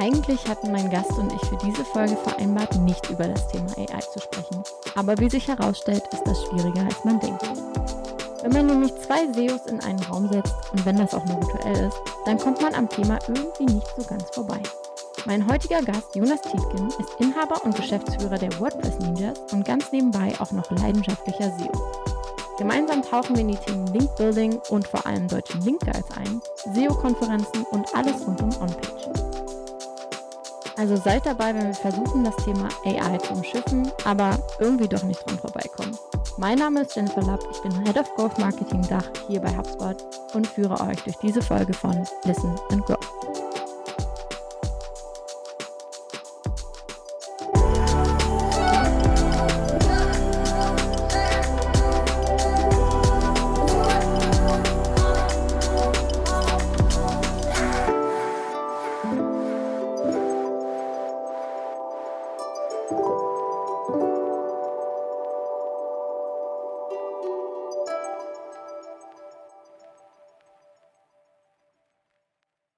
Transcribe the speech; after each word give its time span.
Eigentlich 0.00 0.48
hatten 0.48 0.72
mein 0.72 0.88
Gast 0.88 1.12
und 1.18 1.30
ich 1.32 1.40
für 1.46 1.58
diese 1.58 1.84
Folge 1.84 2.16
vereinbart, 2.16 2.74
nicht 2.80 3.10
über 3.10 3.28
das 3.28 3.48
Thema 3.48 3.70
AI 3.76 4.00
zu 4.00 4.18
sprechen. 4.18 4.62
Aber 4.94 5.18
wie 5.18 5.28
sich 5.28 5.48
herausstellt, 5.48 6.02
ist 6.12 6.24
das 6.24 6.42
schwieriger, 6.44 6.84
als 6.84 7.04
man 7.04 7.20
denkt. 7.20 7.42
Wenn 8.42 8.52
man 8.52 8.66
nämlich 8.66 8.94
zwei 8.96 9.30
SEOs 9.32 9.66
in 9.66 9.80
einen 9.80 10.02
Raum 10.04 10.28
setzt 10.32 10.54
und 10.72 10.86
wenn 10.86 10.96
das 10.96 11.12
auch 11.12 11.24
nur 11.26 11.42
virtuell 11.42 11.88
ist, 11.88 12.00
dann 12.24 12.38
kommt 12.38 12.62
man 12.62 12.74
am 12.74 12.88
Thema 12.88 13.18
irgendwie 13.28 13.74
nicht 13.74 13.88
so 13.96 14.02
ganz 14.04 14.24
vorbei. 14.30 14.62
Mein 15.26 15.46
heutiger 15.46 15.82
Gast, 15.82 16.14
Jonas 16.14 16.40
Tietgen, 16.40 16.88
ist 16.88 17.14
Inhaber 17.18 17.62
und 17.64 17.76
Geschäftsführer 17.76 18.38
der 18.38 18.58
WordPress 18.58 18.98
Ninjas 19.00 19.38
und 19.52 19.64
ganz 19.64 19.92
nebenbei 19.92 20.32
auch 20.38 20.50
noch 20.52 20.70
leidenschaftlicher 20.70 21.52
SEO. 21.58 21.72
Gemeinsam 22.56 23.02
tauchen 23.02 23.36
wir 23.36 23.42
in 23.42 23.48
die 23.48 23.56
Themen 23.56 23.86
Link 23.88 24.14
Building 24.16 24.58
und 24.70 24.88
vor 24.88 25.04
allem 25.06 25.28
deutschen 25.28 25.60
Link 25.62 25.80
Guides 25.80 26.10
ein, 26.16 26.40
SEO-Konferenzen 26.74 27.64
und 27.70 27.94
alles 27.94 28.26
rund 28.26 28.40
um 28.42 28.50
On-Page. 28.60 29.10
Also 30.76 30.96
seid 30.96 31.26
dabei, 31.26 31.54
wenn 31.54 31.66
wir 31.66 31.74
versuchen, 31.74 32.24
das 32.24 32.36
Thema 32.36 32.68
AI 32.86 33.18
zu 33.18 33.34
umschiffen, 33.34 33.90
aber 34.04 34.38
irgendwie 34.58 34.88
doch 34.88 35.02
nicht 35.02 35.24
dran 35.26 35.38
vorbeikommen. 35.38 35.98
Mein 36.38 36.58
Name 36.58 36.80
ist 36.80 36.96
Jennifer 36.96 37.22
Lapp, 37.22 37.40
ich 37.50 37.60
bin 37.60 37.84
Head 37.84 37.98
of 37.98 38.14
Growth 38.14 38.38
Marketing 38.38 38.86
Dach 38.88 39.04
hier 39.28 39.40
bei 39.40 39.54
HubSpot 39.54 39.96
und 40.32 40.46
führe 40.46 40.80
euch 40.80 41.02
durch 41.02 41.16
diese 41.18 41.42
Folge 41.42 41.74
von 41.74 42.06
Listen 42.24 42.54
and 42.70 42.86
Grow. 42.86 43.29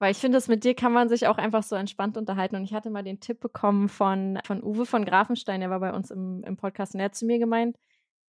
Weil 0.02 0.10
ich 0.10 0.18
finde, 0.18 0.42
mit 0.48 0.64
dir 0.64 0.74
kann 0.74 0.92
man 0.92 1.08
sich 1.08 1.28
auch 1.28 1.38
einfach 1.38 1.62
so 1.62 1.76
entspannt 1.76 2.16
unterhalten. 2.16 2.56
Und 2.56 2.64
ich 2.64 2.74
hatte 2.74 2.90
mal 2.90 3.04
den 3.04 3.20
Tipp 3.20 3.38
bekommen 3.38 3.88
von, 3.88 4.40
von 4.44 4.60
Uwe 4.60 4.84
von 4.84 5.04
Grafenstein, 5.04 5.60
der 5.60 5.70
war 5.70 5.78
bei 5.78 5.92
uns 5.92 6.10
im, 6.10 6.42
im 6.44 6.56
Podcast 6.56 6.94
und 6.94 6.98
er 6.98 7.04
hat 7.04 7.14
zu 7.14 7.24
mir 7.24 7.38
gemeint, 7.38 7.76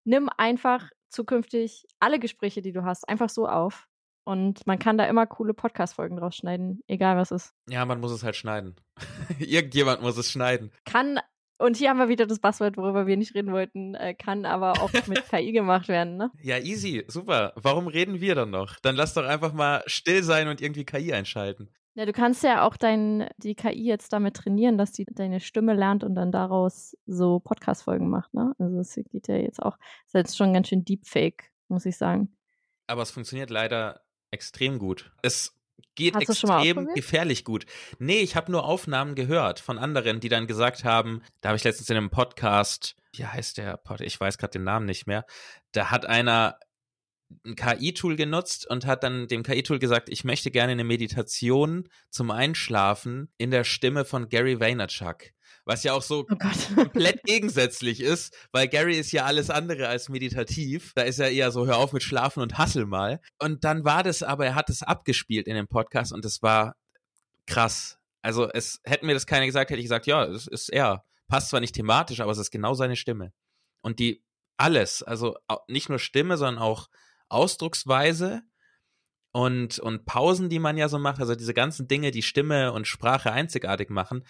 nimm 0.04 0.30
einfach 0.38 0.92
zukünftig 1.10 1.88
alle 2.00 2.20
Gespräche, 2.20 2.62
die 2.62 2.74
du 2.74 2.84
hast, 2.84 3.10
einfach 3.10 3.30
so 3.30 3.48
auf. 3.48 3.88
Und 4.24 4.68
man 4.68 4.78
kann 4.78 5.00
da 5.00 5.06
immer 5.06 5.26
coole 5.26 5.56
Podcast-Folgen 5.56 6.18
draus 6.18 6.36
schneiden, 6.36 6.84
egal 6.86 7.18
was 7.18 7.32
ist. 7.32 7.56
Ja, 7.68 7.84
man 7.86 8.00
muss 8.00 8.12
es 8.12 8.22
halt 8.22 8.36
schneiden. 8.36 8.76
Irgendjemand 9.40 10.04
muss 10.04 10.16
es 10.20 10.30
schneiden. 10.30 10.72
Kann 10.86 11.20
und 11.58 11.78
hier 11.78 11.90
haben 11.90 12.00
wir 12.00 12.09
wieder 12.09 12.26
das 12.26 12.40
Buzzword, 12.40 12.78
worüber 12.78 13.08
wir 13.08 13.18
nicht 13.18 13.36
reden 13.36 13.52
wollten, 13.52 13.96
äh, 13.96 14.14
kann 14.14 14.46
aber 14.46 14.82
auch 14.82 14.92
mit 15.08 15.23
KI 15.30 15.52
gemacht 15.52 15.88
werden, 15.88 16.18
ne? 16.18 16.32
Ja, 16.42 16.58
easy, 16.58 17.04
super. 17.08 17.54
Warum 17.56 17.88
reden 17.88 18.22
wir 18.22 18.36
dann 18.36 18.50
noch? 18.50 18.80
Dann 18.82 18.96
lass 18.96 19.14
doch 19.14 19.26
einfach 19.26 19.54
mal 19.54 19.84
still 19.86 20.24
sein 20.24 20.48
und 20.48 20.62
irgendwie 20.62 20.86
KI 20.86 21.14
einschalten. 21.14 21.70
Ja, 21.96 22.06
du 22.08 22.12
kannst 22.12 22.44
ja 22.44 22.66
auch 22.66 22.76
dein, 22.76 23.30
die 23.38 23.54
KI 23.54 23.86
jetzt 23.86 24.12
damit 24.14 24.36
trainieren, 24.36 24.80
dass 24.80 24.92
die 24.92 25.06
deine 25.06 25.40
Stimme 25.40 25.76
lernt 25.76 26.04
und 26.04 26.16
dann 26.16 26.31
daraus 26.31 26.98
so 27.06 27.40
Podcast-Folgen 27.40 28.09
macht, 28.09 28.34
ne? 28.34 28.54
Also 28.58 28.80
es 28.80 28.96
geht 28.96 29.28
ja 29.28 29.36
jetzt 29.36 29.62
auch, 29.62 29.78
ist 30.08 30.16
jetzt 30.16 30.36
schon 30.36 30.54
ganz 30.54 30.70
schön 30.70 30.84
Deepfake, 30.84 31.52
muss 31.68 31.86
ich 31.86 31.98
sagen. 31.98 32.36
Aber 32.88 33.03
es 33.03 33.12
funktioniert 33.12 33.52
leider 33.52 34.02
extrem 34.31 34.80
gut. 34.80 35.12
Es 35.22 35.56
geht 35.95 36.16
Hast 36.16 36.29
extrem 36.29 36.88
gefährlich 36.95 37.44
gut. 37.44 37.66
Nee, 38.00 38.22
ich 38.22 38.35
habe 38.35 38.51
nur 38.51 38.66
Aufnahmen 38.66 39.16
gehört 39.16 39.59
von 39.59 39.78
anderen, 39.78 40.19
die 40.19 40.29
dann 40.29 40.47
gesagt 40.47 40.84
haben, 40.84 41.22
da 41.41 41.50
habe 41.50 41.57
ich 41.57 41.63
letztens 41.63 41.89
in 41.89 41.97
einem 41.97 42.09
Podcast, 42.09 42.95
wie 43.16 43.25
heißt 43.25 43.57
der 43.57 43.78
Pod, 43.78 44.01
ich 44.01 44.19
weiß 44.19 44.38
gerade 44.38 44.51
den 44.51 44.63
Namen 44.63 44.85
nicht 44.85 45.07
mehr, 45.07 45.25
da 45.72 45.91
hat 45.91 46.06
einer 46.06 46.57
ein 47.45 47.56
KI-Tool 47.56 48.16
genutzt 48.16 48.67
und 48.69 48.85
hat 48.85 49.03
dann 49.03 49.28
dem 49.28 49.44
KI-Tool 49.44 49.79
gesagt, 49.79 50.09
ich 50.09 50.23
möchte 50.23 50.51
gerne 50.51 50.73
eine 50.73 50.84
Meditation 50.84 51.90
zum 52.09 52.31
Einschlafen 52.31 53.34
in 53.38 53.50
der 53.50 53.63
Stimme 53.63 54.05
von 54.05 54.29
Gary 54.29 54.59
Vaynerchuk 54.59 55.33
was 55.66 55.84
ja 55.84 55.94
auch 55.94 56.01
so 56.01 56.25
oh 56.29 56.35
komplett 56.75 57.22
gegensätzlich 57.25 58.01
ist, 58.01 58.35
weil 58.51 58.68
Gary 58.68 58.97
ist 58.97 59.12
ja 59.12 59.25
alles 59.25 59.50
andere 59.50 59.88
als 59.88 60.09
meditativ. 60.09 60.94
Da 60.96 61.03
ist 61.03 61.19
er 61.19 61.31
eher 61.31 61.51
so, 61.51 61.66
hör 61.66 61.78
auf 61.78 61.94
mit 61.94 62.03
Schlafen 62.03 62.41
und 62.41 62.57
hassel 62.57 62.85
mal. 62.85 63.22
Und 63.40 63.63
dann 63.63 63.85
war 63.85 64.03
das 64.03 64.23
aber, 64.23 64.46
er 64.46 64.56
hat 64.56 64.69
es 64.69 64.84
abgespielt 64.84 65.47
in 65.47 65.56
dem 65.56 65.68
Podcast 65.68 66.12
und 66.12 66.25
es 66.25 66.41
war 66.41 66.75
krass. 67.47 67.97
Also 68.22 68.50
es 68.50 68.79
hätten 68.84 69.06
mir 69.06 69.13
das 69.13 69.25
keiner 69.25 69.46
gesagt, 69.46 69.69
hätte 69.69 69.79
ich 69.79 69.85
gesagt, 69.85 70.07
ja, 70.07 70.25
es 70.25 70.47
ist 70.47 70.69
er. 70.69 71.06
Passt 71.28 71.50
zwar 71.50 71.59
nicht 71.59 71.75
thematisch, 71.75 72.19
aber 72.19 72.31
es 72.31 72.38
ist 72.38 72.52
genau 72.52 72.73
seine 72.73 72.96
Stimme. 72.96 73.34
Und 73.81 74.00
die 74.00 74.23
alles, 74.57 75.03
also 75.03 75.35
nicht 75.68 75.90
nur 75.90 76.00
Stimme, 76.00 76.38
sondern 76.38 76.62
auch 76.62 76.90
Ausdrucksweise 77.28 78.44
und, 79.31 79.79
und 79.79 80.06
Pausen, 80.06 80.50
die 80.50 80.59
man 80.59 80.78
ja 80.78 80.88
so 80.88 81.00
macht, 81.00 81.19
also 81.19 81.35
diese 81.35 81.53
ganzen 81.53 81.88
Dinge, 81.88 82.12
die 82.12 82.22
Stimme 82.22 82.72
und 82.72 82.88
Sprache 82.88 83.31
einzigartig 83.31 83.90
machen, 83.90 84.23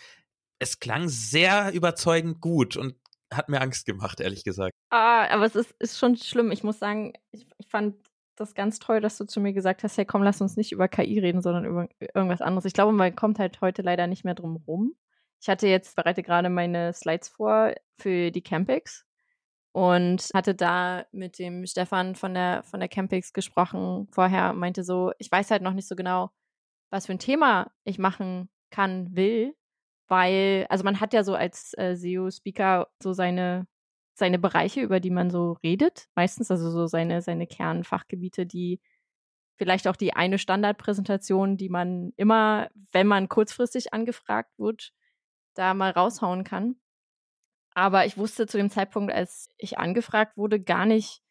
es 0.63 0.79
klang 0.79 1.07
sehr 1.09 1.71
überzeugend 1.73 2.41
gut 2.41 2.77
und 2.77 2.95
hat 3.31 3.49
mir 3.49 3.61
Angst 3.61 3.85
gemacht, 3.85 4.19
ehrlich 4.19 4.43
gesagt. 4.43 4.73
Ah, 4.89 5.27
aber 5.29 5.45
es 5.45 5.55
ist, 5.55 5.73
ist 5.79 5.97
schon 5.97 6.15
schlimm. 6.17 6.51
Ich 6.51 6.63
muss 6.63 6.79
sagen, 6.79 7.13
ich, 7.31 7.47
ich 7.57 7.67
fand 7.67 7.95
das 8.35 8.55
ganz 8.55 8.79
toll, 8.79 9.01
dass 9.01 9.17
du 9.17 9.25
zu 9.25 9.39
mir 9.39 9.53
gesagt 9.53 9.83
hast, 9.83 9.97
hey 9.97 10.05
komm, 10.05 10.23
lass 10.23 10.41
uns 10.41 10.57
nicht 10.57 10.71
über 10.71 10.87
KI 10.87 11.19
reden, 11.19 11.41
sondern 11.41 11.65
über 11.65 11.87
irgendwas 11.99 12.41
anderes. 12.41 12.65
Ich 12.65 12.73
glaube, 12.73 12.91
man 12.91 13.15
kommt 13.15 13.39
halt 13.39 13.61
heute 13.61 13.81
leider 13.81 14.07
nicht 14.07 14.23
mehr 14.23 14.35
drum 14.35 14.57
rum. 14.67 14.95
Ich 15.41 15.49
hatte 15.49 15.67
jetzt, 15.67 15.95
bereite 15.95 16.23
gerade 16.23 16.49
meine 16.49 16.93
Slides 16.93 17.29
vor 17.29 17.73
für 17.99 18.31
die 18.31 18.41
Campix 18.41 19.05
und 19.71 20.29
hatte 20.33 20.55
da 20.55 21.05
mit 21.11 21.37
dem 21.39 21.65
Stefan 21.65 22.15
von 22.15 22.33
der, 22.33 22.63
von 22.63 22.79
der 22.79 22.89
Campix 22.89 23.33
gesprochen 23.33 24.07
vorher, 24.11 24.53
meinte 24.53 24.83
so, 24.83 25.11
ich 25.19 25.31
weiß 25.31 25.51
halt 25.51 25.61
noch 25.61 25.73
nicht 25.73 25.87
so 25.87 25.95
genau, 25.95 26.31
was 26.89 27.07
für 27.07 27.11
ein 27.11 27.19
Thema 27.19 27.71
ich 27.83 27.99
machen 27.99 28.49
kann, 28.69 29.15
will, 29.15 29.55
weil, 30.13 30.67
also 30.69 30.83
man 30.83 30.99
hat 30.99 31.11
ja 31.11 31.23
so 31.23 31.33
als 31.33 31.73
äh, 31.75 31.95
SEO-Speaker 31.95 32.87
so 33.01 33.13
seine, 33.13 33.65
seine 34.13 34.37
Bereiche, 34.37 34.81
über 34.81 34.99
die 34.99 35.09
man 35.09 35.31
so 35.31 35.53
redet, 35.63 36.07
meistens, 36.13 36.51
also 36.51 36.69
so 36.69 36.85
seine, 36.85 37.23
seine 37.23 37.47
Kernfachgebiete, 37.47 38.45
die 38.45 38.79
vielleicht 39.55 39.87
auch 39.87 39.95
die 39.95 40.13
eine 40.13 40.37
Standardpräsentation, 40.37 41.57
die 41.57 41.69
man 41.69 42.13
immer, 42.15 42.69
wenn 42.91 43.07
man 43.07 43.27
kurzfristig 43.27 43.91
angefragt 43.91 44.51
wird, 44.59 44.93
da 45.55 45.73
mal 45.73 45.89
raushauen 45.89 46.43
kann. 46.43 46.75
Aber 47.73 48.05
ich 48.05 48.15
wusste 48.15 48.45
zu 48.45 48.57
dem 48.57 48.69
Zeitpunkt, 48.69 49.11
als 49.11 49.49
ich 49.57 49.79
angefragt 49.79 50.37
wurde, 50.37 50.61
gar 50.61 50.85
nicht, 50.85 51.22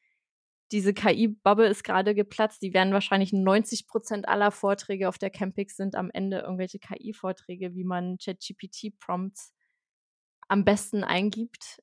diese 0.73 0.95
KI-Bubble 0.95 1.69
ist 1.69 1.85
gerade 1.85 2.15
geplatzt. 2.15 2.63
Die 2.63 2.73
werden 2.73 2.93
wahrscheinlich 2.93 3.33
90 3.33 3.87
Prozent 3.87 4.29
aller 4.29 4.51
Vorträge 4.51 5.09
auf 5.09 5.19
der 5.19 5.31
Campix 5.31 5.77
sind 5.77 5.95
am 5.95 6.11
Ende 6.11 6.41
irgendwelche 6.41 6.79
KI-Vorträge, 6.79 7.75
wie 7.75 7.85
man 7.85 8.17
ChatGPT-Prompts 8.19 9.53
am 10.49 10.65
besten 10.65 11.05
eingibt. 11.05 11.83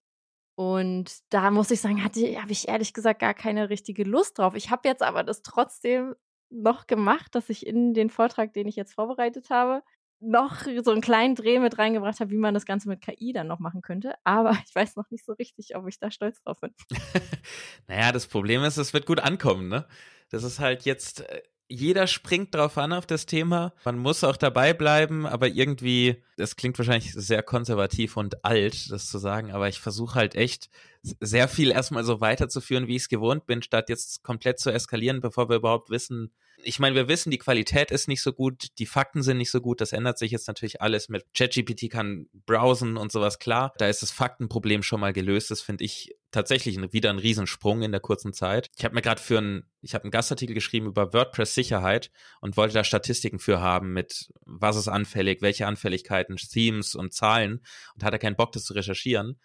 Und 0.55 1.19
da 1.29 1.51
muss 1.51 1.71
ich 1.71 1.79
sagen, 1.79 2.03
habe 2.03 2.51
ich 2.51 2.67
ehrlich 2.67 2.93
gesagt 2.93 3.21
gar 3.21 3.33
keine 3.33 3.69
richtige 3.69 4.03
Lust 4.03 4.39
drauf. 4.39 4.55
Ich 4.55 4.71
habe 4.71 4.89
jetzt 4.89 5.03
aber 5.03 5.23
das 5.23 5.41
trotzdem 5.41 6.15
noch 6.49 6.87
gemacht, 6.87 7.33
dass 7.35 7.49
ich 7.49 7.65
in 7.65 7.93
den 7.93 8.09
Vortrag, 8.09 8.53
den 8.53 8.67
ich 8.67 8.75
jetzt 8.75 8.93
vorbereitet 8.93 9.49
habe, 9.49 9.83
noch 10.21 10.65
so 10.83 10.91
einen 10.91 11.01
kleinen 11.01 11.35
Dreh 11.35 11.59
mit 11.59 11.77
reingebracht 11.77 12.19
habe, 12.19 12.31
wie 12.31 12.37
man 12.37 12.53
das 12.53 12.65
Ganze 12.65 12.89
mit 12.89 13.01
KI 13.01 13.33
dann 13.33 13.47
noch 13.47 13.59
machen 13.59 13.81
könnte. 13.81 14.13
Aber 14.23 14.51
ich 14.67 14.75
weiß 14.75 14.95
noch 14.95 15.09
nicht 15.09 15.25
so 15.25 15.33
richtig, 15.33 15.75
ob 15.75 15.87
ich 15.87 15.99
da 15.99 16.11
stolz 16.11 16.41
drauf 16.43 16.59
bin. 16.59 16.73
naja, 17.87 18.11
das 18.11 18.27
Problem 18.27 18.63
ist, 18.63 18.77
es 18.77 18.93
wird 18.93 19.05
gut 19.05 19.19
ankommen, 19.19 19.67
ne? 19.67 19.85
Das 20.29 20.43
ist 20.43 20.59
halt 20.59 20.83
jetzt, 20.83 21.21
äh, 21.21 21.41
jeder 21.69 22.07
springt 22.07 22.53
drauf 22.53 22.77
an 22.77 22.93
auf 22.93 23.05
das 23.05 23.25
Thema. 23.25 23.73
Man 23.85 23.97
muss 23.97 24.23
auch 24.23 24.37
dabei 24.37 24.73
bleiben, 24.73 25.25
aber 25.25 25.47
irgendwie, 25.47 26.23
das 26.35 26.55
klingt 26.55 26.77
wahrscheinlich 26.77 27.13
sehr 27.13 27.43
konservativ 27.43 28.17
und 28.17 28.43
alt, 28.43 28.91
das 28.91 29.09
zu 29.09 29.19
sagen, 29.19 29.51
aber 29.51 29.69
ich 29.69 29.79
versuche 29.79 30.15
halt 30.15 30.35
echt 30.35 30.69
sehr 31.01 31.47
viel 31.47 31.71
erstmal 31.71 32.03
so 32.03 32.21
weiterzuführen, 32.21 32.87
wie 32.87 32.95
ich 32.95 33.03
es 33.03 33.09
gewohnt 33.09 33.45
bin, 33.45 33.61
statt 33.61 33.89
jetzt 33.89 34.23
komplett 34.23 34.59
zu 34.59 34.71
eskalieren, 34.71 35.21
bevor 35.21 35.47
wir 35.47 35.57
überhaupt 35.57 35.89
wissen, 35.89 36.33
ich 36.63 36.79
meine, 36.79 36.95
wir 36.95 37.07
wissen, 37.07 37.31
die 37.31 37.37
Qualität 37.37 37.91
ist 37.91 38.07
nicht 38.07 38.21
so 38.21 38.33
gut, 38.33 38.67
die 38.79 38.85
Fakten 38.85 39.23
sind 39.23 39.37
nicht 39.37 39.51
so 39.51 39.61
gut, 39.61 39.81
das 39.81 39.91
ändert 39.91 40.17
sich 40.17 40.31
jetzt 40.31 40.47
natürlich 40.47 40.81
alles 40.81 41.09
mit 41.09 41.25
ChatGPT 41.33 41.89
kann 41.89 42.27
browsen 42.45 42.97
und 42.97 43.11
sowas 43.11 43.39
klar. 43.39 43.73
Da 43.77 43.87
ist 43.87 44.01
das 44.01 44.11
Faktenproblem 44.11 44.83
schon 44.83 44.99
mal 44.99 45.13
gelöst, 45.13 45.51
das 45.51 45.61
finde 45.61 45.83
ich 45.83 46.15
tatsächlich 46.31 46.77
wieder 46.93 47.09
ein 47.09 47.19
Riesensprung 47.19 47.81
in 47.81 47.91
der 47.91 48.01
kurzen 48.01 48.33
Zeit. 48.33 48.69
Ich 48.77 48.85
habe 48.85 48.95
mir 48.95 49.01
gerade 49.01 49.21
für 49.21 49.39
ein, 49.39 49.63
ich 49.81 49.93
habe 49.93 50.03
einen 50.03 50.11
Gastartikel 50.11 50.53
geschrieben 50.53 50.87
über 50.87 51.13
WordPress-Sicherheit 51.13 52.11
und 52.41 52.57
wollte 52.57 52.73
da 52.73 52.83
Statistiken 52.83 53.39
für 53.39 53.59
haben 53.59 53.93
mit 53.93 54.29
was 54.45 54.75
ist 54.75 54.87
anfällig, 54.87 55.41
welche 55.41 55.67
Anfälligkeiten, 55.67 56.35
Themes 56.37 56.95
und 56.95 57.13
Zahlen 57.13 57.63
und 57.95 58.03
hatte 58.03 58.19
keinen 58.19 58.35
Bock, 58.35 58.51
das 58.51 58.63
zu 58.63 58.73
recherchieren. 58.73 59.39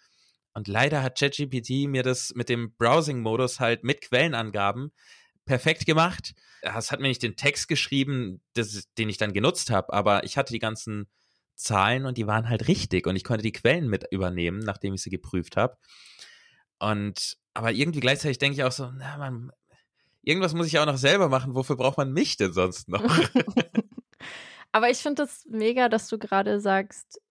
Und 0.53 0.67
leider 0.69 1.03
hat 1.03 1.19
ChatGPT 1.19 1.87
mir 1.89 2.01
das 2.01 2.31
mit 2.33 2.47
dem 2.47 2.73
Browsing-Modus 2.77 3.59
halt 3.59 3.83
mit 3.83 4.01
Quellenangaben 4.01 4.93
perfekt 5.45 5.85
gemacht. 5.85 6.33
Es 6.61 6.91
hat 6.91 6.99
mir 6.99 7.07
nicht 7.07 7.23
den 7.23 7.35
Text 7.35 7.67
geschrieben, 7.67 8.41
das, 8.53 8.87
den 8.97 9.09
ich 9.09 9.17
dann 9.17 9.33
genutzt 9.33 9.69
habe, 9.69 9.93
aber 9.93 10.23
ich 10.23 10.37
hatte 10.37 10.53
die 10.53 10.59
ganzen 10.59 11.07
Zahlen 11.55 12.05
und 12.05 12.17
die 12.17 12.27
waren 12.27 12.49
halt 12.49 12.67
richtig 12.67 13.07
und 13.07 13.15
ich 13.15 13.23
konnte 13.23 13.43
die 13.43 13.51
Quellen 13.51 13.87
mit 13.87 14.05
übernehmen, 14.11 14.59
nachdem 14.59 14.93
ich 14.93 15.01
sie 15.01 15.09
geprüft 15.09 15.55
habe. 15.57 15.77
Und 16.79 17.37
aber 17.53 17.71
irgendwie 17.71 18.01
gleichzeitig 18.01 18.37
denke 18.37 18.57
ich 18.57 18.63
auch 18.63 18.71
so, 18.71 18.91
na 18.91 19.17
man, 19.17 19.51
irgendwas 20.21 20.53
muss 20.53 20.67
ich 20.67 20.77
auch 20.79 20.85
noch 20.85 20.97
selber 20.97 21.29
machen. 21.29 21.55
Wofür 21.55 21.77
braucht 21.77 21.97
man 21.97 22.11
mich 22.11 22.35
denn 22.35 22.51
sonst 22.51 22.89
noch? 22.89 23.01
aber 24.73 24.89
ich 24.89 24.97
finde 24.97 25.23
es 25.23 25.43
das 25.43 25.45
mega, 25.49 25.87
dass 25.87 26.09
du 26.09 26.17
gerade 26.17 26.59
sagst, 26.59 27.21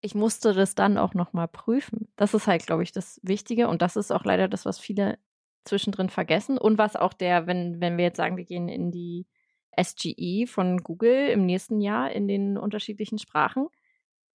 ich 0.00 0.14
musste 0.14 0.54
das 0.54 0.74
dann 0.74 0.96
auch 0.98 1.14
noch 1.14 1.32
mal 1.32 1.46
prüfen. 1.46 2.08
Das 2.16 2.34
ist 2.34 2.46
halt, 2.46 2.66
glaube 2.66 2.82
ich, 2.82 2.92
das 2.92 3.20
Wichtige 3.22 3.68
und 3.68 3.82
das 3.82 3.96
ist 3.96 4.10
auch 4.10 4.24
leider 4.24 4.48
das, 4.48 4.64
was 4.64 4.78
viele 4.78 5.18
zwischendrin 5.64 6.08
vergessen 6.10 6.58
und 6.58 6.78
was 6.78 6.96
auch 6.96 7.12
der, 7.12 7.46
wenn 7.46 7.80
wenn 7.80 7.96
wir 7.96 8.04
jetzt 8.04 8.16
sagen, 8.16 8.36
wir 8.36 8.44
gehen 8.44 8.68
in 8.68 8.90
die 8.90 9.26
SGE 9.80 10.46
von 10.46 10.78
Google 10.78 11.28
im 11.28 11.46
nächsten 11.46 11.80
Jahr 11.80 12.10
in 12.12 12.28
den 12.28 12.58
unterschiedlichen 12.58 13.18
Sprachen, 13.18 13.68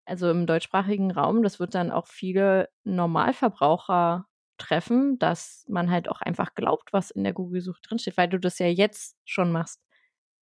also 0.05 0.29
im 0.31 0.47
deutschsprachigen 0.47 1.11
Raum, 1.11 1.43
das 1.43 1.59
wird 1.59 1.75
dann 1.75 1.91
auch 1.91 2.07
viele 2.07 2.69
Normalverbraucher 2.85 4.25
treffen, 4.57 5.19
dass 5.19 5.65
man 5.67 5.91
halt 5.91 6.09
auch 6.09 6.21
einfach 6.21 6.55
glaubt, 6.55 6.93
was 6.93 7.11
in 7.11 7.23
der 7.23 7.33
Google-Suche 7.33 7.81
drinsteht, 7.83 8.17
weil 8.17 8.29
du 8.29 8.39
das 8.39 8.59
ja 8.59 8.67
jetzt 8.67 9.17
schon 9.25 9.51
machst. 9.51 9.81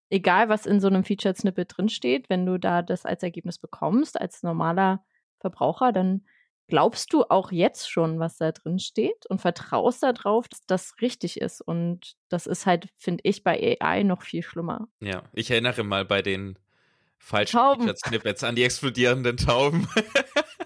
Egal, 0.10 0.50
was 0.50 0.66
in 0.66 0.80
so 0.80 0.88
einem 0.88 1.04
Featured 1.04 1.38
Snippet 1.38 1.78
drinsteht, 1.78 2.30
wenn 2.30 2.46
du 2.46 2.60
da 2.60 2.82
das 2.82 3.06
als 3.06 3.24
Ergebnis 3.24 3.60
bekommst, 3.60 4.20
als 4.20 4.44
normaler 4.44 5.04
Verbraucher, 5.40 5.92
dann 5.92 6.26
glaubst 6.68 7.14
du 7.14 7.24
auch 7.24 7.52
jetzt 7.52 7.90
schon, 7.90 8.20
was 8.20 8.38
da 8.38 8.52
drin 8.52 8.80
steht 8.80 9.26
und 9.28 9.42
vertraust 9.42 10.04
darauf, 10.04 10.48
dass 10.48 10.62
das 10.66 10.96
richtig 11.02 11.40
ist. 11.40 11.62
Und 11.62 12.16
das 12.30 12.48
ist 12.48 12.66
halt, 12.66 12.90
finde 12.98 13.22
ich, 13.24 13.44
bei 13.44 13.78
AI 13.80 14.04
noch 14.04 14.22
viel 14.22 14.44
schlimmer. 14.44 14.88
Ja, 15.00 15.24
ich 15.34 15.52
erinnere 15.52 15.84
mal 15.84 16.06
bei 16.06 16.22
den 16.22 16.58
falschen 17.18 17.96
Snippets 17.96 18.44
an 18.44 18.56
die 18.56 18.64
explodierenden 18.64 19.38
Tauben. 19.38 19.88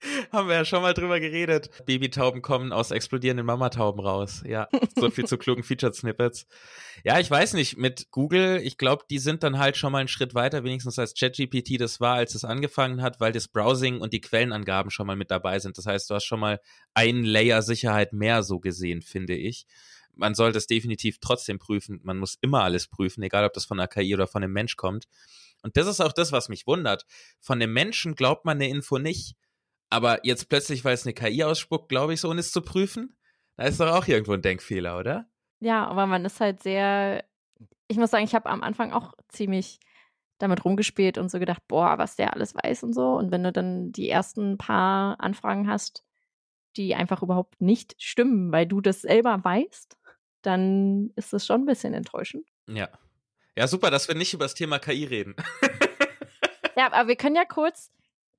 Haben 0.32 0.48
wir 0.48 0.54
ja 0.54 0.64
schon 0.64 0.82
mal 0.82 0.94
drüber 0.94 1.20
geredet. 1.20 1.70
Babytauben 1.86 2.42
kommen 2.42 2.72
aus 2.72 2.90
explodierenden 2.90 3.46
Mamatauben 3.46 4.00
raus. 4.00 4.42
Ja, 4.46 4.68
so 4.94 5.10
viel 5.10 5.26
zu 5.26 5.38
klugen 5.38 5.62
Featured 5.62 5.94
Snippets. 5.94 6.46
Ja, 7.04 7.18
ich 7.18 7.30
weiß 7.30 7.54
nicht, 7.54 7.76
mit 7.76 8.10
Google, 8.10 8.60
ich 8.62 8.78
glaube, 8.78 9.04
die 9.10 9.18
sind 9.18 9.42
dann 9.42 9.58
halt 9.58 9.76
schon 9.76 9.92
mal 9.92 9.98
einen 9.98 10.08
Schritt 10.08 10.34
weiter, 10.34 10.64
wenigstens 10.64 10.98
als 10.98 11.14
ChatGPT 11.14 11.80
das 11.80 12.00
war, 12.00 12.14
als 12.14 12.34
es 12.34 12.44
angefangen 12.44 13.02
hat, 13.02 13.20
weil 13.20 13.32
das 13.32 13.48
Browsing 13.48 14.00
und 14.00 14.12
die 14.12 14.20
Quellenangaben 14.20 14.90
schon 14.90 15.06
mal 15.06 15.16
mit 15.16 15.30
dabei 15.30 15.58
sind. 15.58 15.78
Das 15.78 15.86
heißt, 15.86 16.10
du 16.10 16.14
hast 16.14 16.24
schon 16.24 16.40
mal 16.40 16.60
ein 16.94 17.24
Layer 17.24 17.62
Sicherheit 17.62 18.12
mehr 18.12 18.42
so 18.42 18.60
gesehen, 18.60 19.02
finde 19.02 19.34
ich. 19.34 19.66
Man 20.14 20.34
sollte 20.34 20.58
es 20.58 20.66
definitiv 20.66 21.18
trotzdem 21.20 21.58
prüfen. 21.58 22.00
Man 22.02 22.18
muss 22.18 22.38
immer 22.40 22.62
alles 22.64 22.88
prüfen, 22.88 23.22
egal 23.22 23.44
ob 23.44 23.52
das 23.52 23.64
von 23.64 23.78
einer 23.78 23.88
KI 23.88 24.14
oder 24.14 24.26
von 24.26 24.42
einem 24.42 24.52
Mensch 24.52 24.76
kommt. 24.76 25.06
Und 25.62 25.76
das 25.76 25.86
ist 25.86 26.00
auch 26.00 26.12
das, 26.12 26.32
was 26.32 26.48
mich 26.48 26.66
wundert. 26.66 27.04
Von 27.40 27.60
einem 27.60 27.72
Menschen 27.72 28.14
glaubt 28.14 28.44
man 28.44 28.58
eine 28.58 28.68
Info 28.68 28.98
nicht. 28.98 29.36
Aber 29.90 30.24
jetzt 30.24 30.48
plötzlich, 30.48 30.84
weil 30.84 30.94
es 30.94 31.06
eine 31.06 31.14
KI 31.14 31.44
ausspuckt, 31.44 31.88
glaube 31.88 32.14
ich, 32.14 32.20
so 32.20 32.28
ohne 32.28 32.40
es 32.40 32.52
zu 32.52 32.62
prüfen, 32.62 33.16
da 33.56 33.64
ist 33.64 33.80
doch 33.80 33.92
auch 33.92 34.06
irgendwo 34.06 34.32
ein 34.32 34.42
Denkfehler, 34.42 34.98
oder? 34.98 35.28
Ja, 35.60 35.86
aber 35.86 36.06
man 36.06 36.24
ist 36.24 36.40
halt 36.40 36.62
sehr, 36.62 37.24
ich 37.88 37.96
muss 37.96 38.10
sagen, 38.10 38.24
ich 38.24 38.34
habe 38.34 38.50
am 38.50 38.62
Anfang 38.62 38.92
auch 38.92 39.14
ziemlich 39.28 39.80
damit 40.38 40.64
rumgespielt 40.64 41.18
und 41.18 41.30
so 41.30 41.38
gedacht, 41.38 41.62
boah, 41.66 41.98
was 41.98 42.16
der 42.16 42.32
alles 42.32 42.54
weiß 42.54 42.84
und 42.84 42.92
so. 42.92 43.14
Und 43.14 43.32
wenn 43.32 43.42
du 43.42 43.52
dann 43.52 43.90
die 43.90 44.08
ersten 44.08 44.56
paar 44.56 45.20
Anfragen 45.20 45.68
hast, 45.68 46.04
die 46.76 46.94
einfach 46.94 47.22
überhaupt 47.22 47.60
nicht 47.60 47.96
stimmen, 47.98 48.52
weil 48.52 48.66
du 48.66 48.80
das 48.80 49.02
selber 49.02 49.42
weißt, 49.42 49.96
dann 50.42 51.10
ist 51.16 51.32
das 51.32 51.44
schon 51.44 51.62
ein 51.62 51.66
bisschen 51.66 51.94
enttäuschend. 51.94 52.46
Ja. 52.68 52.88
Ja, 53.56 53.66
super, 53.66 53.90
dass 53.90 54.06
wir 54.06 54.14
nicht 54.14 54.32
über 54.34 54.44
das 54.44 54.54
Thema 54.54 54.78
KI 54.78 55.04
reden. 55.04 55.34
ja, 56.76 56.92
aber 56.92 57.08
wir 57.08 57.16
können 57.16 57.34
ja 57.34 57.44
kurz 57.44 57.90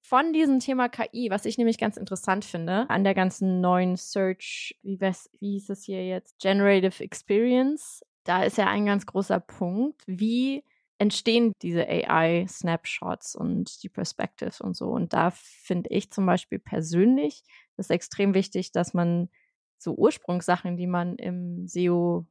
von 0.02 0.34
diesem 0.34 0.60
Thema 0.60 0.90
KI, 0.90 1.30
was 1.30 1.46
ich 1.46 1.58
nämlich 1.58 1.78
ganz 1.78 1.98
interessant 1.98 2.46
finde, 2.46 2.90
an 2.90 3.04
der 3.04 3.14
ganzen 3.14 3.62
neuen 3.62 3.96
Search, 3.98 4.78
wie, 4.82 5.00
wie 5.00 5.52
hieß 5.52 5.70
es 5.70 5.84
hier 5.84 6.06
jetzt, 6.06 6.40
Generative 6.40 7.04
Experience, 7.04 8.02
da 8.24 8.44
ist 8.44 8.58
ja 8.58 8.68
ein 8.68 8.86
ganz 8.86 9.06
großer 9.06 9.40
Punkt, 9.40 10.02
wie 10.06 10.64
entstehen 11.00 11.54
diese 11.62 11.88
AI-Snapshots 11.88 13.36
und 13.36 13.82
die 13.84 13.90
Perspectives 13.90 14.60
und 14.62 14.76
so. 14.76 14.90
Und 14.90 15.14
da 15.14 15.32
finde 15.32 15.90
ich 15.90 16.12
zum 16.12 16.26
Beispiel 16.26 16.60
persönlich 16.60 17.44
ist 17.78 17.90
extrem 17.90 18.34
wichtig, 18.34 18.74
dass 18.74 18.94
man 18.94 19.30
so 19.78 19.96
Ursprungssachen, 19.96 20.76
die 20.76 20.88
man 20.88 21.16
im 21.16 21.66
SEO 21.68 22.28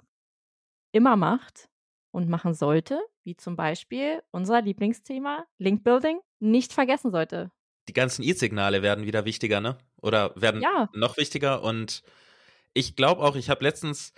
immer 0.92 1.16
macht 1.16 1.70
und 2.10 2.28
machen 2.28 2.52
sollte, 2.52 3.00
wie 3.24 3.36
zum 3.36 3.56
Beispiel 3.56 4.22
unser 4.30 4.60
Lieblingsthema 4.60 5.46
Link 5.58 5.82
Building, 5.82 6.20
nicht 6.38 6.72
vergessen 6.74 7.10
sollte 7.10 7.50
die 7.88 7.92
ganzen 7.92 8.22
E-Signale 8.22 8.82
werden 8.82 9.06
wieder 9.06 9.24
wichtiger, 9.24 9.60
ne? 9.60 9.78
Oder 10.00 10.32
werden 10.36 10.60
ja. 10.60 10.88
noch 10.94 11.16
wichtiger. 11.16 11.62
Und 11.62 12.02
ich 12.74 12.96
glaube 12.96 13.22
auch, 13.22 13.34
ich 13.34 13.50
habe 13.50 13.64
letztens 13.64 14.12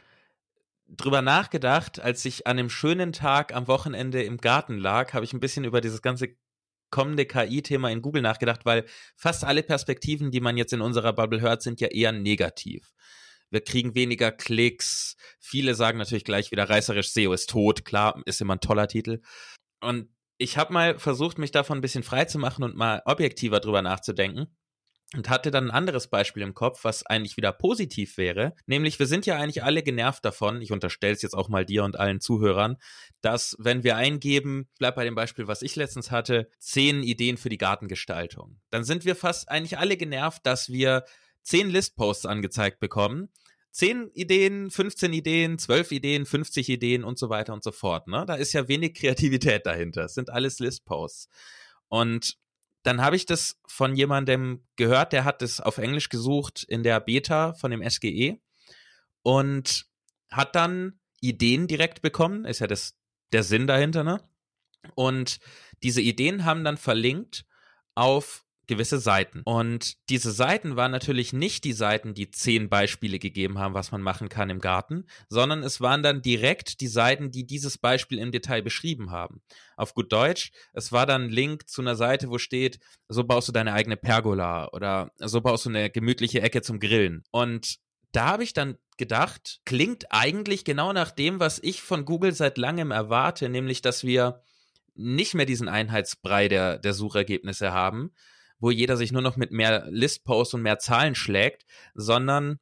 drüber 0.89 1.23
nachgedacht, 1.23 2.01
als 2.01 2.25
ich 2.25 2.47
an 2.47 2.59
einem 2.59 2.71
schönen 2.71 3.13
Tag 3.13 3.55
am 3.55 3.69
Wochenende 3.69 4.23
im 4.23 4.39
Garten 4.39 4.77
lag, 4.77 5.13
habe 5.13 5.25
ich 5.25 5.33
ein 5.33 5.41
bisschen 5.41 5.65
über 5.65 5.81
dieses 5.81 6.03
ganze 6.03 6.37
kommende 6.91 7.25
KI-Thema 7.25 7.91
in 7.91 8.03
Google 8.03 8.23
nachgedacht, 8.23 8.65
weil 8.65 8.85
fast 9.15 9.45
alle 9.45 9.63
Perspektiven, 9.63 10.33
die 10.33 10.41
man 10.41 10.57
jetzt 10.57 10.73
in 10.73 10.81
unserer 10.81 11.13
Bubble 11.13 11.41
hört, 11.41 11.63
sind 11.63 11.81
ja 11.81 11.89
eher 11.89 12.11
negativ. 12.11 12.93
Wir 13.51 13.63
kriegen 13.63 13.95
weniger 13.95 14.33
Klicks. 14.33 15.17
Viele 15.39 15.75
sagen 15.75 15.99
natürlich 15.99 16.25
gleich 16.25 16.51
wieder 16.51 16.69
reißerisch, 16.69 17.11
SEO 17.11 17.33
ist 17.33 17.51
tot. 17.51 17.85
Klar, 17.85 18.21
ist 18.27 18.41
immer 18.41 18.57
ein 18.57 18.61
toller 18.61 18.89
Titel. 18.89 19.21
Und 19.81 20.09
ich 20.41 20.57
habe 20.57 20.73
mal 20.73 20.99
versucht, 20.99 21.39
mich 21.39 21.53
davon 21.53 21.79
ein 21.79 21.83
bisschen 21.83 22.03
frei 22.03 22.25
zu 22.25 22.39
machen 22.39 22.65
und 22.65 22.75
mal 22.75 23.03
objektiver 23.05 23.61
drüber 23.61 23.83
nachzudenken 23.83 24.47
und 25.15 25.29
hatte 25.29 25.51
dann 25.51 25.67
ein 25.67 25.71
anderes 25.71 26.09
Beispiel 26.09 26.43
im 26.43 26.55
Kopf, 26.55 26.85
was 26.85 27.05
eigentlich 27.05 27.37
wieder 27.37 27.53
positiv 27.53 28.17
wäre. 28.17 28.55
Nämlich, 28.65 28.99
wir 28.99 29.07
sind 29.07 29.27
ja 29.27 29.37
eigentlich 29.37 29.63
alle 29.63 29.83
genervt 29.83 30.25
davon, 30.25 30.63
ich 30.63 30.73
unterstelle 30.73 31.13
es 31.13 31.21
jetzt 31.21 31.35
auch 31.35 31.51
mal 31.51 31.67
dir 31.67 31.85
und 31.85 31.99
allen 31.99 32.21
Zuhörern, 32.21 32.77
dass 33.21 33.55
wenn 33.59 33.85
wir 33.85 33.97
eingeben, 33.97 34.71
bleib 34.79 34.95
bei 34.95 35.05
dem 35.05 35.15
Beispiel, 35.15 35.47
was 35.47 35.61
ich 35.61 35.77
letztens 35.77 36.11
hatte, 36.11 36.49
zehn 36.59 37.03
Ideen 37.03 37.37
für 37.37 37.51
die 37.51 37.59
Gartengestaltung, 37.59 38.61
dann 38.71 38.85
sind 38.85 39.05
wir 39.05 39.17
fast 39.17 39.51
eigentlich 39.51 39.77
alle 39.77 39.99
genervt, 39.99 40.47
dass 40.47 40.71
wir 40.71 41.05
zehn 41.43 41.69
Listposts 41.69 42.25
angezeigt 42.25 42.81
bekommen 42.81 43.29
10 43.73 44.11
Ideen, 44.15 44.71
15 44.71 45.13
Ideen, 45.13 45.59
12 45.59 45.93
Ideen, 45.93 46.27
50 46.27 46.69
Ideen 46.69 47.05
und 47.05 47.19
so 47.19 47.29
weiter 47.29 47.53
und 47.53 47.63
so 47.63 47.73
fort. 47.73 48.09
Ne? 48.09 48.25
Da 48.27 48.35
ist 48.35 48.53
ja 48.53 48.69
wenig 48.69 48.95
Kreativität 48.99 49.67
dahinter. 49.67 50.03
Das 50.03 50.15
sind 50.15 50.31
alles 50.31 50.59
Listposts. 50.59 51.29
Und 51.89 52.37
dann 52.83 53.03
habe 53.03 53.17
ich 53.17 53.27
das 53.27 53.61
von 53.67 53.95
jemandem 53.95 54.67
gehört, 54.77 55.13
der 55.13 55.25
hat 55.25 55.43
das 55.43 55.61
auf 55.61 55.79
Englisch 55.79 56.09
gesucht 56.09 56.65
in 56.65 56.83
der 56.83 56.99
Beta 57.01 57.53
von 57.53 57.71
dem 57.71 57.89
SGE 57.89 58.39
und 59.23 59.87
hat 60.31 60.55
dann 60.57 60.99
Ideen 61.21 61.67
direkt 61.67 62.01
bekommen, 62.01 62.45
ist 62.45 62.61
ja 62.61 62.67
das 62.67 62.97
der 63.33 63.43
Sinn 63.43 63.67
dahinter, 63.67 64.03
ne? 64.03 64.21
Und 64.95 65.41
diese 65.83 66.01
Ideen 66.01 66.45
haben 66.45 66.65
dann 66.65 66.79
verlinkt 66.79 67.45
auf 67.95 68.47
gewisse 68.71 69.01
Seiten. 69.01 69.43
Und 69.45 69.97
diese 70.09 70.31
Seiten 70.31 70.77
waren 70.77 70.93
natürlich 70.93 71.33
nicht 71.33 71.65
die 71.65 71.73
Seiten, 71.73 72.15
die 72.15 72.31
zehn 72.31 72.71
Beispiele 72.71 73.19
gegeben 73.19 73.59
haben, 73.59 73.75
was 73.75 73.91
man 73.91 74.01
machen 74.01 74.29
kann 74.29 74.49
im 74.49 74.61
Garten, 74.61 75.05
sondern 75.29 75.63
es 75.63 75.81
waren 75.81 76.03
dann 76.03 76.23
direkt 76.23 76.81
die 76.81 76.87
Seiten, 76.87 77.31
die 77.31 77.45
dieses 77.47 77.77
Beispiel 77.79 78.19
im 78.19 78.31
Detail 78.31 78.63
beschrieben 78.63 79.11
haben. 79.11 79.43
Auf 79.77 79.93
gut 79.93 80.13
Deutsch, 80.13 80.53
es 80.73 80.93
war 80.93 81.05
dann 81.05 81.25
ein 81.25 81.31
Link 81.31 81.69
zu 81.69 81.83
einer 81.83 81.97
Seite, 81.97 82.31
wo 82.31 82.39
steht, 82.39 82.79
so 83.09 83.25
baust 83.25 83.49
du 83.49 83.53
deine 83.53 83.73
eigene 83.73 83.97
Pergola 83.97 84.69
oder 84.73 85.11
so 85.19 85.41
baust 85.41 85.67
du 85.67 85.71
eine 85.71 85.91
gemütliche 85.91 86.41
Ecke 86.41 86.63
zum 86.63 86.79
Grillen. 86.79 87.25
Und 87.33 87.79
da 88.13 88.27
habe 88.27 88.45
ich 88.45 88.53
dann 88.53 88.79
gedacht, 88.97 89.61
klingt 89.65 90.07
eigentlich 90.11 90.65
genau 90.65 90.93
nach 90.93 91.11
dem, 91.11 91.41
was 91.41 91.59
ich 91.59 91.83
von 91.83 92.05
Google 92.05 92.33
seit 92.33 92.57
langem 92.57 92.93
erwarte, 92.93 93.49
nämlich 93.49 93.83
dass 93.83 94.05
wir 94.05 94.43
nicht 94.95 95.35
mehr 95.35 95.47
diesen 95.47 95.69
Einheitsbrei 95.69 96.49
der, 96.49 96.79
der 96.79 96.93
Suchergebnisse 96.93 97.73
haben, 97.73 98.13
wo 98.61 98.71
jeder 98.71 98.97
sich 98.97 99.11
nur 99.11 99.23
noch 99.23 99.37
mit 99.37 99.51
mehr 99.51 99.87
Listposts 99.91 100.55
und 100.55 100.63
mehr 100.63 100.79
Zahlen 100.79 101.15
schlägt, 101.15 101.65
sondern 101.95 102.61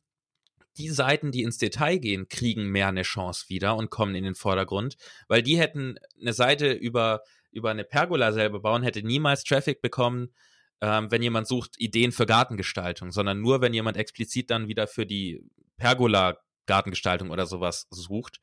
die 0.78 0.88
Seiten, 0.88 1.32
die 1.32 1.42
ins 1.42 1.58
Detail 1.58 1.98
gehen, 1.98 2.28
kriegen 2.28 2.70
mehr 2.70 2.88
eine 2.88 3.02
Chance 3.02 3.46
wieder 3.48 3.76
und 3.76 3.90
kommen 3.90 4.14
in 4.14 4.24
den 4.24 4.36
Vordergrund, 4.36 4.96
weil 5.26 5.42
die 5.42 5.58
hätten 5.58 5.96
eine 6.20 6.32
Seite 6.32 6.72
über, 6.72 7.22
über 7.50 7.70
eine 7.70 7.84
Pergola 7.84 8.32
selber 8.32 8.60
bauen, 8.60 8.84
hätte 8.84 9.02
niemals 9.02 9.42
Traffic 9.42 9.82
bekommen, 9.82 10.32
ähm, 10.80 11.10
wenn 11.10 11.22
jemand 11.22 11.48
sucht 11.48 11.74
Ideen 11.78 12.12
für 12.12 12.26
Gartengestaltung, 12.26 13.10
sondern 13.10 13.40
nur, 13.40 13.60
wenn 13.60 13.74
jemand 13.74 13.96
explizit 13.96 14.50
dann 14.50 14.68
wieder 14.68 14.86
für 14.86 15.04
die 15.04 15.42
Pergola-Gartengestaltung 15.78 17.30
oder 17.30 17.46
sowas 17.46 17.88
sucht. 17.90 18.40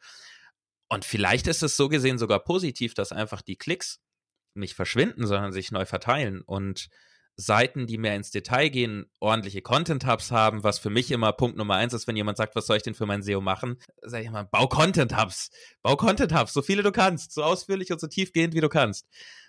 Und 0.89 1.05
vielleicht 1.05 1.47
ist 1.47 1.63
es 1.63 1.77
so 1.77 1.87
gesehen 1.87 2.17
sogar 2.17 2.43
positiv, 2.43 2.93
dass 2.93 3.13
einfach 3.13 3.41
die 3.41 3.55
Klicks 3.55 4.01
nicht 4.53 4.73
verschwinden, 4.73 5.25
sondern 5.25 5.53
sich 5.53 5.71
neu 5.71 5.85
verteilen 5.85 6.41
und 6.41 6.89
Seiten, 7.37 7.85
die 7.85 7.97
mehr 7.97 8.15
ins 8.15 8.31
Detail 8.31 8.69
gehen, 8.69 9.05
ordentliche 9.19 9.61
Content-Hubs 9.61 10.31
haben, 10.31 10.63
was 10.63 10.79
für 10.79 10.89
mich 10.89 11.11
immer 11.11 11.33
Punkt 11.33 11.57
Nummer 11.57 11.75
eins 11.75 11.93
ist, 11.93 12.07
wenn 12.07 12.15
jemand 12.15 12.37
sagt, 12.37 12.55
was 12.55 12.67
soll 12.67 12.77
ich 12.77 12.83
denn 12.83 12.93
für 12.93 13.05
mein 13.05 13.23
SEO 13.23 13.41
machen, 13.41 13.77
sage 14.01 14.23
ich 14.23 14.29
immer, 14.29 14.45
bau 14.45 14.67
Content-Hubs, 14.67 15.49
bau 15.81 15.95
Content-Hubs, 15.95 16.53
so 16.53 16.61
viele 16.61 16.83
du 16.83 16.91
kannst, 16.91 17.33
so 17.33 17.43
ausführlich 17.43 17.91
und 17.91 17.99
so 17.99 18.07
tiefgehend, 18.07 18.53
wie 18.53 18.61
du 18.61 18.69
kannst. 18.69 19.07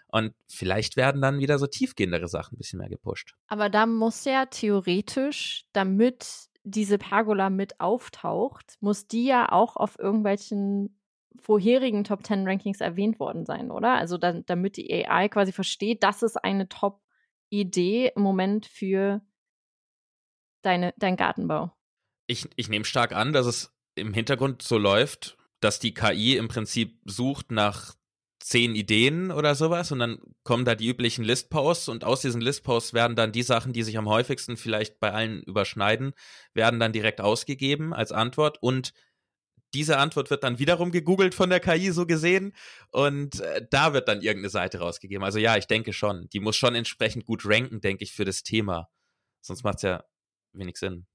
Und 0.09 0.35
vielleicht 0.49 0.97
werden 0.97 1.21
dann 1.21 1.39
wieder 1.39 1.59
so 1.59 1.67
tiefgehendere 1.67 2.29
Sachen 2.29 2.55
ein 2.55 2.59
bisschen 2.59 2.79
mehr 2.79 2.89
gepusht. 2.89 3.35
Aber 3.49 3.69
da 3.69 3.87
muss 3.87 4.25
ja 4.25 4.47
theoretisch, 4.47 5.65
damit 5.73 6.49
diese 6.65 6.99
Pergola 6.99 7.51
mit 7.51 7.81
auftaucht, 7.81 8.77
muss 8.81 9.07
die 9.07 9.27
ja 9.27 9.51
auch 9.53 9.77
auf 9.77 9.99
irgendwelchen 9.99 10.99
vorherigen 11.41 12.03
Top 12.05 12.27
10 12.27 12.47
Rankings 12.47 12.81
erwähnt 12.81 13.21
worden 13.21 13.47
sein, 13.47 13.71
oder? 13.71 13.95
Also 13.95 14.19
da, 14.19 14.33
damit 14.33 14.77
die 14.77 15.07
AI 15.07 15.29
quasi 15.29 15.53
versteht, 15.53 16.03
dass 16.03 16.23
es 16.23 16.37
eine 16.37 16.69
Top 16.69 17.01
Idee 17.51 18.13
im 18.15 18.23
Moment 18.23 18.67
für 18.67 19.23
deine, 20.63 20.95
dein 20.97 21.17
Gartenbau? 21.17 21.73
Ich, 22.27 22.49
ich 22.57 22.69
nehme 22.69 22.85
stark 22.85 23.13
an, 23.13 23.33
dass 23.33 23.47
es 23.47 23.73
im 23.95 24.13
Hintergrund 24.13 24.63
so 24.63 24.79
läuft, 24.79 25.39
dass 25.61 25.79
die 25.79 25.95
KI 25.95 26.37
im 26.37 26.49
Prinzip 26.49 27.01
sucht 27.05 27.51
nach 27.51 27.95
zehn 28.41 28.77
Ideen 28.77 29.31
oder 29.31 29.55
sowas 29.55 29.91
und 29.91 29.99
dann 29.99 30.19
kommen 30.45 30.65
da 30.65 30.75
die 30.75 30.87
üblichen 30.87 31.25
Listposts 31.25 31.89
und 31.89 32.05
aus 32.05 32.21
diesen 32.21 32.41
Listposts 32.41 32.95
werden 32.95 33.17
dann 33.17 33.33
die 33.33 33.43
Sachen, 33.43 33.73
die 33.73 33.83
sich 33.83 33.99
am 33.99 34.09
häufigsten 34.09 34.57
vielleicht 34.57 35.01
bei 35.01 35.13
allen 35.13 35.43
überschneiden, 35.43 36.13
werden 36.53 36.79
dann 36.79 36.93
direkt 36.93 37.21
ausgegeben 37.21 37.93
als 37.93 38.13
Antwort 38.13 38.63
und 38.63 38.93
diese 39.75 39.99
Antwort 39.99 40.31
wird 40.31 40.45
dann 40.45 40.59
wiederum 40.59 40.91
gegoogelt 40.91 41.35
von 41.35 41.51
der 41.51 41.61
KI 41.61 41.91
so 41.91 42.07
gesehen 42.07 42.55
und 42.91 43.41
äh, 43.41 43.67
da 43.71 43.93
wird 43.93 44.09
dann 44.09 44.23
irgendeine 44.23 44.51
Seite 44.51 44.79
rausgegeben. 44.79 45.25
Also 45.25 45.39
ja, 45.39 45.57
ich 45.57 45.67
denke 45.67 45.93
schon. 45.93 46.29
Die 46.33 46.41
muss 46.41 46.57
schon 46.57 46.75
entsprechend 46.75 47.27
gut 47.27 47.43
ranken, 47.45 47.81
denke 47.81 48.05
ich, 48.05 48.13
für 48.13 48.25
das 48.25 48.43
Thema. 48.43 48.89
Sonst 49.41 49.65
macht 49.65 49.77
es 49.77 49.83
ja 49.83 50.05
wenig 50.53 50.77
Sinn. 50.77 51.07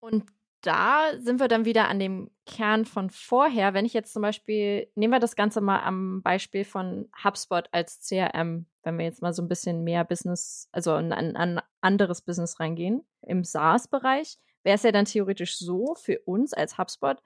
Und 0.00 0.24
da 0.62 1.12
sind 1.18 1.38
wir 1.40 1.48
dann 1.48 1.64
wieder 1.64 1.88
an 1.88 2.00
dem 2.00 2.30
Kern 2.46 2.84
von 2.84 3.10
vorher. 3.10 3.74
Wenn 3.74 3.84
ich 3.84 3.92
jetzt 3.92 4.12
zum 4.12 4.22
Beispiel, 4.22 4.90
nehmen 4.96 5.12
wir 5.12 5.20
das 5.20 5.36
Ganze 5.36 5.60
mal 5.60 5.80
am 5.80 6.22
Beispiel 6.22 6.64
von 6.64 7.08
HubSpot 7.22 7.68
als 7.72 8.00
CRM, 8.00 8.66
wenn 8.82 8.98
wir 8.98 9.04
jetzt 9.04 9.22
mal 9.22 9.32
so 9.32 9.42
ein 9.42 9.48
bisschen 9.48 9.84
mehr 9.84 10.04
Business, 10.04 10.68
also 10.72 10.92
an 10.94 11.12
ein 11.12 11.60
anderes 11.80 12.22
Business 12.22 12.58
reingehen, 12.58 13.06
im 13.22 13.44
SaaS-Bereich, 13.44 14.38
wäre 14.64 14.74
es 14.74 14.82
ja 14.82 14.90
dann 14.90 15.04
theoretisch 15.04 15.58
so 15.58 15.94
für 15.94 16.18
uns 16.24 16.52
als 16.52 16.76
HubSpot, 16.76 17.18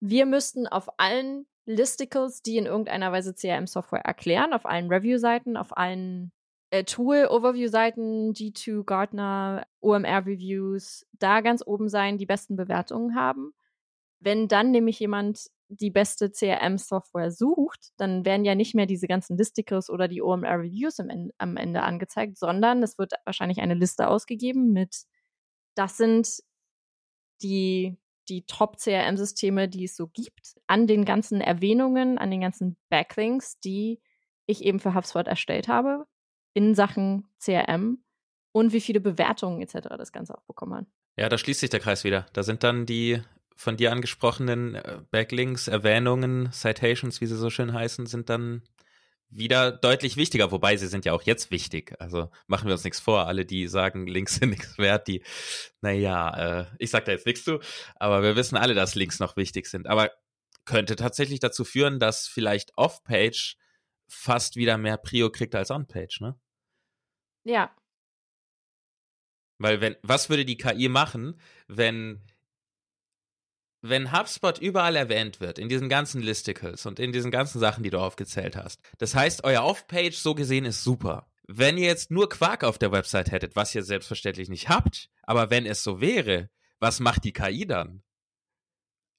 wir 0.00 0.26
müssten 0.26 0.66
auf 0.66 0.98
allen 0.98 1.46
Listicles, 1.66 2.42
die 2.42 2.58
in 2.58 2.66
irgendeiner 2.66 3.12
Weise 3.12 3.34
CRM-Software 3.34 4.04
erklären, 4.04 4.52
auf 4.52 4.66
allen 4.66 4.88
Review-Seiten, 4.88 5.56
auf 5.56 5.76
allen 5.76 6.32
äh, 6.70 6.84
Tool-Overview-Seiten, 6.84 8.32
G2, 8.32 8.84
Gartner, 8.84 9.66
OMR-Reviews, 9.80 11.06
da 11.12 11.40
ganz 11.40 11.62
oben 11.66 11.88
sein, 11.88 12.18
die 12.18 12.26
besten 12.26 12.56
Bewertungen 12.56 13.16
haben. 13.16 13.52
Wenn 14.20 14.48
dann 14.48 14.70
nämlich 14.70 15.00
jemand 15.00 15.46
die 15.68 15.90
beste 15.90 16.30
CRM-Software 16.30 17.32
sucht, 17.32 17.90
dann 17.96 18.24
werden 18.24 18.44
ja 18.44 18.54
nicht 18.54 18.74
mehr 18.74 18.86
diese 18.86 19.08
ganzen 19.08 19.36
Listicles 19.36 19.90
oder 19.90 20.06
die 20.06 20.22
OMR-Reviews 20.22 21.00
am 21.38 21.56
Ende 21.56 21.82
angezeigt, 21.82 22.38
sondern 22.38 22.82
es 22.82 22.98
wird 22.98 23.14
wahrscheinlich 23.24 23.58
eine 23.58 23.74
Liste 23.74 24.08
ausgegeben 24.08 24.72
mit, 24.72 25.04
das 25.74 25.96
sind 25.96 26.40
die 27.42 27.96
die 28.28 28.44
Top-CRM-Systeme, 28.46 29.68
die 29.68 29.84
es 29.84 29.96
so 29.96 30.08
gibt, 30.08 30.56
an 30.66 30.86
den 30.86 31.04
ganzen 31.04 31.40
Erwähnungen, 31.40 32.18
an 32.18 32.30
den 32.30 32.40
ganzen 32.40 32.76
Backlinks, 32.88 33.58
die 33.60 34.00
ich 34.46 34.64
eben 34.64 34.80
für 34.80 34.94
HubSpot 34.94 35.26
erstellt 35.26 35.68
habe, 35.68 36.06
in 36.54 36.74
Sachen 36.74 37.28
CRM 37.38 38.02
und 38.52 38.72
wie 38.72 38.80
viele 38.80 39.00
Bewertungen 39.00 39.60
etc. 39.60 39.88
das 39.98 40.12
Ganze 40.12 40.36
auch 40.36 40.44
bekommen 40.44 40.74
hat. 40.74 40.86
Ja, 41.16 41.28
da 41.28 41.38
schließt 41.38 41.60
sich 41.60 41.70
der 41.70 41.80
Kreis 41.80 42.04
wieder. 42.04 42.26
Da 42.32 42.42
sind 42.42 42.62
dann 42.62 42.86
die 42.86 43.22
von 43.56 43.76
dir 43.76 43.90
angesprochenen 43.90 44.74
äh, 44.74 44.98
Backlinks, 45.10 45.66
Erwähnungen, 45.66 46.50
Citations, 46.52 47.20
wie 47.20 47.26
sie 47.26 47.36
so 47.36 47.50
schön 47.50 47.72
heißen, 47.72 48.06
sind 48.06 48.28
dann 48.28 48.62
wieder 49.38 49.72
deutlich 49.72 50.16
wichtiger, 50.16 50.50
wobei 50.50 50.76
sie 50.76 50.86
sind 50.86 51.04
ja 51.04 51.12
auch 51.12 51.22
jetzt 51.22 51.50
wichtig. 51.50 51.94
Also 51.98 52.30
machen 52.46 52.66
wir 52.66 52.74
uns 52.74 52.84
nichts 52.84 53.00
vor. 53.00 53.26
Alle, 53.26 53.44
die 53.44 53.68
sagen, 53.68 54.06
Links 54.06 54.36
sind 54.36 54.50
nichts 54.50 54.78
wert, 54.78 55.08
die, 55.08 55.22
naja, 55.80 56.60
äh, 56.60 56.66
ich 56.78 56.90
sag 56.90 57.04
da 57.04 57.12
jetzt 57.12 57.26
nichts 57.26 57.44
zu, 57.44 57.60
aber 57.96 58.22
wir 58.22 58.36
wissen 58.36 58.56
alle, 58.56 58.74
dass 58.74 58.94
Links 58.94 59.20
noch 59.20 59.36
wichtig 59.36 59.66
sind. 59.66 59.86
Aber 59.86 60.10
könnte 60.64 60.96
tatsächlich 60.96 61.40
dazu 61.40 61.64
führen, 61.64 61.98
dass 61.98 62.26
vielleicht 62.26 62.76
Off-Page 62.76 63.56
fast 64.08 64.56
wieder 64.56 64.78
mehr 64.78 64.96
Prio 64.96 65.30
kriegt 65.30 65.54
als 65.54 65.70
On-Page, 65.70 66.20
ne? 66.20 66.38
Ja. 67.44 67.74
Weil 69.58 69.80
wenn, 69.80 69.96
was 70.02 70.28
würde 70.28 70.44
die 70.44 70.56
KI 70.56 70.88
machen, 70.88 71.40
wenn 71.68 72.22
wenn 73.88 74.12
HubSpot 74.12 74.58
überall 74.58 74.96
erwähnt 74.96 75.40
wird, 75.40 75.58
in 75.58 75.68
diesen 75.68 75.88
ganzen 75.88 76.20
Listicles 76.22 76.86
und 76.86 76.98
in 76.98 77.12
diesen 77.12 77.30
ganzen 77.30 77.58
Sachen, 77.58 77.82
die 77.82 77.90
du 77.90 77.98
aufgezählt 77.98 78.56
hast, 78.56 78.80
das 78.98 79.14
heißt, 79.14 79.44
euer 79.44 79.64
Off-Page 79.64 80.16
so 80.16 80.34
gesehen 80.34 80.64
ist 80.64 80.84
super. 80.84 81.30
Wenn 81.48 81.78
ihr 81.78 81.86
jetzt 81.86 82.10
nur 82.10 82.28
Quark 82.28 82.64
auf 82.64 82.78
der 82.78 82.92
Website 82.92 83.30
hättet, 83.30 83.54
was 83.54 83.74
ihr 83.74 83.82
selbstverständlich 83.82 84.48
nicht 84.48 84.68
habt, 84.68 85.10
aber 85.22 85.50
wenn 85.50 85.64
es 85.64 85.82
so 85.82 86.00
wäre, 86.00 86.50
was 86.80 87.00
macht 87.00 87.24
die 87.24 87.32
KI 87.32 87.66
dann? 87.66 88.02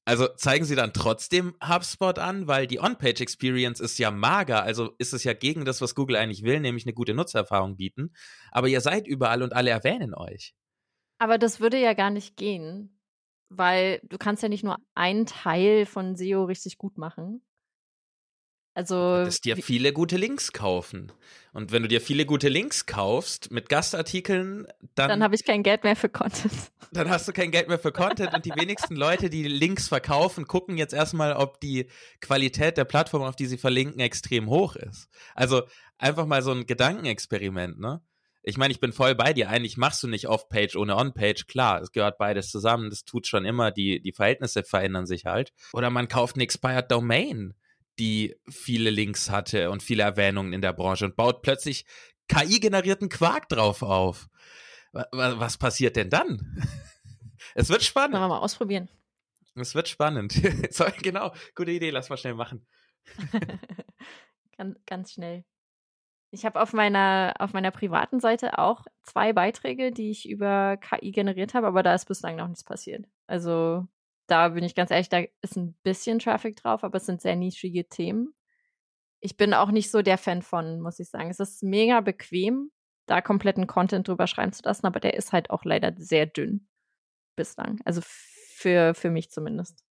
Also 0.07 0.27
zeigen 0.35 0.63
sie 0.63 0.75
dann 0.75 0.93
trotzdem 0.93 1.55
HubSpot 1.61 2.17
an, 2.17 2.47
weil 2.47 2.65
die 2.65 2.79
On-Page-Experience 2.79 3.81
ist 3.81 3.99
ja 3.99 4.09
mager, 4.09 4.63
also 4.63 4.93
ist 4.99 5.13
es 5.13 5.25
ja 5.25 5.33
gegen 5.33 5.65
das, 5.65 5.81
was 5.81 5.95
Google 5.95 6.15
eigentlich 6.15 6.43
will, 6.43 6.61
nämlich 6.61 6.85
eine 6.85 6.93
gute 6.93 7.13
Nutzererfahrung 7.13 7.75
bieten. 7.75 8.13
Aber 8.51 8.69
ihr 8.69 8.79
seid 8.79 9.05
überall 9.05 9.43
und 9.43 9.51
alle 9.51 9.69
erwähnen 9.69 10.13
euch. 10.13 10.53
Aber 11.19 11.37
das 11.37 11.59
würde 11.59 11.77
ja 11.77 11.93
gar 11.93 12.09
nicht 12.09 12.37
gehen, 12.37 12.96
weil 13.49 13.99
du 14.03 14.17
kannst 14.17 14.43
ja 14.43 14.49
nicht 14.49 14.63
nur 14.63 14.77
einen 14.95 15.25
Teil 15.25 15.85
von 15.85 16.15
SEO 16.15 16.45
richtig 16.45 16.77
gut 16.77 16.97
machen. 16.97 17.41
Also. 18.77 19.25
Du 19.25 19.31
dir 19.43 19.57
viele 19.57 19.91
gute 19.91 20.17
Links 20.17 20.53
kaufen. 20.53 21.11
Und 21.51 21.71
wenn 21.71 21.81
du 21.81 21.87
dir 21.87 21.99
viele 21.99 22.27
gute 22.27 22.47
Links 22.47 22.85
kaufst 22.85 23.49
mit 23.51 23.69
Gastartikeln, 23.69 24.67
dann. 24.93 25.09
Dann 25.09 25.23
habe 25.23 25.33
ich 25.33 25.43
kein 25.43 25.63
Geld 25.63 25.83
mehr 25.83 25.95
für 25.95 26.09
Content. 26.09 26.53
Dann 26.91 27.09
hast 27.09 27.27
du 27.27 27.33
kein 27.33 27.51
Geld 27.51 27.67
mehr 27.67 27.79
für 27.79 27.91
Content 27.91 28.33
und 28.33 28.45
die 28.45 28.55
wenigsten 28.55 28.95
Leute, 28.95 29.29
die 29.29 29.43
Links 29.43 29.89
verkaufen, 29.89 30.47
gucken 30.47 30.77
jetzt 30.77 30.93
erstmal, 30.93 31.33
ob 31.33 31.59
die 31.59 31.87
Qualität 32.21 32.77
der 32.77 32.85
Plattform, 32.85 33.23
auf 33.23 33.35
die 33.35 33.47
sie 33.47 33.57
verlinken, 33.57 33.99
extrem 33.99 34.47
hoch 34.47 34.75
ist. 34.77 35.09
Also 35.35 35.63
einfach 35.97 36.27
mal 36.27 36.43
so 36.43 36.51
ein 36.51 36.65
Gedankenexperiment, 36.65 37.79
ne? 37.79 38.01
Ich 38.47 38.57
meine, 38.57 38.71
ich 38.71 38.79
bin 38.79 38.93
voll 38.93 39.13
bei 39.13 39.33
dir. 39.33 39.49
Eigentlich 39.49 39.75
machst 39.75 40.01
du 40.03 40.07
nicht 40.07 40.29
Off-Page 40.29 40.77
ohne 40.77 40.95
On-Page. 40.95 41.47
Klar, 41.47 41.81
es 41.81 41.91
gehört 41.91 42.17
beides 42.17 42.49
zusammen. 42.49 42.89
Das 42.89 43.03
tut 43.03 43.27
schon 43.27 43.43
immer. 43.43 43.71
Die, 43.71 44.01
die 44.01 44.13
Verhältnisse 44.13 44.63
verändern 44.63 45.05
sich 45.05 45.25
halt. 45.25 45.51
Oder 45.73 45.89
man 45.89 46.07
kauft 46.07 46.37
eine 46.37 46.45
Expired 46.45 46.89
Domain, 46.89 47.55
die 47.99 48.37
viele 48.49 48.89
Links 48.89 49.29
hatte 49.29 49.69
und 49.69 49.83
viele 49.83 50.03
Erwähnungen 50.03 50.53
in 50.53 50.61
der 50.61 50.71
Branche 50.71 51.03
und 51.03 51.17
baut 51.17 51.41
plötzlich 51.41 51.85
KI-generierten 52.29 53.09
Quark 53.09 53.49
drauf 53.49 53.81
auf. 53.81 54.29
Was 54.93 55.57
passiert 55.57 55.97
denn 55.97 56.09
dann? 56.09 56.63
Es 57.53 57.69
wird 57.69 57.83
spannend. 57.83 58.13
Sollen 58.13 58.23
wir 58.23 58.35
mal 58.35 58.39
ausprobieren. 58.39 58.89
Es 59.55 59.73
wird 59.73 59.87
spannend. 59.87 60.33
genau, 61.01 61.33
gute 61.55 61.71
Idee, 61.71 61.89
lass 61.91 62.09
mal 62.09 62.17
schnell 62.17 62.33
machen. 62.35 62.67
ganz, 64.57 64.77
ganz 64.85 65.13
schnell. 65.13 65.43
Ich 66.31 66.45
habe 66.45 66.61
auf 66.61 66.73
meiner, 66.73 67.33
auf 67.39 67.53
meiner 67.53 67.71
privaten 67.71 68.19
Seite 68.19 68.59
auch 68.59 68.85
zwei 69.03 69.31
Beiträge, 69.31 69.91
die 69.91 70.11
ich 70.11 70.27
über 70.27 70.77
KI 70.77 71.11
generiert 71.11 71.53
habe, 71.53 71.67
aber 71.67 71.83
da 71.83 71.93
ist 71.93 72.05
bislang 72.05 72.35
noch 72.35 72.47
nichts 72.47 72.63
passiert. 72.63 73.05
Also 73.27 73.87
da 74.27 74.49
bin 74.49 74.63
ich 74.63 74.75
ganz 74.75 74.91
ehrlich, 74.91 75.09
da 75.09 75.23
ist 75.41 75.55
ein 75.55 75.73
bisschen 75.83 76.19
Traffic 76.19 76.57
drauf, 76.57 76.83
aber 76.83 76.97
es 76.97 77.05
sind 77.05 77.21
sehr 77.21 77.37
nischige 77.37 77.87
Themen. 77.87 78.33
Ich 79.21 79.37
bin 79.37 79.53
auch 79.53 79.71
nicht 79.71 79.89
so 79.89 80.01
der 80.01 80.17
Fan 80.17 80.41
von, 80.41 80.81
muss 80.81 80.99
ich 80.99 81.09
sagen. 81.09 81.29
Es 81.29 81.39
ist 81.39 81.63
mega 81.63 82.01
bequem, 82.01 82.71
da 83.05 83.21
kompletten 83.21 83.65
Content 83.65 84.07
drüber 84.07 84.27
schreiben 84.27 84.51
zu 84.51 84.61
lassen, 84.63 84.85
aber 84.85 84.99
der 84.99 85.13
ist 85.13 85.31
halt 85.31 85.49
auch 85.49 85.63
leider 85.63 85.93
sehr 85.97 86.25
dünn 86.25 86.67
bislang. 87.35 87.79
Also 87.85 88.01
für, 88.03 88.93
für 88.93 89.09
mich 89.09 89.31
zumindest. 89.31 89.86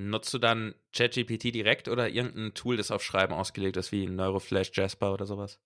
Nutzt 0.00 0.32
du 0.32 0.38
dann 0.38 0.76
ChatGPT 0.92 1.52
direkt 1.52 1.88
oder 1.88 2.08
irgendein 2.08 2.54
Tool, 2.54 2.76
das 2.76 2.92
auf 2.92 3.02
Schreiben 3.02 3.34
ausgelegt 3.34 3.76
ist, 3.76 3.90
wie 3.90 4.06
Neuroflash, 4.06 4.70
Jasper 4.72 5.12
oder 5.12 5.26
sowas? 5.26 5.58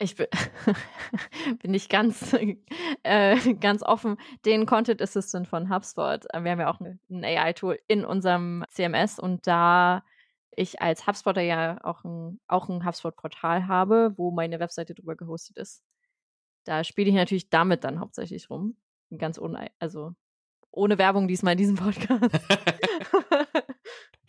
Ich 0.00 0.16
bin, 0.16 0.26
bin 1.62 1.70
nicht 1.70 1.88
ganz, 1.88 2.36
äh, 3.04 3.54
ganz 3.54 3.84
offen. 3.84 4.16
Den 4.44 4.66
Content 4.66 5.00
Assistant 5.00 5.46
von 5.46 5.72
HubSpot, 5.72 6.24
äh, 6.34 6.42
wir 6.42 6.50
haben 6.50 6.58
ja 6.58 6.68
auch 6.68 6.80
ein 6.80 6.98
AI-Tool 7.24 7.78
in 7.86 8.04
unserem 8.04 8.64
CMS 8.70 9.20
und 9.20 9.46
da 9.46 10.02
ich 10.50 10.82
als 10.82 11.06
HubSpotter 11.06 11.42
ja 11.42 11.78
auch 11.84 12.02
ein, 12.02 12.40
auch 12.48 12.68
ein 12.68 12.84
HubSpot-Portal 12.84 13.68
habe, 13.68 14.14
wo 14.16 14.32
meine 14.32 14.58
Webseite 14.58 14.94
drüber 14.96 15.14
gehostet 15.14 15.58
ist, 15.58 15.84
Da 16.64 16.82
spiele 16.82 17.10
ich 17.10 17.14
natürlich 17.14 17.50
damit 17.50 17.84
dann 17.84 18.00
hauptsächlich 18.00 18.50
rum. 18.50 18.76
Ganz 19.16 19.38
ohne, 19.38 19.70
also 19.78 20.16
ohne 20.72 20.98
Werbung 20.98 21.28
diesmal 21.28 21.52
in 21.52 21.58
diesem 21.58 21.76
Podcast. 21.76 22.40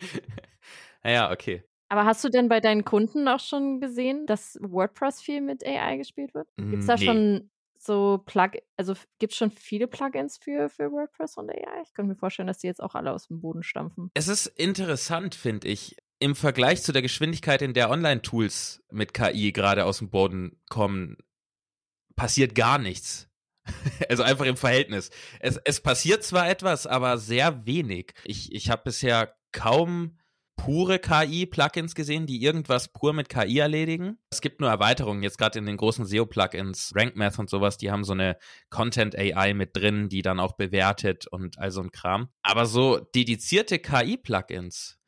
ja, 1.04 1.30
okay. 1.30 1.62
Aber 1.88 2.04
hast 2.04 2.22
du 2.22 2.28
denn 2.28 2.48
bei 2.48 2.60
deinen 2.60 2.84
Kunden 2.84 3.28
auch 3.28 3.40
schon 3.40 3.80
gesehen, 3.80 4.26
dass 4.26 4.58
WordPress 4.60 5.22
viel 5.22 5.40
mit 5.40 5.66
AI 5.66 5.96
gespielt 5.96 6.34
wird? 6.34 6.48
Gibt 6.56 6.80
es 6.80 6.86
da 6.86 6.96
nee. 6.96 7.04
schon 7.04 7.50
so 7.78 8.22
Plug, 8.26 8.50
also 8.76 8.94
gibt 9.18 9.32
es 9.32 9.38
schon 9.38 9.50
viele 9.50 9.86
Plugins 9.86 10.38
für, 10.38 10.68
für 10.68 10.90
WordPress 10.90 11.36
und 11.36 11.50
AI? 11.50 11.82
Ich 11.82 11.94
könnte 11.94 12.10
mir 12.10 12.16
vorstellen, 12.16 12.48
dass 12.48 12.58
die 12.58 12.66
jetzt 12.66 12.82
auch 12.82 12.94
alle 12.94 13.12
aus 13.12 13.28
dem 13.28 13.40
Boden 13.40 13.62
stampfen. 13.62 14.10
Es 14.14 14.28
ist 14.28 14.46
interessant, 14.46 15.34
finde 15.34 15.68
ich. 15.68 15.96
Im 16.20 16.34
Vergleich 16.34 16.82
zu 16.82 16.92
der 16.92 17.00
Geschwindigkeit, 17.00 17.62
in 17.62 17.74
der 17.74 17.90
Online-Tools 17.90 18.82
mit 18.90 19.14
KI 19.14 19.52
gerade 19.52 19.84
aus 19.84 19.98
dem 19.98 20.10
Boden 20.10 20.60
kommen, 20.68 21.16
passiert 22.16 22.56
gar 22.56 22.78
nichts. 22.78 23.30
also 24.08 24.24
einfach 24.24 24.44
im 24.44 24.56
Verhältnis. 24.56 25.10
Es, 25.40 25.58
es 25.64 25.80
passiert 25.80 26.24
zwar 26.24 26.48
etwas, 26.48 26.86
aber 26.86 27.18
sehr 27.18 27.66
wenig. 27.66 28.14
Ich, 28.24 28.52
ich 28.52 28.70
habe 28.70 28.82
bisher 28.84 29.37
kaum 29.52 30.18
pure 30.56 30.98
KI-Plugins 30.98 31.94
gesehen, 31.94 32.26
die 32.26 32.42
irgendwas 32.42 32.88
pur 32.88 33.12
mit 33.12 33.28
KI 33.28 33.58
erledigen. 33.58 34.18
Es 34.30 34.40
gibt 34.40 34.60
nur 34.60 34.68
Erweiterungen, 34.68 35.22
jetzt 35.22 35.38
gerade 35.38 35.58
in 35.58 35.66
den 35.66 35.76
großen 35.76 36.04
SEO-Plugins, 36.04 36.92
RankMath 36.94 37.38
und 37.38 37.48
sowas, 37.48 37.78
die 37.78 37.90
haben 37.90 38.04
so 38.04 38.12
eine 38.12 38.36
Content-AI 38.68 39.54
mit 39.54 39.76
drin, 39.76 40.08
die 40.08 40.22
dann 40.22 40.40
auch 40.40 40.52
bewertet 40.52 41.26
und 41.28 41.58
all 41.58 41.70
so 41.70 41.80
ein 41.80 41.92
Kram. 41.92 42.28
Aber 42.42 42.66
so 42.66 42.98
dedizierte 42.98 43.78
KI-Plugins, 43.78 44.98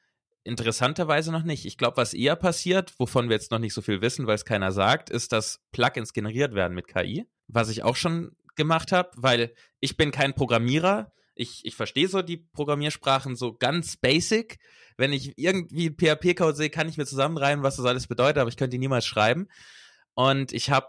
interessanterweise 0.45 1.33
noch 1.33 1.43
nicht. 1.43 1.67
Ich 1.67 1.77
glaube, 1.77 1.99
was 1.99 2.15
eher 2.15 2.37
passiert, 2.37 2.99
wovon 2.99 3.29
wir 3.29 3.37
jetzt 3.37 3.51
noch 3.51 3.59
nicht 3.59 3.75
so 3.75 3.83
viel 3.83 4.01
wissen, 4.01 4.27
weil 4.27 4.37
es 4.37 4.45
keiner 4.45 4.73
sagt, 4.73 5.11
ist, 5.11 5.33
dass 5.33 5.61
Plugins 5.73 6.13
generiert 6.13 6.55
werden 6.55 6.75
mit 6.75 6.87
KI. 6.87 7.27
Was 7.49 7.69
ich 7.69 7.83
auch 7.83 7.97
schon 7.97 8.37
gemacht 8.57 8.93
habe, 8.93 9.11
weil 9.17 9.53
ich 9.81 9.97
bin 9.97 10.11
kein 10.11 10.35
Programmierer. 10.35 11.13
Ich, 11.41 11.65
ich 11.65 11.75
verstehe 11.75 12.07
so 12.07 12.21
die 12.21 12.37
Programmiersprachen 12.37 13.35
so 13.35 13.55
ganz 13.55 13.97
basic. 13.97 14.59
Wenn 14.99 15.13
ich 15.13 15.33
irgendwie 15.39 15.89
PHP-Code 15.89 16.55
sehe, 16.55 16.69
kann 16.69 16.89
ich 16.89 16.99
mir 16.99 17.07
zusammenreimen, 17.07 17.63
was 17.63 17.77
das 17.77 17.87
alles 17.87 18.07
bedeutet, 18.07 18.39
aber 18.39 18.51
ich 18.51 18.59
könnte 18.59 18.77
ihn 18.77 18.81
niemals 18.81 19.07
schreiben. 19.07 19.49
Und 20.15 20.53
ich 20.53 20.71
habe 20.71 20.89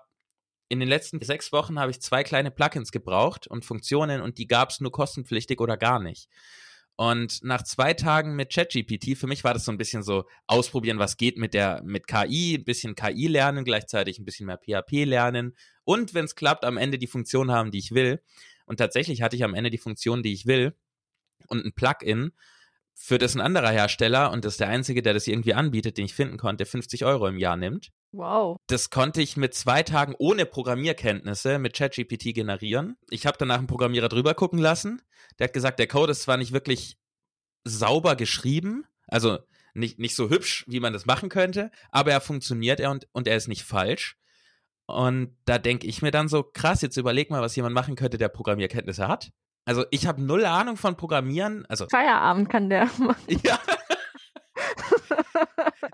in 0.67 0.81
den 0.81 0.89
letzten 0.89 1.21
sechs 1.21 1.53
Wochen 1.53 1.79
habe 1.79 1.91
ich 1.91 2.01
zwei 2.01 2.23
kleine 2.23 2.51
Plugins 2.51 2.91
gebraucht 2.91 3.47
und 3.47 3.63
Funktionen 3.63 4.21
und 4.21 4.37
die 4.37 4.47
gab 4.47 4.71
es 4.71 4.81
nur 4.81 4.91
kostenpflichtig 4.91 5.61
oder 5.61 5.77
gar 5.77 5.99
nicht. 5.99 6.27
Und 6.97 7.43
nach 7.43 7.63
zwei 7.63 7.93
Tagen 7.93 8.35
mit 8.35 8.53
ChatGPT, 8.53 9.17
für 9.17 9.27
mich 9.27 9.43
war 9.43 9.53
das 9.53 9.63
so 9.63 9.71
ein 9.71 9.77
bisschen 9.77 10.03
so 10.03 10.25
ausprobieren, 10.47 10.99
was 10.99 11.17
geht 11.17 11.37
mit 11.37 11.53
der, 11.53 11.81
mit 11.83 12.07
KI, 12.07 12.55
ein 12.55 12.65
bisschen 12.65 12.95
KI 12.95 13.27
lernen, 13.27 13.63
gleichzeitig 13.63 14.19
ein 14.19 14.25
bisschen 14.25 14.47
mehr 14.47 14.59
PHP 14.59 15.05
lernen 15.05 15.55
und 15.83 16.13
wenn 16.13 16.25
es 16.25 16.35
klappt, 16.35 16.65
am 16.65 16.77
Ende 16.77 16.97
die 16.97 17.07
Funktion 17.07 17.51
haben, 17.51 17.71
die 17.71 17.79
ich 17.79 17.91
will. 17.91 18.21
Und 18.71 18.77
tatsächlich 18.77 19.21
hatte 19.21 19.35
ich 19.35 19.43
am 19.43 19.53
Ende 19.53 19.69
die 19.69 19.77
Funktion, 19.77 20.23
die 20.23 20.31
ich 20.31 20.45
will 20.45 20.73
und 21.47 21.65
ein 21.65 21.73
Plugin, 21.73 22.31
für 22.93 23.17
das 23.17 23.35
ein 23.35 23.41
anderer 23.41 23.69
Hersteller, 23.69 24.31
und 24.31 24.45
das 24.45 24.53
ist 24.53 24.59
der 24.61 24.69
einzige, 24.69 25.01
der 25.01 25.13
das 25.13 25.27
irgendwie 25.27 25.53
anbietet, 25.53 25.97
den 25.97 26.05
ich 26.05 26.13
finden 26.13 26.37
konnte, 26.37 26.65
50 26.65 27.03
Euro 27.03 27.27
im 27.27 27.37
Jahr 27.37 27.57
nimmt. 27.57 27.91
Wow. 28.13 28.55
Das 28.67 28.89
konnte 28.89 29.21
ich 29.21 29.35
mit 29.35 29.53
zwei 29.55 29.83
Tagen 29.83 30.15
ohne 30.17 30.45
Programmierkenntnisse 30.45 31.59
mit 31.59 31.73
ChatGPT 31.73 32.33
generieren. 32.33 32.95
Ich 33.09 33.25
habe 33.25 33.35
danach 33.37 33.57
einen 33.57 33.67
Programmierer 33.67 34.07
drüber 34.07 34.35
gucken 34.35 34.59
lassen. 34.59 35.01
Der 35.37 35.47
hat 35.49 35.53
gesagt, 35.53 35.77
der 35.77 35.87
Code 35.87 36.13
ist 36.13 36.21
zwar 36.21 36.37
nicht 36.37 36.53
wirklich 36.53 36.95
sauber 37.65 38.15
geschrieben, 38.15 38.85
also 39.05 39.39
nicht, 39.73 39.99
nicht 39.99 40.15
so 40.15 40.29
hübsch, 40.29 40.63
wie 40.69 40.79
man 40.79 40.93
das 40.93 41.05
machen 41.05 41.27
könnte, 41.27 41.71
aber 41.89 42.11
er 42.13 42.21
funktioniert 42.21 42.79
er 42.79 42.91
und, 42.91 43.09
und 43.11 43.27
er 43.27 43.35
ist 43.35 43.49
nicht 43.49 43.63
falsch. 43.63 44.15
Und 44.93 45.35
da 45.45 45.57
denke 45.57 45.87
ich 45.87 46.01
mir 46.01 46.11
dann 46.11 46.27
so, 46.27 46.43
krass, 46.43 46.81
jetzt 46.81 46.97
überleg 46.97 47.29
mal, 47.29 47.41
was 47.41 47.55
jemand 47.55 47.75
machen 47.75 47.95
könnte, 47.95 48.17
der 48.17 48.29
Programmierkenntnisse 48.29 49.07
hat. 49.07 49.31
Also 49.65 49.85
ich 49.91 50.07
habe 50.07 50.21
null 50.21 50.45
Ahnung 50.45 50.77
von 50.77 50.97
Programmieren. 50.97 51.65
Also 51.67 51.87
Feierabend 51.89 52.49
kann 52.49 52.69
der 52.69 52.85
machen. 52.97 53.21
Ja. 53.43 53.59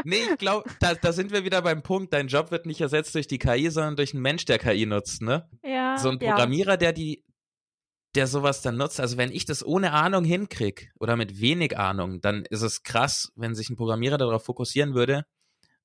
nee, 0.04 0.22
ich 0.32 0.38
glaube, 0.38 0.70
da, 0.80 0.94
da 0.94 1.12
sind 1.12 1.32
wir 1.32 1.44
wieder 1.44 1.62
beim 1.62 1.84
Punkt, 1.84 2.14
dein 2.14 2.28
Job 2.28 2.52
wird 2.52 2.66
nicht 2.66 2.82
ersetzt 2.82 3.16
durch 3.16 3.28
die 3.28 3.40
KI, 3.40 3.70
sondern 3.70 3.96
durch 3.96 4.14
einen 4.14 4.22
Mensch, 4.22 4.46
der 4.46 4.60
KI 4.60 4.86
nutzt, 4.86 5.22
ne? 5.22 5.50
Ja. 5.64 5.98
So 5.98 6.10
ein 6.10 6.20
Programmierer, 6.20 6.72
ja. 6.72 6.78
der 6.78 6.94
die, 6.94 7.24
der 8.16 8.28
sowas 8.28 8.62
dann 8.62 8.78
nutzt. 8.78 9.00
Also 9.00 9.18
wenn 9.18 9.32
ich 9.32 9.46
das 9.46 9.66
ohne 9.66 9.92
Ahnung 9.94 10.24
hinkriege 10.24 10.88
oder 11.00 11.16
mit 11.16 11.40
wenig 11.40 11.78
Ahnung, 11.78 12.20
dann 12.22 12.46
ist 12.50 12.62
es 12.62 12.84
krass, 12.84 13.32
wenn 13.36 13.56
sich 13.56 13.70
ein 13.70 13.78
Programmierer 13.78 14.18
darauf 14.18 14.44
fokussieren 14.44 14.94
würde 14.94 15.26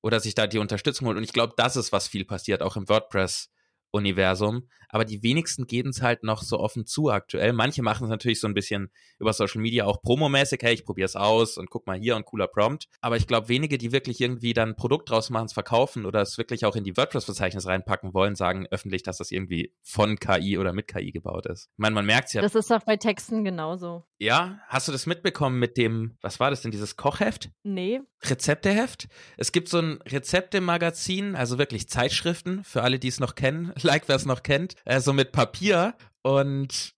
oder 0.03 0.19
sich 0.19 0.35
da 0.35 0.45
die 0.45 0.59
Unterstützung 0.59 1.07
holt. 1.07 1.17
Und 1.17 1.23
ich 1.23 1.33
glaube, 1.33 1.53
das 1.57 1.75
ist, 1.75 1.91
was 1.91 2.07
viel 2.07 2.25
passiert, 2.25 2.61
auch 2.61 2.75
im 2.75 2.87
WordPress. 2.87 3.49
Universum, 3.93 4.67
aber 4.89 5.05
die 5.05 5.23
wenigsten 5.23 5.65
geben 5.65 5.89
es 5.89 6.01
halt 6.01 6.23
noch 6.23 6.43
so 6.43 6.59
offen 6.59 6.85
zu 6.85 7.09
aktuell. 7.09 7.53
Manche 7.53 7.81
machen 7.81 8.03
es 8.03 8.09
natürlich 8.09 8.39
so 8.39 8.47
ein 8.47 8.53
bisschen 8.53 8.91
über 9.17 9.33
Social 9.33 9.61
Media 9.61 9.85
auch 9.85 10.01
promomäßig, 10.01 10.59
hey, 10.61 10.73
ich 10.73 10.85
probiere 10.85 11.05
es 11.05 11.15
aus 11.15 11.57
und 11.57 11.69
guck 11.69 11.87
mal 11.87 11.97
hier 11.97 12.15
und 12.15 12.25
cooler 12.25 12.47
Prompt. 12.47 12.87
Aber 13.01 13.17
ich 13.17 13.25
glaube, 13.25 13.49
wenige, 13.49 13.77
die 13.77 13.91
wirklich 13.91 14.21
irgendwie 14.21 14.53
dann 14.53 14.69
ein 14.69 14.75
Produkt 14.75 15.09
draus 15.09 15.29
machen, 15.29 15.45
es 15.45 15.53
verkaufen 15.53 16.05
oder 16.05 16.21
es 16.21 16.37
wirklich 16.37 16.65
auch 16.65 16.75
in 16.75 16.83
die 16.83 16.95
WordPress-Verzeichnis 16.95 17.65
reinpacken 17.65 18.13
wollen, 18.13 18.35
sagen 18.35 18.67
öffentlich, 18.69 19.01
dass 19.01 19.17
das 19.17 19.31
irgendwie 19.31 19.73
von 19.81 20.17
KI 20.17 20.59
oder 20.59 20.73
mit 20.73 20.87
KI 20.87 21.11
gebaut 21.11 21.47
ist. 21.47 21.69
Ich 21.71 21.79
meine, 21.79 21.95
man 21.95 22.05
merkt 22.05 22.27
es 22.27 22.33
ja. 22.33 22.41
Das 22.41 22.53
ist 22.53 22.71
auch 22.71 22.83
bei 22.83 22.97
Texten 22.97 23.43
genauso. 23.43 24.03
Ja, 24.19 24.59
hast 24.67 24.87
du 24.87 24.91
das 24.91 25.05
mitbekommen 25.05 25.59
mit 25.59 25.75
dem, 25.75 26.17
was 26.21 26.39
war 26.39 26.49
das 26.49 26.61
denn, 26.61 26.71
dieses 26.71 26.95
Kochheft? 26.97 27.49
Nee. 27.63 27.99
Rezepteheft? 28.23 29.07
Es 29.37 29.51
gibt 29.51 29.69
so 29.69 29.79
ein 29.79 29.99
Rezeptemagazin, 30.03 31.35
also 31.35 31.57
wirklich 31.57 31.89
Zeitschriften, 31.89 32.63
für 32.63 32.83
alle, 32.83 32.99
die 32.99 33.09
es 33.09 33.19
noch 33.19 33.35
kennen, 33.35 33.73
like 33.83 34.07
wer 34.07 34.15
es 34.15 34.25
noch 34.25 34.43
kennt, 34.43 34.75
äh, 34.85 34.99
so 34.99 35.13
mit 35.13 35.31
Papier. 35.31 35.95
Und 36.21 36.93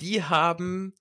die 0.00 0.22
haben 0.22 0.94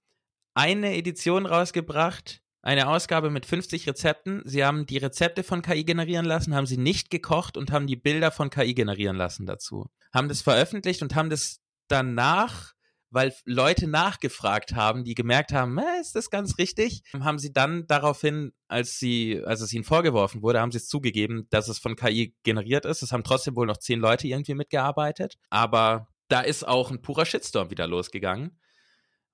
eine 0.53 0.95
Edition 0.95 1.45
rausgebracht, 1.45 2.41
eine 2.61 2.87
Ausgabe 2.87 3.29
mit 3.29 3.45
50 3.45 3.87
Rezepten. 3.87 4.41
Sie 4.45 4.63
haben 4.63 4.85
die 4.85 4.97
Rezepte 4.97 5.43
von 5.43 5.61
KI 5.61 5.83
generieren 5.83 6.25
lassen, 6.25 6.55
haben 6.55 6.67
sie 6.67 6.77
nicht 6.77 7.09
gekocht 7.09 7.57
und 7.57 7.71
haben 7.71 7.87
die 7.87 7.95
Bilder 7.95 8.31
von 8.31 8.49
KI 8.49 8.73
generieren 8.73 9.17
lassen 9.17 9.45
dazu. 9.45 9.89
Haben 10.13 10.29
das 10.29 10.41
veröffentlicht 10.41 11.01
und 11.01 11.15
haben 11.15 11.29
das 11.29 11.59
danach 11.87 12.73
weil 13.13 13.33
Leute 13.45 13.87
nachgefragt 13.87 14.73
haben, 14.73 15.03
die 15.03 15.13
gemerkt 15.13 15.53
haben, 15.53 15.77
ist 16.01 16.15
das 16.15 16.31
ganz 16.31 16.57
richtig, 16.57 17.03
haben 17.19 17.37
sie 17.37 17.53
dann 17.53 17.85
daraufhin, 17.85 18.53
als 18.67 18.97
sie, 18.97 19.39
als 19.45 19.61
es 19.61 19.71
ihnen 19.71 19.83
vorgeworfen 19.83 20.41
wurde, 20.41 20.59
haben 20.59 20.71
sie 20.71 20.79
es 20.79 20.87
zugegeben, 20.87 21.47
dass 21.51 21.67
es 21.67 21.77
von 21.77 21.95
KI 21.95 22.35
generiert 22.41 22.85
ist. 22.85 23.03
Es 23.03 23.11
haben 23.11 23.23
trotzdem 23.23 23.55
wohl 23.55 23.67
noch 23.67 23.77
zehn 23.77 23.99
Leute 23.99 24.27
irgendwie 24.27 24.55
mitgearbeitet, 24.55 25.35
aber 25.51 26.07
da 26.27 26.41
ist 26.41 26.67
auch 26.67 26.89
ein 26.89 27.03
purer 27.03 27.25
Shitstorm 27.25 27.69
wieder 27.69 27.85
losgegangen. 27.87 28.59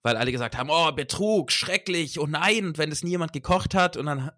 Weil 0.01 0.17
alle 0.17 0.31
gesagt 0.31 0.57
haben, 0.57 0.69
oh, 0.69 0.91
Betrug, 0.91 1.51
schrecklich, 1.51 2.19
oh 2.19 2.27
nein, 2.27 2.67
und 2.67 2.77
wenn 2.77 2.91
es 2.91 3.03
nie 3.03 3.11
jemand 3.11 3.33
gekocht 3.33 3.75
hat, 3.75 3.97
und 3.97 4.05
dann 4.05 4.31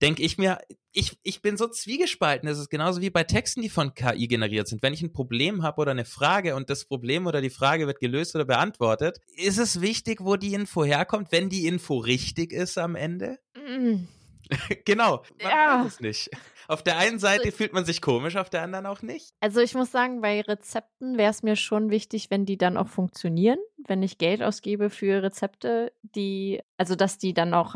denke 0.00 0.22
ich 0.22 0.38
mir, 0.38 0.58
ich, 0.92 1.18
ich 1.22 1.42
bin 1.42 1.56
so 1.56 1.68
zwiegespalten. 1.68 2.48
Es 2.48 2.58
ist 2.58 2.70
genauso 2.70 3.00
wie 3.00 3.10
bei 3.10 3.24
Texten, 3.24 3.62
die 3.62 3.68
von 3.68 3.94
KI 3.94 4.26
generiert 4.26 4.68
sind. 4.68 4.82
Wenn 4.82 4.94
ich 4.94 5.02
ein 5.02 5.12
Problem 5.12 5.62
habe 5.62 5.80
oder 5.80 5.90
eine 5.92 6.04
Frage 6.04 6.56
und 6.56 6.70
das 6.70 6.84
Problem 6.84 7.26
oder 7.26 7.40
die 7.40 7.50
Frage 7.50 7.86
wird 7.86 8.00
gelöst 8.00 8.34
oder 8.34 8.44
beantwortet, 8.44 9.20
ist 9.36 9.58
es 9.58 9.80
wichtig, 9.80 10.20
wo 10.22 10.36
die 10.36 10.54
Info 10.54 10.84
herkommt, 10.84 11.30
wenn 11.30 11.48
die 11.48 11.66
Info 11.66 11.98
richtig 11.98 12.52
ist 12.52 12.78
am 12.78 12.94
Ende? 12.96 13.38
Mm. 13.54 14.06
genau, 14.84 15.22
man 15.42 15.50
ja. 15.50 15.84
weiß 15.84 15.92
es 15.92 16.00
nicht. 16.00 16.30
Auf 16.68 16.82
der 16.82 16.98
einen 16.98 17.18
Seite 17.18 17.44
also, 17.46 17.56
fühlt 17.56 17.72
man 17.72 17.84
sich 17.84 18.00
komisch, 18.00 18.36
auf 18.36 18.50
der 18.50 18.62
anderen 18.62 18.86
auch 18.86 19.02
nicht. 19.02 19.34
Also 19.40 19.60
ich 19.60 19.74
muss 19.74 19.90
sagen, 19.90 20.20
bei 20.20 20.40
Rezepten 20.40 21.16
wäre 21.16 21.30
es 21.30 21.42
mir 21.42 21.56
schon 21.56 21.90
wichtig, 21.90 22.30
wenn 22.30 22.44
die 22.44 22.58
dann 22.58 22.76
auch 22.76 22.88
funktionieren, 22.88 23.58
wenn 23.86 24.02
ich 24.02 24.18
Geld 24.18 24.42
ausgebe 24.42 24.90
für 24.90 25.22
Rezepte, 25.22 25.92
die, 26.02 26.60
also 26.76 26.94
dass 26.94 27.18
die 27.18 27.34
dann 27.34 27.54
auch 27.54 27.74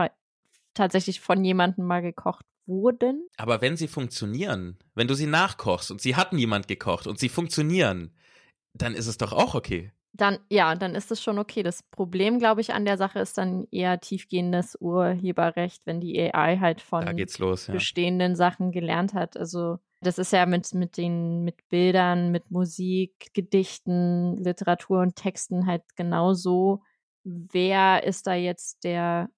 tatsächlich 0.75 1.21
von 1.21 1.45
jemandem 1.45 1.85
mal 1.85 2.03
gekocht 2.03 2.47
wurden. 2.67 3.27
Aber 3.37 3.61
wenn 3.61 3.77
sie 3.77 3.89
funktionieren, 3.89 4.79
wenn 4.95 5.09
du 5.09 5.15
sie 5.15 5.27
nachkochst 5.27 5.91
und 5.91 6.01
sie 6.01 6.17
hat 6.17 6.33
niemand 6.33 6.69
gekocht 6.69 7.07
und 7.07 7.19
sie 7.19 7.29
funktionieren, 7.29 8.15
dann 8.75 8.95
ist 8.95 9.07
es 9.07 9.19
doch 9.19 9.33
auch 9.33 9.55
okay. 9.55 9.93
Dann, 10.15 10.39
ja, 10.51 10.75
dann 10.75 10.95
ist 10.95 11.11
es 11.11 11.23
schon 11.23 11.39
okay. 11.39 11.63
Das 11.63 11.83
Problem, 11.83 12.39
glaube 12.39 12.61
ich, 12.61 12.75
an 12.75 12.85
der 12.85 12.99
Sache 12.99 13.19
ist 13.19 13.39
dann 13.39 13.67
eher 13.71 13.99
tiefgehendes 13.99 14.77
Urheberrecht, 14.79 15.87
wenn 15.87 16.01
die 16.01 16.21
AI 16.21 16.59
halt 16.59 16.83
von 16.83 17.05
los, 17.39 17.67
ja. 17.67 17.73
bestehenden 17.73 18.37
Sachen 18.37 18.73
gelernt 18.73 19.15
hat. 19.15 19.39
Also 19.39 19.79
das 20.03 20.19
ist 20.19 20.33
ja 20.33 20.45
mit, 20.45 20.75
mit 20.75 20.99
den, 20.99 21.45
mit 21.45 21.67
Bildern, 21.71 22.31
mit 22.31 22.51
Musik, 22.51 23.33
Gedichten, 23.33 24.43
Literatur 24.43 25.01
und 25.01 25.17
Texten 25.17 25.67
halt 25.67 25.83
genauso. 25.97 26.83
Wer 27.25 28.05
ist 28.05 28.27
da 28.27 28.35
jetzt 28.35 28.85
der 28.85 29.31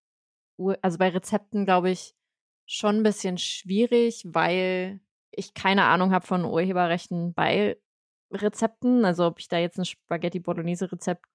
also 0.82 0.98
bei 0.98 1.08
Rezepten 1.08 1.64
glaube 1.64 1.90
ich 1.90 2.14
schon 2.66 2.96
ein 2.96 3.02
bisschen 3.02 3.38
schwierig, 3.38 4.24
weil 4.26 5.00
ich 5.30 5.54
keine 5.54 5.84
Ahnung 5.84 6.12
habe 6.12 6.26
von 6.26 6.44
Urheberrechten 6.44 7.34
bei 7.34 7.76
Rezepten. 8.32 9.04
Also 9.04 9.26
ob 9.26 9.38
ich 9.40 9.48
da 9.48 9.58
jetzt 9.58 9.78
ein 9.78 9.84
Spaghetti 9.84 10.40
Bolognese 10.40 10.90
Rezept, 10.90 11.26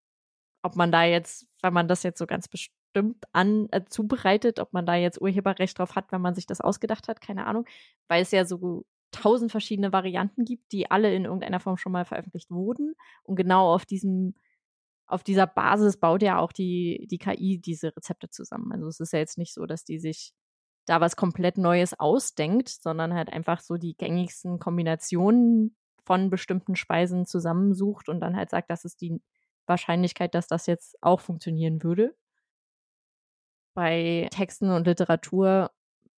ob 0.63 0.75
man 0.75 0.91
da 0.91 1.03
jetzt, 1.03 1.47
wenn 1.61 1.73
man 1.73 1.87
das 1.87 2.03
jetzt 2.03 2.19
so 2.19 2.25
ganz 2.25 2.47
bestimmt 2.47 3.25
an 3.31 3.67
äh, 3.71 3.85
zubereitet, 3.85 4.59
ob 4.59 4.73
man 4.73 4.85
da 4.85 4.95
jetzt 4.95 5.21
Urheberrecht 5.21 5.77
drauf 5.77 5.95
hat, 5.95 6.11
wenn 6.11 6.21
man 6.21 6.35
sich 6.35 6.45
das 6.45 6.61
ausgedacht 6.61 7.07
hat, 7.07 7.21
keine 7.21 7.45
Ahnung, 7.45 7.65
weil 8.07 8.21
es 8.21 8.31
ja 8.31 8.45
so 8.45 8.85
tausend 9.11 9.51
verschiedene 9.51 9.91
Varianten 9.91 10.45
gibt, 10.45 10.71
die 10.71 10.91
alle 10.91 11.13
in 11.13 11.25
irgendeiner 11.25 11.59
Form 11.59 11.77
schon 11.77 11.91
mal 11.91 12.05
veröffentlicht 12.05 12.51
wurden. 12.51 12.95
Und 13.23 13.35
genau 13.35 13.73
auf 13.73 13.85
diesem, 13.85 14.35
auf 15.09 15.23
dieser 15.23 15.47
Basis 15.47 15.97
baut 15.97 16.21
ja 16.21 16.37
auch 16.37 16.51
die, 16.51 17.07
die 17.09 17.17
KI 17.17 17.59
diese 17.59 17.95
Rezepte 17.95 18.29
zusammen. 18.29 18.71
Also 18.71 18.87
es 18.87 18.99
ist 18.99 19.11
ja 19.11 19.19
jetzt 19.19 19.39
nicht 19.39 19.53
so, 19.53 19.65
dass 19.65 19.83
die 19.83 19.99
sich 19.99 20.33
da 20.85 21.01
was 21.01 21.15
komplett 21.15 21.57
Neues 21.57 21.99
ausdenkt, 21.99 22.69
sondern 22.69 23.13
halt 23.13 23.33
einfach 23.33 23.59
so 23.59 23.77
die 23.77 23.95
gängigsten 23.95 24.59
Kombinationen 24.59 25.75
von 26.05 26.29
bestimmten 26.29 26.75
Speisen 26.75 27.25
zusammensucht 27.25 28.07
und 28.07 28.19
dann 28.19 28.35
halt 28.35 28.51
sagt, 28.51 28.69
das 28.69 28.85
ist 28.85 29.01
die 29.01 29.19
Wahrscheinlichkeit, 29.65 30.35
dass 30.35 30.47
das 30.47 30.67
jetzt 30.67 30.95
auch 31.01 31.21
funktionieren 31.21 31.83
würde. 31.83 32.15
Bei 33.73 34.27
Texten 34.31 34.69
und 34.69 34.85
Literatur 34.85 35.71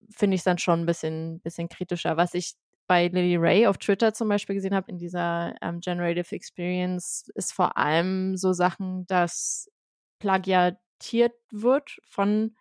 finde 0.10 0.36
ich 0.36 0.42
es 0.42 0.46
dann 0.46 0.58
schon 0.58 0.82
ein 0.82 0.86
bisschen, 0.86 1.40
bisschen 1.42 1.70
kritischer. 1.70 2.18
Was 2.18 2.34
ich 2.34 2.56
bei 2.92 3.08
Lily 3.08 3.38
Ray 3.38 3.68
auf 3.68 3.78
Twitter 3.78 4.14
zum 4.14 4.28
Beispiel 4.28 4.54
gesehen 4.54 4.76
habe, 4.76 4.92
in 4.92 4.98
dieser 4.98 5.56
ähm, 5.62 5.80
Generative 5.80 6.36
Experience, 6.36 7.32
ist 7.36 7.54
vor 7.54 7.78
allem 7.78 8.36
so 8.36 8.52
Sachen, 8.52 9.08
dass 9.08 9.72
plagiatiert 10.20 11.32
wird 11.52 12.02
von, 12.04 12.54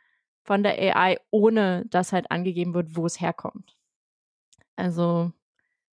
von 0.44 0.62
der 0.62 0.78
AI, 0.78 1.18
ohne 1.30 1.84
dass 1.86 2.12
halt 2.12 2.30
angegeben 2.30 2.74
wird, 2.74 2.94
wo 2.94 3.06
es 3.06 3.20
herkommt. 3.20 3.76
Also 4.76 5.32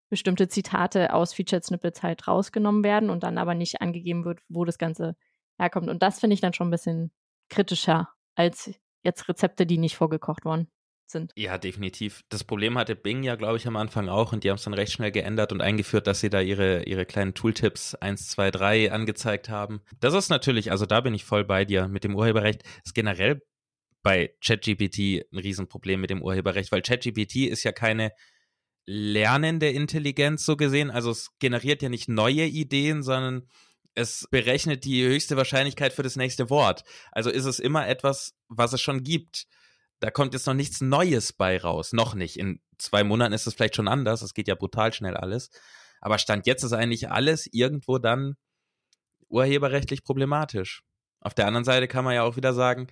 bestimmte 0.09 0.47
Zitate 0.47 1.15
aus 1.15 1.33
Featured 1.33 1.65
Snippets 1.65 2.03
halt 2.03 2.27
rausgenommen 2.27 2.83
werden 2.83 3.09
und 3.09 3.23
dann 3.23 3.39
aber 3.39 3.55
nicht 3.55 3.81
angegeben 3.81 4.23
wird, 4.23 4.41
wo 4.49 4.65
das 4.65 4.77
Ganze 4.77 5.15
herkommt. 5.57 5.89
Und 5.89 6.03
das 6.03 6.19
finde 6.19 6.35
ich 6.35 6.41
dann 6.41 6.53
schon 6.53 6.67
ein 6.67 6.71
bisschen 6.71 7.11
kritischer 7.49 8.09
als 8.35 8.71
jetzt 9.01 9.27
Rezepte, 9.27 9.65
die 9.65 9.79
nicht 9.79 9.97
vorgekocht 9.97 10.45
wurden 10.45 10.69
sind. 11.11 11.31
Ja, 11.35 11.57
definitiv. 11.57 12.23
Das 12.29 12.43
Problem 12.43 12.77
hatte 12.77 12.95
Bing 12.95 13.23
ja, 13.23 13.35
glaube 13.35 13.57
ich, 13.57 13.67
am 13.67 13.75
Anfang 13.75 14.09
auch 14.09 14.33
und 14.33 14.43
die 14.43 14.49
haben 14.49 14.57
es 14.57 14.63
dann 14.63 14.73
recht 14.73 14.91
schnell 14.91 15.11
geändert 15.11 15.51
und 15.51 15.61
eingeführt, 15.61 16.07
dass 16.07 16.19
sie 16.19 16.29
da 16.29 16.41
ihre, 16.41 16.83
ihre 16.83 17.05
kleinen 17.05 17.33
Tooltips 17.33 17.95
1, 17.95 18.29
2, 18.29 18.51
3 18.51 18.91
angezeigt 18.91 19.49
haben. 19.49 19.81
Das 19.99 20.13
ist 20.13 20.29
natürlich, 20.29 20.71
also 20.71 20.85
da 20.85 21.01
bin 21.01 21.13
ich 21.13 21.25
voll 21.25 21.43
bei 21.43 21.65
dir 21.65 21.87
mit 21.87 22.03
dem 22.03 22.15
Urheberrecht. 22.15 22.63
Ist 22.83 22.95
generell 22.95 23.41
bei 24.03 24.33
ChatGPT 24.45 25.25
ein 25.31 25.39
Riesenproblem 25.39 25.99
mit 25.99 26.09
dem 26.09 26.21
Urheberrecht, 26.21 26.71
weil 26.71 26.81
ChatGPT 26.81 27.47
ist 27.47 27.63
ja 27.63 27.71
keine 27.71 28.11
lernende 28.85 29.69
Intelligenz 29.69 30.45
so 30.45 30.55
gesehen. 30.55 30.89
Also 30.89 31.11
es 31.11 31.29
generiert 31.39 31.81
ja 31.81 31.89
nicht 31.89 32.07
neue 32.07 32.45
Ideen, 32.45 33.03
sondern 33.03 33.47
es 33.95 34.27
berechnet 34.29 34.85
die 34.85 35.05
höchste 35.05 35.35
Wahrscheinlichkeit 35.35 35.91
für 35.91 36.03
das 36.03 36.15
nächste 36.15 36.49
Wort. 36.49 36.83
Also 37.11 37.29
ist 37.29 37.45
es 37.45 37.59
immer 37.59 37.87
etwas, 37.87 38.33
was 38.47 38.71
es 38.73 38.81
schon 38.81 39.03
gibt 39.03 39.47
da 39.99 40.11
kommt 40.11 40.33
jetzt 40.33 40.45
noch 40.45 40.53
nichts 40.53 40.81
Neues 40.81 41.33
bei 41.33 41.59
raus. 41.59 41.93
Noch 41.93 42.13
nicht. 42.13 42.37
In 42.37 42.61
zwei 42.77 43.03
Monaten 43.03 43.33
ist 43.33 43.47
es 43.47 43.53
vielleicht 43.53 43.75
schon 43.75 43.87
anders. 43.87 44.21
Es 44.21 44.33
geht 44.33 44.47
ja 44.47 44.55
brutal 44.55 44.93
schnell 44.93 45.17
alles. 45.17 45.49
Aber 46.01 46.19
Stand 46.19 46.45
jetzt 46.45 46.63
ist 46.63 46.73
eigentlich 46.73 47.09
alles 47.09 47.47
irgendwo 47.51 47.97
dann 47.97 48.35
urheberrechtlich 49.29 50.03
problematisch. 50.03 50.83
Auf 51.19 51.33
der 51.33 51.47
anderen 51.47 51.65
Seite 51.65 51.87
kann 51.87 52.05
man 52.05 52.13
ja 52.13 52.23
auch 52.23 52.35
wieder 52.35 52.53
sagen, 52.53 52.87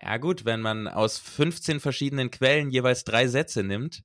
ja 0.00 0.16
gut, 0.16 0.44
wenn 0.44 0.60
man 0.60 0.88
aus 0.88 1.18
15 1.18 1.80
verschiedenen 1.80 2.30
Quellen 2.30 2.70
jeweils 2.70 3.04
drei 3.04 3.28
Sätze 3.28 3.62
nimmt, 3.62 4.02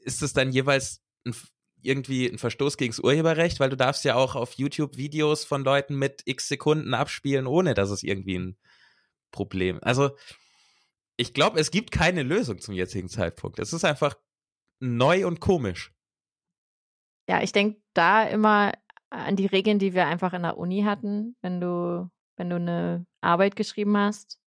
ist 0.00 0.22
es 0.22 0.32
dann 0.32 0.52
jeweils 0.52 1.02
ein, 1.24 1.34
irgendwie 1.82 2.26
ein 2.26 2.38
Verstoß 2.38 2.76
gegen 2.76 2.92
das 2.92 3.00
Urheberrecht, 3.00 3.60
weil 3.60 3.70
du 3.70 3.76
darfst 3.76 4.04
ja 4.04 4.14
auch 4.14 4.34
auf 4.34 4.54
YouTube 4.54 4.96
Videos 4.96 5.44
von 5.44 5.64
Leuten 5.64 5.96
mit 5.96 6.22
x 6.26 6.48
Sekunden 6.48 6.94
abspielen, 6.94 7.46
ohne 7.46 7.74
dass 7.74 7.90
es 7.90 8.02
irgendwie 8.02 8.38
ein 8.38 8.56
Problem. 9.30 9.78
Also 9.82 10.16
ich 11.16 11.34
glaube, 11.34 11.58
es 11.58 11.70
gibt 11.70 11.90
keine 11.90 12.22
Lösung 12.22 12.58
zum 12.58 12.74
jetzigen 12.74 13.08
Zeitpunkt. 13.08 13.58
Es 13.58 13.72
ist 13.72 13.84
einfach 13.84 14.16
neu 14.80 15.26
und 15.26 15.40
komisch. 15.40 15.92
Ja, 17.28 17.42
ich 17.42 17.52
denke 17.52 17.80
da 17.94 18.24
immer 18.24 18.72
an 19.10 19.36
die 19.36 19.46
Regeln, 19.46 19.78
die 19.78 19.94
wir 19.94 20.06
einfach 20.06 20.32
in 20.32 20.42
der 20.42 20.58
Uni 20.58 20.82
hatten. 20.82 21.36
Wenn 21.40 21.60
du, 21.60 22.10
wenn 22.36 22.50
du 22.50 22.56
eine 22.56 23.06
Arbeit 23.20 23.56
geschrieben 23.56 23.96
hast, 23.96 24.38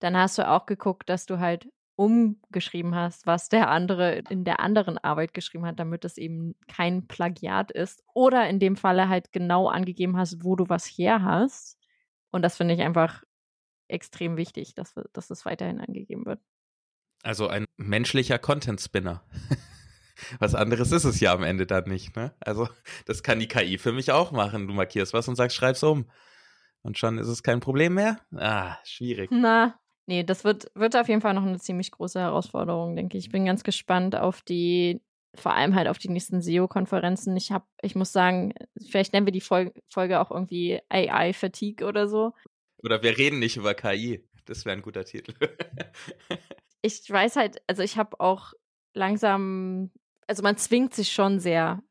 dann 0.00 0.16
hast 0.16 0.38
du 0.38 0.48
auch 0.48 0.66
geguckt, 0.66 1.08
dass 1.08 1.26
du 1.26 1.38
halt 1.38 1.68
umgeschrieben 1.96 2.94
hast, 2.94 3.26
was 3.26 3.48
der 3.48 3.68
andere 3.68 4.22
in 4.30 4.44
der 4.44 4.60
anderen 4.60 4.98
Arbeit 4.98 5.34
geschrieben 5.34 5.66
hat, 5.66 5.78
damit 5.78 6.04
es 6.04 6.16
eben 6.16 6.54
kein 6.66 7.06
Plagiat 7.06 7.70
ist. 7.70 8.02
Oder 8.14 8.48
in 8.48 8.58
dem 8.58 8.76
Falle 8.76 9.08
halt 9.08 9.32
genau 9.32 9.68
angegeben 9.68 10.16
hast, 10.16 10.44
wo 10.44 10.56
du 10.56 10.68
was 10.68 10.86
her 10.86 11.22
hast. 11.22 11.78
Und 12.30 12.42
das 12.42 12.56
finde 12.56 12.74
ich 12.74 12.80
einfach 12.80 13.22
extrem 13.92 14.36
wichtig, 14.36 14.74
dass, 14.74 14.96
wir, 14.96 15.04
dass 15.12 15.28
das 15.28 15.44
weiterhin 15.44 15.80
angegeben 15.80 16.26
wird. 16.26 16.40
Also 17.22 17.46
ein 17.48 17.66
menschlicher 17.76 18.38
Content-Spinner. 18.38 19.22
was 20.38 20.54
anderes 20.54 20.92
ist 20.92 21.04
es 21.04 21.20
ja 21.20 21.32
am 21.32 21.42
Ende 21.42 21.66
dann 21.66 21.84
nicht, 21.84 22.16
ne? 22.16 22.34
Also, 22.40 22.68
das 23.06 23.22
kann 23.22 23.38
die 23.38 23.48
KI 23.48 23.78
für 23.78 23.92
mich 23.92 24.10
auch 24.10 24.32
machen. 24.32 24.66
Du 24.66 24.74
markierst 24.74 25.12
was 25.12 25.28
und 25.28 25.36
sagst, 25.36 25.56
schreib's 25.56 25.82
um. 25.82 26.06
Und 26.82 26.98
schon 26.98 27.18
ist 27.18 27.28
es 27.28 27.42
kein 27.42 27.60
Problem 27.60 27.94
mehr? 27.94 28.18
Ah, 28.34 28.76
schwierig. 28.84 29.30
Na, 29.32 29.78
nee, 30.06 30.24
das 30.24 30.44
wird, 30.44 30.70
wird 30.74 30.96
auf 30.96 31.08
jeden 31.08 31.20
Fall 31.20 31.34
noch 31.34 31.44
eine 31.44 31.58
ziemlich 31.58 31.92
große 31.92 32.18
Herausforderung, 32.18 32.96
denke 32.96 33.16
ich. 33.16 33.26
Ich 33.26 33.32
bin 33.32 33.44
ganz 33.44 33.62
gespannt 33.62 34.16
auf 34.16 34.42
die, 34.42 35.00
vor 35.34 35.54
allem 35.54 35.76
halt 35.76 35.86
auf 35.86 35.98
die 35.98 36.08
nächsten 36.08 36.42
SEO-Konferenzen. 36.42 37.36
Ich 37.36 37.52
habe, 37.52 37.64
ich 37.82 37.94
muss 37.94 38.12
sagen, 38.12 38.52
vielleicht 38.90 39.12
nennen 39.12 39.26
wir 39.26 39.32
die 39.32 39.40
Folge 39.40 40.20
auch 40.20 40.32
irgendwie 40.32 40.80
AI-Fatigue 40.88 41.86
oder 41.86 42.08
so, 42.08 42.32
oder 42.82 43.02
wir 43.02 43.16
reden 43.16 43.38
nicht 43.38 43.56
über 43.56 43.74
KI. 43.74 44.24
Das 44.44 44.64
wäre 44.64 44.76
ein 44.76 44.82
guter 44.82 45.04
Titel. 45.04 45.34
ich 46.82 47.08
weiß 47.08 47.36
halt, 47.36 47.62
also 47.66 47.82
ich 47.82 47.96
habe 47.96 48.18
auch 48.20 48.52
langsam, 48.94 49.90
also 50.26 50.42
man 50.42 50.56
zwingt 50.56 50.94
sich 50.94 51.12
schon 51.12 51.38
sehr 51.40 51.82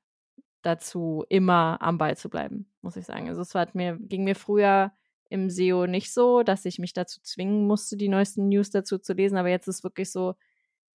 dazu, 0.61 1.25
immer 1.29 1.81
am 1.81 1.97
Ball 1.97 2.17
zu 2.17 2.29
bleiben, 2.29 2.71
muss 2.81 2.95
ich 2.95 3.05
sagen. 3.05 3.29
Also 3.29 3.41
es 3.41 3.55
hat 3.55 3.73
mir, 3.73 3.97
ging 3.99 4.23
mir 4.23 4.35
früher 4.35 4.91
im 5.29 5.49
SEO 5.49 5.87
nicht 5.87 6.13
so, 6.13 6.43
dass 6.43 6.65
ich 6.65 6.77
mich 6.77 6.93
dazu 6.93 7.21
zwingen 7.21 7.65
musste, 7.65 7.95
die 7.95 8.09
neuesten 8.09 8.49
News 8.49 8.69
dazu 8.69 8.97
zu 8.99 9.13
lesen, 9.13 9.37
aber 9.37 9.47
jetzt 9.47 9.67
ist 9.67 9.83
wirklich 9.83 10.11
so, 10.11 10.35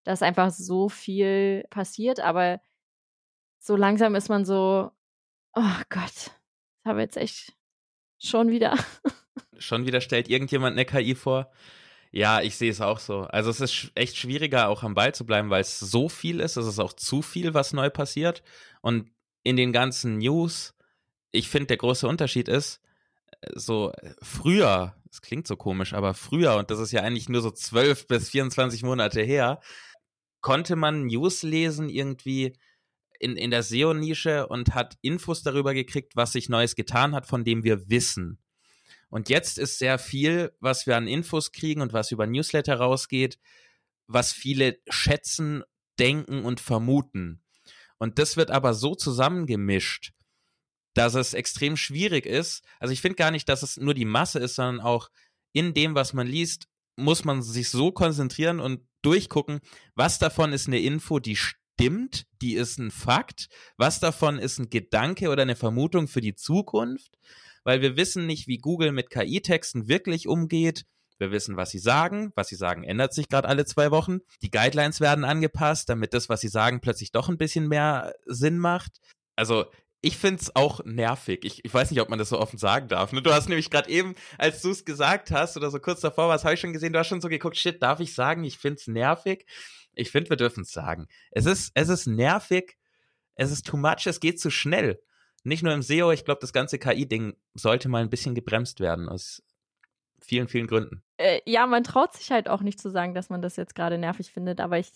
dass 0.05 0.23
einfach 0.23 0.51
so 0.51 0.89
viel 0.89 1.65
passiert, 1.71 2.21
aber 2.21 2.61
so 3.59 3.77
langsam 3.77 4.15
ist 4.15 4.29
man 4.29 4.45
so, 4.45 4.91
oh 5.55 5.81
Gott, 5.89 6.13
das 6.15 6.85
habe 6.85 7.01
jetzt 7.01 7.17
echt 7.17 7.55
schon 8.19 8.51
wieder. 8.51 8.77
Schon 9.59 9.87
wieder 9.87 10.01
stellt 10.01 10.29
irgendjemand 10.29 10.73
eine 10.73 10.85
KI 10.85 11.15
vor. 11.15 11.51
Ja, 12.13 12.41
ich 12.41 12.57
sehe 12.57 12.71
es 12.71 12.81
auch 12.81 12.99
so. 12.99 13.23
Also 13.23 13.51
es 13.51 13.61
ist 13.61 13.91
echt 13.95 14.17
schwieriger, 14.17 14.69
auch 14.69 14.83
am 14.83 14.95
Ball 14.95 15.15
zu 15.15 15.27
bleiben, 15.27 15.51
weil 15.51 15.61
es 15.61 15.79
so 15.79 16.09
viel 16.09 16.41
ist. 16.41 16.57
Es 16.57 16.67
ist 16.67 16.79
auch 16.79 16.93
zu 16.93 17.23
viel, 17.23 17.53
was 17.55 17.73
neu 17.73 17.91
passiert. 17.91 18.43
Und 18.81 19.11
in 19.43 19.57
den 19.57 19.73
ganzen 19.73 20.19
News, 20.19 20.75
ich 21.31 21.49
finde, 21.49 21.67
der 21.69 21.77
große 21.77 22.09
Unterschied 22.09 22.49
ist, 22.49 22.81
äh, 23.43 23.51
so 23.55 23.93
früher, 24.23 24.97
es 25.11 25.21
klingt 25.21 25.47
so 25.47 25.57
komisch, 25.57 25.93
aber 25.93 26.15
früher, 26.15 26.57
und 26.57 26.71
das 26.71 26.79
ist 26.79 26.93
ja 26.93 27.03
eigentlich 27.03 27.29
nur 27.29 27.43
so 27.43 27.51
12 27.51 28.07
bis 28.07 28.31
24 28.31 28.83
Monate 28.83 29.23
her, 29.23 29.61
konnte 30.41 30.77
man 30.77 31.07
News 31.07 31.43
lesen 31.43 31.89
irgendwie 31.89 32.55
in, 33.19 33.37
in 33.37 33.51
der 33.51 33.63
SEO-Nische 33.63 34.47
und 34.47 34.75
hat 34.75 34.97
Infos 35.01 35.43
darüber 35.43 35.75
gekriegt, 35.75 36.17
was 36.17 36.33
sich 36.33 36.49
Neues 36.49 36.77
getan 36.77 37.15
hat, 37.15 37.27
von 37.27 37.45
dem 37.45 37.65
wir 37.65 37.89
wissen. 37.89 38.39
Und 39.09 39.29
jetzt 39.29 39.59
ist 39.59 39.79
sehr 39.79 39.99
viel, 39.99 40.53
was 40.61 40.87
wir 40.87 40.97
an 40.97 41.07
Infos 41.07 41.53
kriegen 41.53 41.81
und 41.81 41.93
was 41.93 42.11
über 42.11 42.27
Newsletter 42.27 42.77
rausgeht, 42.77 43.39
was 44.07 44.33
viele 44.33 44.79
schätzen, 44.89 45.63
denken 45.99 46.45
und 46.45 46.61
vermuten. 46.61 47.43
Und 47.99 48.19
das 48.19 48.37
wird 48.37 48.51
aber 48.51 48.75
so 48.75 48.95
zusammengemischt, 48.95 50.13
dass 50.95 51.15
es 51.15 51.35
extrem 51.35 51.77
schwierig 51.77 52.27
ist. 52.27 52.65
Also 52.79 52.93
ich 52.93 53.01
finde 53.01 53.17
gar 53.17 53.31
nicht, 53.31 53.49
dass 53.49 53.63
es 53.63 53.77
nur 53.77 53.95
die 53.95 54.05
Masse 54.05 54.39
ist, 54.39 54.57
sondern 54.57 54.81
auch 54.81 55.11
in 55.53 55.73
dem, 55.75 55.95
was 55.95 56.13
man 56.13 56.27
liest, 56.27 56.69
muss 56.97 57.25
man 57.25 57.43
sich 57.43 57.71
so 57.71 57.93
konzentrieren 57.93 58.61
und 58.61 58.81
durchgucken, 59.03 59.61
was 59.95 60.19
davon 60.19 60.53
ist 60.53 60.67
eine 60.67 60.81
Info, 60.81 61.19
die 61.19 61.37
stimmt, 61.37 62.27
die 62.41 62.55
ist 62.55 62.79
ein 62.79 62.91
Fakt, 62.91 63.49
was 63.77 64.01
davon 64.01 64.39
ist 64.39 64.59
ein 64.59 64.71
Gedanke 64.71 65.29
oder 65.29 65.43
eine 65.43 65.57
Vermutung 65.57 66.09
für 66.09 66.21
die 66.21 66.35
Zukunft 66.35 67.19
weil 67.67 67.83
wir 67.83 67.97
wissen 67.97 68.27
nicht, 68.27 68.47
wie 68.47 68.59
Google 68.59 68.93
mit 68.93 69.11
KI-Texten 69.11 69.89
wirklich 69.89 70.29
umgeht. 70.29 70.85
Wir 71.19 71.33
wissen, 71.33 71.57
was 71.57 71.71
sie 71.71 71.81
sagen. 71.81 72.31
Was 72.37 72.47
sie 72.47 72.55
sagen, 72.55 72.85
ändert 72.85 73.13
sich 73.13 73.29
gerade 73.29 73.49
alle 73.49 73.65
zwei 73.65 73.91
Wochen. 73.91 74.21
Die 74.41 74.53
Guidelines 74.53 75.01
werden 75.01 75.25
angepasst, 75.25 75.89
damit 75.89 76.15
das, 76.15 76.29
was 76.29 76.41
sie 76.41 76.49
sagen, 76.49 76.81
plötzlich 76.81 77.11
doch 77.11 77.29
ein 77.29 77.39
bisschen 77.39 77.67
mehr 77.67 78.15
Sinn 78.25 78.59
macht. 78.59 79.01
Also 79.35 79.65
ich 80.01 80.17
finde 80.17 80.43
es 80.43 80.55
auch 80.55 80.85
nervig. 80.85 81.45
Ich, 81.45 81.65
ich 81.65 81.75
weiß 81.75 81.91
nicht, 81.91 82.01
ob 82.01 82.09
man 82.09 82.21
das 82.21 82.29
so 82.29 82.39
offen 82.39 82.57
sagen 82.57 82.87
darf. 82.87 83.13
Ne? 83.13 83.21
Du 83.21 83.33
hast 83.33 83.49
nämlich 83.49 83.69
gerade 83.69 83.91
eben, 83.91 84.15
als 84.39 84.63
du 84.63 84.71
es 84.71 84.85
gesagt 84.85 85.33
hast 85.33 85.57
oder 85.57 85.73
so 85.73 85.81
kurz 85.81 86.01
davor 86.01 86.29
warst, 86.29 86.45
habe 86.45 86.55
ich 86.55 86.61
schon 86.61 86.73
gesehen, 86.73 86.93
du 86.93 87.01
hast 87.01 87.09
schon 87.09 87.21
so 87.21 87.29
geguckt, 87.29 87.57
shit, 87.57 87.83
darf 87.83 87.99
ich 87.99 88.15
sagen, 88.15 88.45
ich 88.45 88.59
finde 88.59 88.77
es 88.77 88.87
nervig? 88.87 89.45
Ich 89.95 90.13
finde, 90.13 90.31
wir 90.31 90.37
dürfen 90.37 90.63
es 90.63 90.71
sagen. 90.71 91.09
Es 91.33 91.47
ist, 91.47 91.73
es 91.75 91.89
ist 91.89 92.07
nervig, 92.07 92.77
es 93.35 93.51
ist 93.51 93.67
too 93.67 93.77
much, 93.77 94.07
es 94.07 94.21
geht 94.21 94.39
zu 94.39 94.51
schnell 94.51 95.01
nicht 95.47 95.63
nur 95.63 95.73
im 95.73 95.83
SEO, 95.83 96.11
ich 96.13 96.25
glaube, 96.25 96.41
das 96.41 96.53
ganze 96.53 96.79
KI-Ding 96.79 97.37
sollte 97.55 97.89
mal 97.89 98.03
ein 98.03 98.11
bisschen 98.11 98.35
gebremst 98.35 98.81
werden 98.81 99.09
aus 99.09 99.43
vielen, 100.21 100.49
vielen 100.49 100.67
Gründen. 100.67 101.03
Äh, 101.19 101.41
ja, 101.47 101.67
man 101.67 101.85
traut 101.85 102.13
sich 102.15 102.31
halt 102.31 102.49
auch 102.49 102.63
nicht 102.63 102.81
zu 102.81 102.91
sagen, 102.91 103.15
dass 103.15 103.31
man 103.31 103.43
das 103.43 103.57
jetzt 103.57 103.75
gerade 103.75 103.99
nervig 103.99 104.33
findet, 104.33 104.61
aber 104.61 104.79
ich, 104.79 104.93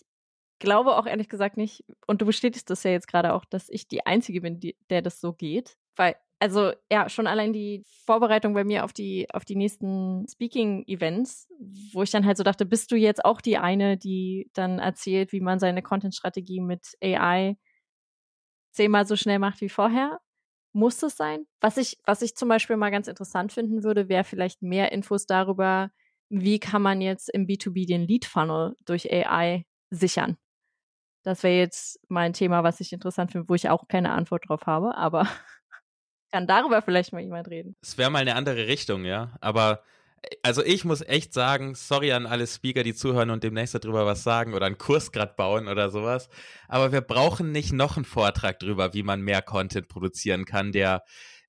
glaube 0.61 0.97
auch 0.97 1.07
ehrlich 1.07 1.29
gesagt 1.29 1.57
nicht, 1.57 1.85
und 2.07 2.23
du 2.23 2.27
bestätigst 2.27 2.71
das 2.71 2.85
ja 2.85 2.93
jetzt 2.93 3.09
gerade 3.09 3.35
auch, 3.35 3.45
dass 3.45 3.69
ich 3.69 3.89
die 3.89 4.07
Einzige 4.07 4.41
bin, 4.41 4.61
die, 4.61 4.77
der 4.91 5.03
das 5.03 5.21
so 5.21 5.33
geht. 5.33 5.77
Weil, 5.97 6.15
also 6.39 6.73
ja, 6.91 7.09
schon 7.09 7.27
allein 7.27 7.53
die 7.53 7.83
Vorbereitung 8.05 8.55
bei 8.55 8.63
mir 8.63 8.85
auf 8.85 8.93
die, 8.93 9.27
auf 9.33 9.45
die 9.45 9.57
nächsten 9.57 10.27
Speaking-Events, 10.29 11.49
wo 11.93 12.03
ich 12.03 12.11
dann 12.11 12.25
halt 12.25 12.37
so 12.37 12.45
dachte, 12.45 12.67
bist 12.67 12.93
du 12.93 12.97
jetzt 12.97 13.25
auch 13.25 13.41
die 13.41 13.59
eine, 13.59 13.97
die 13.97 14.51
dann 14.55 14.79
erzählt, 14.79 15.33
wie 15.33 15.41
man 15.41 15.59
seine 15.59 15.83
Content-Strategie 15.83 16.61
mit 16.61 16.95
AI 17.03 17.57
zehnmal 18.73 19.07
so 19.07 19.17
schnell 19.17 19.39
macht 19.39 19.61
wie 19.61 19.69
vorher? 19.69 20.21
Muss 20.73 21.03
es 21.03 21.17
sein? 21.17 21.47
Was 21.61 21.77
ich, 21.77 21.99
was 22.05 22.23
ich 22.23 22.37
zum 22.37 22.49
Beispiel 22.49 22.77
mal 22.77 22.91
ganz 22.91 23.09
interessant 23.09 23.53
finden 23.53 23.83
würde, 23.83 24.09
wäre 24.09 24.25
vielleicht 24.25 24.63
mehr 24.63 24.93
Infos 24.93 25.27
darüber, 25.27 25.91
wie 26.29 26.61
kann 26.61 26.83
man 26.83 27.01
jetzt 27.01 27.29
im 27.29 27.47
B2B 27.47 27.87
den 27.87 28.07
Lead-Funnel 28.07 28.77
durch 28.85 29.13
AI 29.13 29.67
sichern? 29.91 30.37
Das 31.23 31.43
wäre 31.43 31.59
jetzt 31.59 32.01
mein 32.09 32.33
Thema, 32.33 32.63
was 32.63 32.81
ich 32.81 32.93
interessant 32.93 33.33
finde, 33.33 33.49
wo 33.49 33.55
ich 33.55 33.69
auch 33.69 33.89
keine 33.89 34.13
Antwort 34.13 34.49
drauf 34.49 34.67
habe, 34.67 34.97
aber 34.97 35.27
kann 36.33 36.47
darüber 36.47 36.83
vielleicht 36.83 37.13
mal 37.13 37.21
jemand 37.21 37.49
reden. 37.49 37.77
Es 37.83 37.99
wäre 37.99 38.11
mal 38.11 38.21
eine 38.21 38.37
andere 38.37 38.69
Richtung, 38.69 39.05
ja. 39.05 39.37
Aber 39.41 39.83
also 40.43 40.63
ich 40.65 40.85
muss 40.85 41.01
echt 41.01 41.33
sagen, 41.33 41.75
sorry 41.75 42.13
an 42.13 42.27
alle 42.27 42.47
Speaker, 42.47 42.83
die 42.83 42.95
zuhören 42.95 43.31
und 43.31 43.43
demnächst 43.43 43.75
darüber 43.75 44.07
was 44.07 44.23
sagen 44.23 44.55
oder 44.55 44.67
einen 44.67 44.79
Kurs 44.79 45.13
gerade 45.13 45.35
bauen 45.37 45.69
oder 45.69 45.91
sowas. 45.91 46.29
Aber 46.69 46.93
wir 46.93 47.01
brauchen 47.01 47.53
nicht 47.53 47.73
noch 47.73 47.97
einen 47.97 48.05
Vortrag 48.05 48.59
drüber, 48.59 48.93
wie 48.95 49.03
man 49.03 49.23
mehr 49.23 49.43
Content 49.43 49.89
produzieren 49.89 50.45
kann, 50.45 50.73
der, 50.73 51.03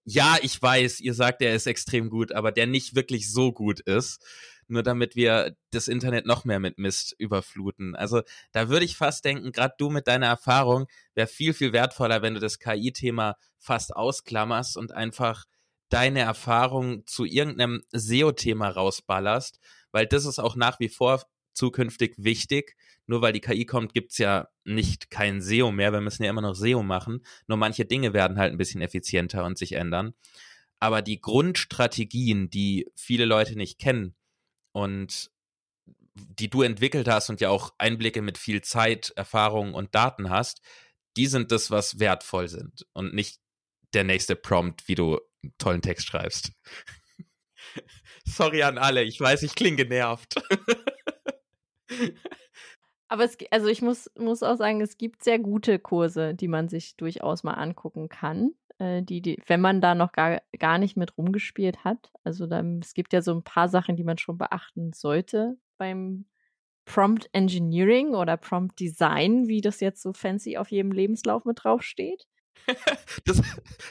ja, 0.03 0.37
ich 0.41 0.61
weiß, 0.61 0.99
ihr 1.01 1.13
sagt, 1.13 1.41
der 1.41 1.55
ist 1.55 1.67
extrem 1.67 2.09
gut, 2.09 2.31
aber 2.31 2.51
der 2.51 2.67
nicht 2.67 2.95
wirklich 2.95 3.31
so 3.31 3.51
gut 3.51 3.79
ist 3.81 4.23
nur 4.71 4.83
damit 4.83 5.15
wir 5.15 5.55
das 5.71 5.87
Internet 5.87 6.25
noch 6.25 6.45
mehr 6.45 6.59
mit 6.59 6.79
Mist 6.79 7.13
überfluten. 7.17 7.95
Also 7.95 8.21
da 8.53 8.69
würde 8.69 8.85
ich 8.85 8.95
fast 8.95 9.25
denken, 9.25 9.51
gerade 9.51 9.75
du 9.77 9.89
mit 9.89 10.07
deiner 10.07 10.27
Erfahrung, 10.27 10.87
wäre 11.13 11.27
viel, 11.27 11.53
viel 11.53 11.73
wertvoller, 11.73 12.21
wenn 12.21 12.33
du 12.33 12.39
das 12.39 12.57
KI-Thema 12.57 13.35
fast 13.59 13.95
ausklammerst 13.95 14.77
und 14.77 14.93
einfach 14.93 15.43
deine 15.91 16.21
Erfahrung 16.21 17.05
zu 17.05 17.25
irgendeinem 17.25 17.83
SEO-Thema 17.91 18.69
rausballerst, 18.69 19.59
weil 19.91 20.07
das 20.07 20.25
ist 20.25 20.39
auch 20.39 20.55
nach 20.55 20.79
wie 20.79 20.89
vor 20.89 21.23
zukünftig 21.53 22.15
wichtig. 22.17 22.75
Nur 23.07 23.21
weil 23.21 23.33
die 23.33 23.41
KI 23.41 23.65
kommt, 23.65 23.93
gibt's 23.93 24.17
ja 24.17 24.47
nicht 24.63 25.09
kein 25.09 25.41
SEO 25.41 25.71
mehr. 25.71 25.91
Wir 25.91 26.01
müssen 26.01 26.23
ja 26.23 26.29
immer 26.29 26.41
noch 26.41 26.55
SEO 26.55 26.81
machen. 26.81 27.25
Nur 27.47 27.57
manche 27.57 27.85
Dinge 27.85 28.13
werden 28.13 28.37
halt 28.37 28.53
ein 28.53 28.57
bisschen 28.57 28.81
effizienter 28.81 29.43
und 29.43 29.57
sich 29.57 29.73
ändern. 29.73 30.13
Aber 30.79 31.01
die 31.01 31.19
Grundstrategien, 31.19 32.49
die 32.49 32.89
viele 32.95 33.25
Leute 33.25 33.55
nicht 33.55 33.79
kennen, 33.79 34.15
und 34.71 35.31
die 36.15 36.49
du 36.49 36.61
entwickelt 36.61 37.07
hast 37.07 37.29
und 37.29 37.41
ja 37.41 37.49
auch 37.49 37.73
Einblicke 37.77 38.21
mit 38.21 38.37
viel 38.37 38.61
Zeit, 38.61 39.11
Erfahrung 39.15 39.73
und 39.73 39.95
Daten 39.95 40.29
hast, 40.29 40.61
die 41.17 41.27
sind 41.27 41.51
das, 41.51 41.71
was 41.71 41.99
wertvoll 41.99 42.47
sind 42.47 42.85
und 42.93 43.13
nicht 43.13 43.39
der 43.93 44.03
nächste 44.03 44.35
Prompt, 44.35 44.87
wie 44.87 44.95
du 44.95 45.19
einen 45.43 45.53
tollen 45.57 45.81
Text 45.81 46.07
schreibst. 46.07 46.51
Sorry 48.25 48.63
an 48.63 48.77
alle, 48.77 49.03
ich 49.03 49.19
weiß, 49.19 49.43
ich 49.43 49.55
klinge 49.55 49.77
genervt. 49.77 50.35
Aber 53.07 53.25
es, 53.25 53.37
also 53.49 53.67
ich 53.67 53.81
muss, 53.81 54.09
muss 54.17 54.41
auch 54.41 54.55
sagen, 54.55 54.79
es 54.79 54.97
gibt 54.97 55.23
sehr 55.23 55.39
gute 55.39 55.79
Kurse, 55.79 56.33
die 56.33 56.47
man 56.47 56.69
sich 56.69 56.95
durchaus 56.95 57.43
mal 57.43 57.55
angucken 57.55 58.07
kann 58.07 58.53
äh, 58.81 59.03
die, 59.03 59.21
die, 59.21 59.37
wenn 59.45 59.61
man 59.61 59.79
da 59.79 59.95
noch 59.95 60.11
gar, 60.11 60.41
gar 60.57 60.77
nicht 60.79 60.97
mit 60.97 61.17
rumgespielt 61.17 61.83
hat. 61.83 62.11
Also 62.23 62.47
dann, 62.47 62.79
es 62.79 62.93
gibt 62.93 63.13
ja 63.13 63.21
so 63.21 63.33
ein 63.33 63.43
paar 63.43 63.69
Sachen, 63.69 63.95
die 63.95 64.03
man 64.03 64.17
schon 64.17 64.37
beachten 64.37 64.91
sollte 64.93 65.57
beim 65.77 66.25
Prompt 66.85 67.29
Engineering 67.31 68.15
oder 68.15 68.37
Prompt 68.37 68.79
Design, 68.79 69.47
wie 69.47 69.61
das 69.61 69.79
jetzt 69.81 70.01
so 70.01 70.13
fancy 70.13 70.57
auf 70.57 70.71
jedem 70.71 70.91
Lebenslauf 70.91 71.45
mit 71.45 71.63
draufsteht. 71.63 72.25
das, 73.25 73.41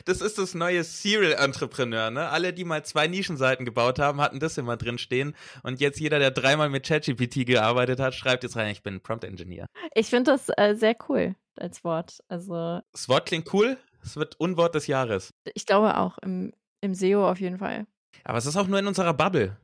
das 0.04 0.20
ist 0.20 0.38
das 0.38 0.54
neue 0.54 0.84
Serial 0.84 1.32
Entrepreneur, 1.32 2.10
ne? 2.10 2.28
Alle, 2.28 2.52
die 2.52 2.64
mal 2.64 2.84
zwei 2.84 3.06
Nischenseiten 3.06 3.64
gebaut 3.64 3.98
haben, 3.98 4.20
hatten 4.20 4.40
das 4.40 4.58
immer 4.58 4.76
drin 4.76 4.98
stehen. 4.98 5.34
Und 5.62 5.80
jetzt 5.80 6.00
jeder, 6.00 6.18
der 6.18 6.30
dreimal 6.30 6.70
mit 6.70 6.86
ChatGPT 6.86 7.46
gearbeitet 7.46 8.00
hat, 8.00 8.14
schreibt 8.14 8.42
jetzt 8.42 8.56
rein, 8.56 8.70
ich 8.70 8.82
bin 8.82 9.00
Prompt 9.00 9.24
Engineer. 9.24 9.66
Ich 9.94 10.06
finde 10.06 10.32
das 10.32 10.48
äh, 10.56 10.74
sehr 10.74 10.96
cool 11.08 11.34
als 11.56 11.84
Wort. 11.84 12.18
Also. 12.28 12.80
Das 12.92 13.08
Wort 13.08 13.26
klingt 13.26 13.52
cool. 13.52 13.76
Es 14.02 14.16
wird 14.16 14.38
Unwort 14.40 14.74
des 14.74 14.86
Jahres. 14.86 15.30
Ich 15.54 15.66
glaube 15.66 15.96
auch, 15.98 16.18
im, 16.18 16.52
im 16.80 16.94
SEO 16.94 17.28
auf 17.28 17.40
jeden 17.40 17.58
Fall. 17.58 17.86
Aber 18.24 18.38
es 18.38 18.46
ist 18.46 18.56
auch 18.56 18.66
nur 18.66 18.78
in 18.78 18.86
unserer 18.86 19.14
Bubble. 19.14 19.56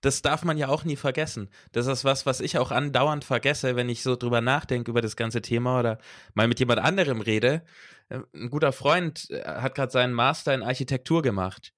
Das 0.00 0.20
darf 0.20 0.44
man 0.44 0.58
ja 0.58 0.68
auch 0.68 0.84
nie 0.84 0.96
vergessen. 0.96 1.48
Das 1.72 1.86
ist 1.86 2.04
was, 2.04 2.26
was 2.26 2.40
ich 2.40 2.58
auch 2.58 2.70
andauernd 2.70 3.24
vergesse, 3.24 3.74
wenn 3.74 3.88
ich 3.88 4.02
so 4.02 4.16
drüber 4.16 4.42
nachdenke 4.42 4.90
über 4.90 5.00
das 5.00 5.16
ganze 5.16 5.40
Thema 5.40 5.80
oder 5.80 5.98
mal 6.34 6.46
mit 6.46 6.60
jemand 6.60 6.80
anderem 6.80 7.22
rede. 7.22 7.62
Äh, 8.08 8.20
ein 8.34 8.50
guter 8.50 8.72
Freund 8.72 9.30
äh, 9.30 9.44
hat 9.44 9.74
gerade 9.74 9.92
seinen 9.92 10.12
Master 10.12 10.54
in 10.54 10.62
Architektur 10.62 11.22
gemacht. 11.22 11.72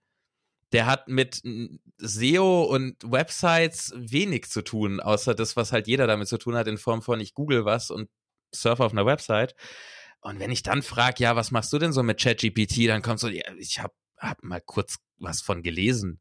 Der 0.73 0.87
hat 0.87 1.09
mit 1.09 1.43
SEO 1.99 2.65
und 2.65 2.97
Websites 3.05 3.93
wenig 3.97 4.51
zu 4.51 4.63
tun, 4.63 5.01
außer 5.01 5.35
das, 5.35 5.57
was 5.57 5.73
halt 5.73 5.87
jeder 5.87 6.07
damit 6.09 6.29
zu 6.29 6.39
tun 6.39 6.57
hat, 6.57 6.67
in 6.67 6.77
Form 6.77 7.03
von 7.03 7.21
ich 7.21 7.35
google 7.35 7.65
was 7.65 7.91
und 7.91 8.11
surfe 8.53 8.85
auf 8.85 8.93
einer 8.93 9.07
Website. 9.07 9.55
Und 10.21 10.41
wenn 10.41 10.51
ich 10.51 10.65
dann 10.65 10.83
frage, 10.83 11.23
ja, 11.23 11.37
was 11.37 11.53
machst 11.53 11.73
du 11.73 11.79
denn 11.79 11.93
so 11.93 12.03
mit 12.03 12.21
ChatGPT, 12.21 12.89
dann 12.89 13.03
kommt 13.03 13.21
so, 13.21 13.29
ja, 13.29 13.45
ich 13.59 13.79
habe 13.81 13.95
hab 14.19 14.43
mal 14.43 14.61
kurz 14.61 14.97
was 15.19 15.41
von 15.41 15.63
gelesen. 15.63 16.21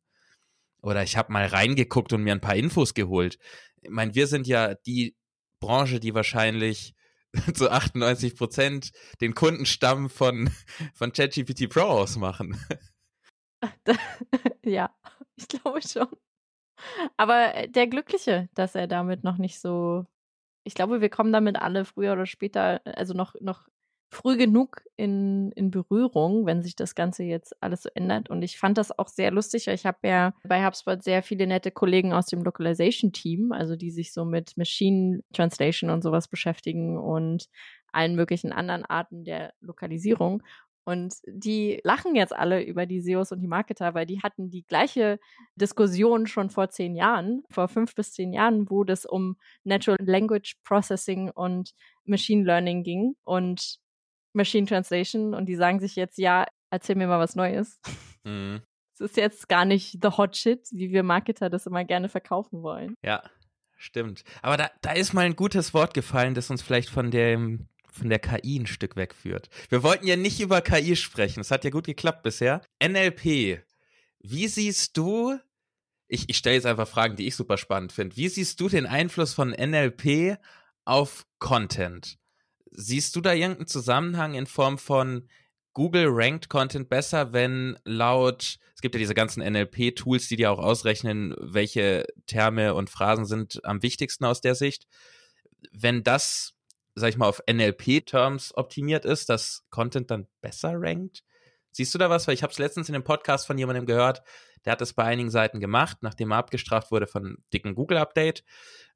Oder 0.81 1.01
ich 1.01 1.17
habe 1.17 1.33
mal 1.33 1.47
reingeguckt 1.47 2.13
und 2.13 2.21
mir 2.21 2.33
ein 2.33 2.41
paar 2.41 2.55
Infos 2.55 2.93
geholt. 2.93 3.39
Ich 3.81 3.89
meine, 3.89 4.13
wir 4.13 4.27
sind 4.27 4.45
ja 4.45 4.75
die 4.75 5.15
Branche, 5.59 5.99
die 5.99 6.13
wahrscheinlich 6.13 6.93
zu 7.53 7.71
98 7.71 8.35
Prozent 8.35 8.91
den 9.21 9.33
Kundenstamm 9.33 10.09
von, 10.09 10.49
von 10.93 11.11
ChatGPT 11.11 11.69
Pro 11.69 11.81
ausmachen. 11.81 12.59
ja, 14.65 14.93
ich 15.35 15.47
glaube 15.47 15.81
schon. 15.81 16.07
Aber 17.17 17.55
äh, 17.55 17.69
der 17.69 17.87
Glückliche, 17.87 18.49
dass 18.53 18.75
er 18.75 18.87
damit 18.87 19.23
noch 19.23 19.37
nicht 19.37 19.59
so. 19.59 20.05
Ich 20.63 20.73
glaube, 20.73 20.99
wir 20.99 21.09
kommen 21.09 21.31
damit 21.31 21.57
alle 21.57 21.85
früher 21.85 22.13
oder 22.13 22.25
später, 22.25 22.81
also 22.85 23.13
noch, 23.13 23.35
noch 23.39 23.67
früh 24.09 24.37
genug 24.37 24.81
in, 24.95 25.51
in 25.51 25.71
Berührung, 25.71 26.45
wenn 26.45 26.61
sich 26.61 26.75
das 26.75 26.95
Ganze 26.95 27.23
jetzt 27.23 27.61
alles 27.61 27.83
so 27.83 27.89
ändert. 27.93 28.29
Und 28.29 28.41
ich 28.43 28.57
fand 28.57 28.77
das 28.77 28.97
auch 28.97 29.07
sehr 29.07 29.31
lustig. 29.31 29.67
Ich 29.67 29.85
habe 29.85 29.97
ja 30.03 30.33
bei 30.43 30.65
HubSpot 30.65 31.03
sehr 31.03 31.21
viele 31.23 31.47
nette 31.47 31.71
Kollegen 31.71 32.13
aus 32.13 32.27
dem 32.27 32.43
Localization-Team, 32.43 33.51
also 33.51 33.75
die 33.75 33.91
sich 33.91 34.13
so 34.13 34.23
mit 34.25 34.55
Machine 34.57 35.21
Translation 35.33 35.89
und 35.89 36.01
sowas 36.01 36.27
beschäftigen 36.27 36.97
und 36.97 37.47
allen 37.91 38.15
möglichen 38.15 38.51
anderen 38.51 38.85
Arten 38.85 39.23
der 39.25 39.53
Lokalisierung. 39.61 40.41
Und 40.87 41.15
die 41.25 41.81
lachen 41.83 42.15
jetzt 42.15 42.33
alle 42.33 42.63
über 42.63 42.85
die 42.85 43.01
SEOs 43.01 43.31
und 43.31 43.39
die 43.39 43.47
Marketer, 43.47 43.95
weil 43.95 44.05
die 44.05 44.21
hatten 44.21 44.51
die 44.51 44.63
gleiche 44.67 45.19
Diskussion 45.55 46.27
schon 46.27 46.51
vor 46.51 46.69
zehn 46.69 46.95
Jahren, 46.95 47.43
vor 47.49 47.67
fünf 47.67 47.95
bis 47.95 48.13
zehn 48.13 48.31
Jahren, 48.31 48.69
wo 48.69 48.83
das 48.83 49.07
um 49.07 49.35
Natural 49.63 49.97
Language 49.99 50.57
Processing 50.63 51.31
und 51.31 51.73
Machine 52.05 52.43
Learning 52.43 52.83
ging. 52.83 53.15
Und 53.23 53.79
Machine 54.35 54.67
Translation 54.67 55.33
und 55.33 55.47
die 55.47 55.55
sagen 55.55 55.79
sich 55.79 55.95
jetzt, 55.95 56.17
ja, 56.17 56.45
erzähl 56.69 56.95
mir 56.95 57.07
mal 57.07 57.19
was 57.19 57.35
Neues. 57.35 57.79
Mhm. 58.23 58.61
Es 58.93 59.01
ist 59.01 59.17
jetzt 59.17 59.49
gar 59.49 59.65
nicht 59.65 59.99
the 60.01 60.09
hot 60.09 60.37
shit, 60.37 60.67
wie 60.71 60.91
wir 60.91 61.03
Marketer 61.03 61.49
das 61.49 61.65
immer 61.65 61.83
gerne 61.83 62.07
verkaufen 62.07 62.63
wollen. 62.63 62.95
Ja, 63.03 63.23
stimmt. 63.75 64.23
Aber 64.41 64.57
da, 64.57 64.71
da 64.81 64.93
ist 64.93 65.13
mal 65.13 65.25
ein 65.25 65.35
gutes 65.35 65.73
Wort 65.73 65.93
gefallen, 65.93 66.33
das 66.33 66.49
uns 66.49 66.61
vielleicht 66.61 66.89
von 66.89 67.11
dem 67.11 67.67
von 67.95 68.09
der 68.09 68.19
KI 68.19 68.59
ein 68.59 68.67
Stück 68.67 68.97
wegführt. 68.97 69.49
Wir 69.69 69.81
wollten 69.81 70.05
ja 70.05 70.17
nicht 70.17 70.41
über 70.41 70.61
KI 70.61 70.97
sprechen. 70.97 71.39
Es 71.39 71.49
hat 71.49 71.63
ja 71.63 71.69
gut 71.69 71.85
geklappt 71.85 72.23
bisher. 72.23 72.61
NLP. 72.83 73.63
Wie 74.19 74.47
siehst 74.47 74.97
du, 74.97 75.39
ich, 76.07 76.29
ich 76.29 76.37
stelle 76.37 76.55
jetzt 76.55 76.65
einfach 76.65 76.87
Fragen, 76.87 77.15
die 77.15 77.25
ich 77.25 77.35
super 77.35 77.57
spannend 77.57 77.93
finde. 77.93 78.17
Wie 78.17 78.27
siehst 78.27 78.59
du 78.59 78.67
den 78.67 78.85
Einfluss 78.85 79.33
von 79.33 79.51
NLP 79.51 80.37
auf 80.83 81.25
Content? 81.39 82.17
Siehst 82.77 83.15
du 83.15 83.21
da 83.21 83.33
irgendeinen 83.33 83.67
Zusammenhang 83.67 84.33
in 84.33 84.47
Form 84.47 84.77
von 84.77 85.27
Google 85.73 86.07
rankt 86.09 86.49
Content 86.49 86.89
besser, 86.89 87.33
wenn 87.33 87.77
laut, 87.83 88.59
es 88.75 88.81
gibt 88.81 88.95
ja 88.95 88.99
diese 88.99 89.13
ganzen 89.13 89.43
NLP-Tools, 89.43 90.27
die 90.27 90.37
dir 90.37 90.51
auch 90.51 90.59
ausrechnen, 90.59 91.35
welche 91.37 92.05
Terme 92.27 92.73
und 92.73 92.89
Phrasen 92.89 93.25
sind 93.25 93.63
am 93.65 93.83
wichtigsten 93.83 94.25
aus 94.25 94.41
der 94.41 94.55
Sicht. 94.55 94.87
Wenn 95.71 96.03
das, 96.03 96.53
sag 96.95 97.09
ich 97.09 97.17
mal, 97.17 97.27
auf 97.27 97.41
NLP-Terms 97.49 98.55
optimiert 98.55 99.05
ist, 99.05 99.29
dass 99.29 99.65
Content 99.69 100.11
dann 100.11 100.27
besser 100.41 100.73
rankt? 100.75 101.23
Siehst 101.71 101.93
du 101.93 101.97
da 101.97 102.09
was? 102.09 102.25
Weil 102.27 102.35
ich 102.35 102.43
habe 102.43 102.53
es 102.53 102.59
letztens 102.59 102.87
in 102.87 102.95
einem 102.95 103.03
Podcast 103.03 103.45
von 103.45 103.57
jemandem 103.57 103.85
gehört, 103.85 104.21
der 104.63 104.71
hat 104.71 104.81
es 104.81 104.93
bei 104.93 105.03
einigen 105.03 105.29
Seiten 105.29 105.59
gemacht, 105.59 105.97
nachdem 106.01 106.31
er 106.31 106.37
abgestraft 106.37 106.89
wurde 106.91 107.07
von 107.07 107.37
dicken 107.53 107.75
Google-Update. 107.75 108.43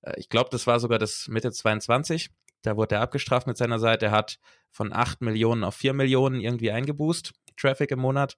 Äh, 0.02 0.14
ich 0.18 0.30
glaube, 0.30 0.50
das 0.50 0.66
war 0.66 0.80
sogar 0.80 0.98
das 0.98 1.28
Mitte 1.28 1.52
22. 1.52 2.30
Da 2.62 2.78
wurde 2.78 2.96
er 2.96 3.02
abgestraft 3.02 3.48
mit 3.48 3.58
seiner 3.58 3.80
Seite. 3.80 4.08
Er 4.08 4.12
hat 4.12 4.40
von 4.72 4.94
8 4.94 5.22
Millionen 5.22 5.64
auf 5.64 5.76
4 5.76 5.94
Millionen 5.94 6.42
irgendwie 6.42 6.72
eingeboost, 6.72 7.34
Traffic 7.58 7.92
im 7.92 8.00
Monat. 8.00 8.38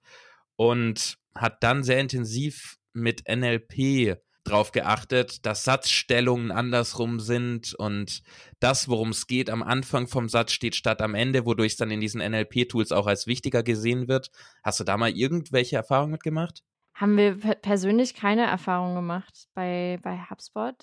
Und 0.56 1.18
hat 1.36 1.64
dann 1.64 1.84
sehr 1.84 2.00
intensiv 2.00 2.78
mit 2.94 3.24
NLP 3.28 4.18
drauf 4.44 4.72
geachtet, 4.72 5.46
dass 5.46 5.64
Satzstellungen 5.64 6.52
andersrum 6.52 7.20
sind 7.20 7.74
und 7.76 8.24
das, 8.60 8.88
worum 8.90 9.10
es 9.10 9.28
geht, 9.28 9.50
am 9.50 9.62
Anfang 9.62 10.08
vom 10.08 10.30
Satz 10.30 10.52
steht 10.52 10.76
statt 10.76 11.02
am 11.02 11.14
Ende, 11.14 11.46
wodurch 11.46 11.74
es 11.74 11.78
dann 11.78 11.92
in 11.92 12.00
diesen 12.00 12.22
NLP-Tools 12.22 12.92
auch 12.92 13.08
als 13.08 13.28
wichtiger 13.28 13.64
gesehen 13.64 14.08
wird. 14.08 14.32
Hast 14.64 14.80
du 14.80 14.84
da 14.84 14.98
mal 14.98 15.12
irgendwelche 15.12 15.76
Erfahrungen 15.76 16.12
mitgemacht? 16.12 16.64
Haben 16.96 17.18
wir 17.18 17.38
persönlich 17.62 18.16
keine 18.16 18.46
Erfahrung 18.46 18.96
gemacht 18.96 19.48
bei, 19.54 20.00
bei 20.02 20.18
HubSpot. 20.30 20.76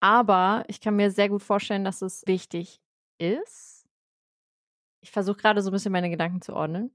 Aber 0.00 0.64
ich 0.68 0.80
kann 0.80 0.96
mir 0.96 1.10
sehr 1.10 1.28
gut 1.28 1.42
vorstellen, 1.42 1.84
dass 1.84 2.02
es 2.02 2.22
wichtig 2.26 2.80
ist. 3.18 3.86
Ich 5.00 5.10
versuche 5.10 5.38
gerade 5.38 5.62
so 5.62 5.70
ein 5.70 5.72
bisschen 5.72 5.92
meine 5.92 6.10
Gedanken 6.10 6.42
zu 6.42 6.54
ordnen. 6.54 6.90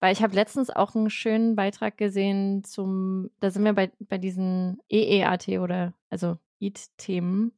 Weil 0.00 0.12
ich 0.12 0.22
habe 0.22 0.34
letztens 0.34 0.68
auch 0.70 0.94
einen 0.94 1.08
schönen 1.08 1.56
Beitrag 1.56 1.96
gesehen 1.96 2.62
zum, 2.62 3.30
da 3.40 3.50
sind 3.50 3.64
wir 3.64 3.72
bei, 3.72 3.90
bei 4.00 4.18
diesen 4.18 4.78
EEAT 4.90 5.48
oder 5.60 5.94
also 6.10 6.38
EAT-Themen, 6.60 7.52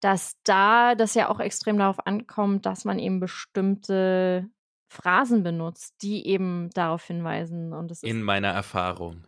dass 0.00 0.36
da 0.44 0.94
das 0.94 1.14
ja 1.14 1.28
auch 1.28 1.40
extrem 1.40 1.78
darauf 1.78 2.06
ankommt, 2.06 2.66
dass 2.66 2.84
man 2.84 2.98
eben 2.98 3.20
bestimmte 3.20 4.48
Phrasen 4.88 5.42
benutzt, 5.42 5.94
die 6.02 6.26
eben 6.26 6.70
darauf 6.70 7.04
hinweisen. 7.04 7.72
Und 7.72 7.90
es 7.90 8.02
In 8.02 8.22
meiner 8.22 8.48
Erfahrung. 8.48 9.24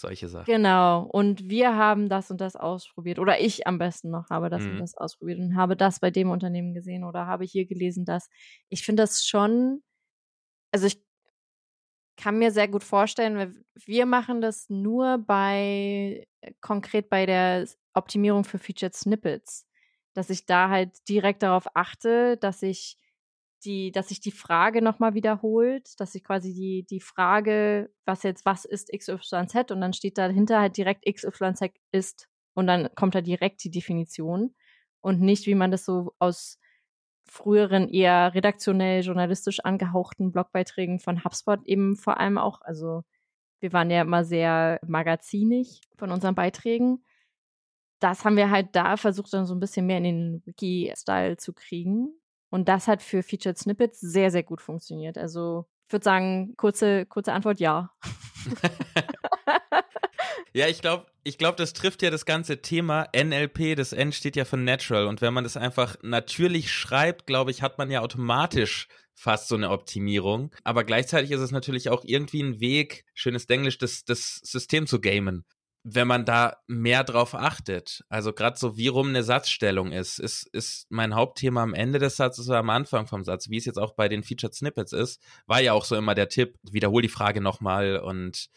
Solche 0.00 0.28
Sachen. 0.28 0.46
Genau. 0.46 1.02
Und 1.02 1.50
wir 1.50 1.76
haben 1.76 2.08
das 2.08 2.30
und 2.30 2.40
das 2.40 2.56
ausprobiert. 2.56 3.18
Oder 3.18 3.38
ich 3.38 3.66
am 3.66 3.76
besten 3.76 4.10
noch 4.10 4.30
habe 4.30 4.48
das 4.48 4.62
mhm. 4.62 4.70
und 4.70 4.78
das 4.78 4.96
ausprobiert 4.96 5.38
und 5.38 5.56
habe 5.56 5.76
das 5.76 6.00
bei 6.00 6.10
dem 6.10 6.30
Unternehmen 6.30 6.72
gesehen 6.72 7.04
oder 7.04 7.26
habe 7.26 7.44
hier 7.44 7.66
gelesen, 7.66 8.06
dass. 8.06 8.30
Ich 8.70 8.82
finde 8.82 9.02
das 9.02 9.26
schon. 9.26 9.82
Also 10.72 10.86
ich 10.86 11.02
kann 12.16 12.38
mir 12.38 12.50
sehr 12.50 12.68
gut 12.68 12.82
vorstellen, 12.82 13.64
wir 13.74 14.06
machen 14.06 14.40
das 14.40 14.70
nur 14.70 15.18
bei, 15.18 16.26
konkret 16.60 17.10
bei 17.10 17.26
der 17.26 17.66
Optimierung 17.92 18.44
für 18.44 18.58
Featured 18.58 18.94
Snippets, 18.94 19.66
dass 20.14 20.30
ich 20.30 20.46
da 20.46 20.68
halt 20.70 20.90
direkt 21.08 21.42
darauf 21.42 21.66
achte, 21.74 22.36
dass 22.36 22.62
ich 22.62 22.96
die, 23.64 23.92
dass 23.92 24.08
sich 24.08 24.20
die 24.20 24.32
Frage 24.32 24.82
nochmal 24.82 25.14
wiederholt, 25.14 25.98
dass 26.00 26.14
ich 26.14 26.24
quasi 26.24 26.54
die, 26.54 26.84
die 26.88 27.00
Frage, 27.00 27.90
was 28.04 28.22
jetzt, 28.22 28.44
was 28.44 28.64
ist 28.64 28.90
XYZ 28.92 29.70
und 29.70 29.80
dann 29.80 29.92
steht 29.92 30.18
dahinter 30.18 30.60
halt 30.60 30.76
direkt 30.76 31.04
XYZ 31.06 31.72
ist 31.92 32.28
und 32.54 32.66
dann 32.66 32.88
kommt 32.94 33.14
da 33.14 33.20
direkt 33.20 33.64
die 33.64 33.70
Definition 33.70 34.54
und 35.00 35.20
nicht, 35.20 35.46
wie 35.46 35.54
man 35.54 35.70
das 35.70 35.84
so 35.84 36.14
aus 36.18 36.58
früheren 37.24 37.88
eher 37.88 38.34
redaktionell 38.34 39.02
journalistisch 39.02 39.60
angehauchten 39.60 40.32
Blogbeiträgen 40.32 40.98
von 40.98 41.24
HubSpot 41.24 41.60
eben 41.64 41.96
vor 41.96 42.18
allem 42.18 42.38
auch, 42.38 42.60
also 42.62 43.04
wir 43.60 43.72
waren 43.72 43.90
ja 43.90 44.02
immer 44.02 44.24
sehr 44.24 44.80
magazinig 44.86 45.82
von 45.96 46.10
unseren 46.10 46.34
Beiträgen. 46.34 47.04
Das 48.00 48.24
haben 48.24 48.36
wir 48.36 48.50
halt 48.50 48.74
da 48.74 48.96
versucht, 48.96 49.32
dann 49.34 49.46
so 49.46 49.54
ein 49.54 49.60
bisschen 49.60 49.86
mehr 49.86 49.98
in 49.98 50.04
den 50.04 50.42
Wiki-Style 50.46 51.36
zu 51.36 51.52
kriegen. 51.52 52.19
Und 52.50 52.68
das 52.68 52.88
hat 52.88 53.02
für 53.02 53.22
Featured 53.22 53.58
Snippets 53.58 54.00
sehr, 54.00 54.30
sehr 54.30 54.42
gut 54.42 54.60
funktioniert. 54.60 55.16
Also 55.16 55.66
ich 55.86 55.92
würde 55.92 56.04
sagen, 56.04 56.54
kurze, 56.56 57.06
kurze 57.06 57.32
Antwort, 57.32 57.60
ja. 57.60 57.90
Ja, 60.52 60.66
ich 60.66 60.80
glaube, 60.80 61.06
ich 61.22 61.38
glaube, 61.38 61.56
das 61.56 61.74
trifft 61.74 62.02
ja 62.02 62.10
das 62.10 62.24
ganze 62.24 62.60
Thema 62.60 63.06
NLP. 63.14 63.76
Das 63.76 63.92
N 63.92 64.12
steht 64.12 64.36
ja 64.36 64.44
für 64.44 64.56
Natural. 64.56 65.06
Und 65.06 65.20
wenn 65.20 65.32
man 65.32 65.44
das 65.44 65.56
einfach 65.56 65.96
natürlich 66.02 66.72
schreibt, 66.72 67.26
glaube 67.26 67.52
ich, 67.52 67.62
hat 67.62 67.78
man 67.78 67.90
ja 67.90 68.00
automatisch 68.00 68.88
fast 69.14 69.48
so 69.48 69.54
eine 69.54 69.70
Optimierung. 69.70 70.50
Aber 70.64 70.82
gleichzeitig 70.82 71.30
ist 71.30 71.40
es 71.40 71.52
natürlich 71.52 71.88
auch 71.88 72.02
irgendwie 72.04 72.42
ein 72.42 72.60
Weg, 72.60 73.04
schönes 73.14 73.44
Englisch, 73.44 73.78
das, 73.78 74.04
das 74.04 74.40
System 74.42 74.86
zu 74.86 75.00
gamen. 75.00 75.44
Wenn 75.82 76.06
man 76.06 76.26
da 76.26 76.58
mehr 76.66 77.04
drauf 77.04 77.34
achtet, 77.34 78.04
also 78.10 78.34
gerade 78.34 78.58
so 78.58 78.76
wie 78.76 78.88
rum 78.88 79.08
eine 79.08 79.22
Satzstellung 79.22 79.92
ist, 79.92 80.18
ist, 80.18 80.46
ist 80.52 80.86
mein 80.90 81.14
Hauptthema 81.14 81.62
am 81.62 81.72
Ende 81.72 81.98
des 81.98 82.16
Satzes 82.16 82.48
oder 82.48 82.58
am 82.58 82.68
Anfang 82.68 83.06
vom 83.06 83.24
Satz, 83.24 83.48
wie 83.48 83.56
es 83.56 83.64
jetzt 83.64 83.78
auch 83.78 83.94
bei 83.94 84.08
den 84.08 84.22
Featured 84.22 84.54
Snippets 84.54 84.92
ist, 84.92 85.22
war 85.46 85.60
ja 85.60 85.72
auch 85.72 85.86
so 85.86 85.96
immer 85.96 86.14
der 86.14 86.28
Tipp, 86.28 86.58
wiederhol 86.70 87.00
die 87.00 87.08
Frage 87.08 87.40
nochmal 87.40 87.98
und 87.98 88.50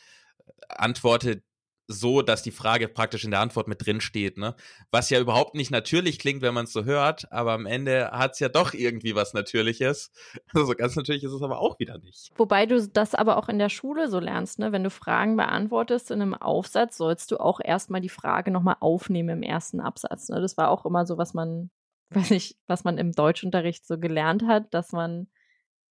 antworte 0.68 1.44
so, 1.88 2.22
dass 2.22 2.44
die 2.44 2.52
Frage 2.52 2.88
praktisch 2.88 3.26
in 3.26 3.32
der 3.32 3.42
Antwort 3.42 3.68
mit 3.68 3.86
drin 3.86 4.00
steht, 4.00 4.38
ne? 4.38 4.56
Was 4.92 5.10
ja 5.10 5.20
überhaupt 5.20 5.56
nicht 5.56 5.72
natürlich 5.72 6.18
klingt, 6.18 6.42
wenn 6.42 6.54
man 6.54 6.66
es 6.66 6.74
so 6.74 6.86
hört, 6.86 7.32
aber 7.32 7.52
am 7.54 7.66
Ende 7.66 8.12
hat 8.12 8.34
es 8.34 8.40
ja 8.40 8.50
doch 8.50 8.74
irgendwie 8.74 9.16
was 9.16 9.34
Natürliches. 9.34 10.12
Also 10.54 10.74
ganz 10.74 10.96
natürlich 10.96 11.24
ist 11.24 11.32
es 11.32 11.42
aber 11.42 11.60
auch 11.60 11.80
wieder 11.80 11.98
nicht. 11.98 12.32
Wobei 12.36 12.66
du 12.66 12.88
das 12.88 13.16
aber 13.16 13.38
auch 13.38 13.50
in 13.50 13.60
der 13.60 13.70
Schule 13.70 14.08
so 14.08 14.20
lernst, 14.20 14.60
ne? 14.60 14.72
Wenn 14.72 14.84
du 14.84 14.90
Fragen 14.90 15.36
beantwortest 15.36 16.12
in 16.12 16.22
einem 16.22 16.34
Aufsatz, 16.36 16.98
sollst 16.98 17.32
du 17.32 17.38
auch 17.38 17.60
erstmal 17.64 18.02
die 18.02 18.10
Frage 18.10 18.52
nochmal 18.52 18.78
aufnehmen 18.80 19.30
im 19.30 19.44
ersten 19.44 19.80
Absatz. 19.80 20.30
Ne? 20.30 20.40
Das 20.42 20.58
war 20.58 20.70
auch 20.70 20.86
immer 20.86 21.06
so, 21.06 21.18
was 21.18 21.34
man, 21.34 21.70
weiß 22.12 22.30
nicht, 22.30 22.58
was 22.68 22.84
man 22.84 22.98
im 22.98 23.12
Deutschunterricht 23.12 23.86
so 23.86 23.98
gelernt 23.98 24.44
hat, 24.48 24.74
dass 24.74 24.92
man 24.92 25.28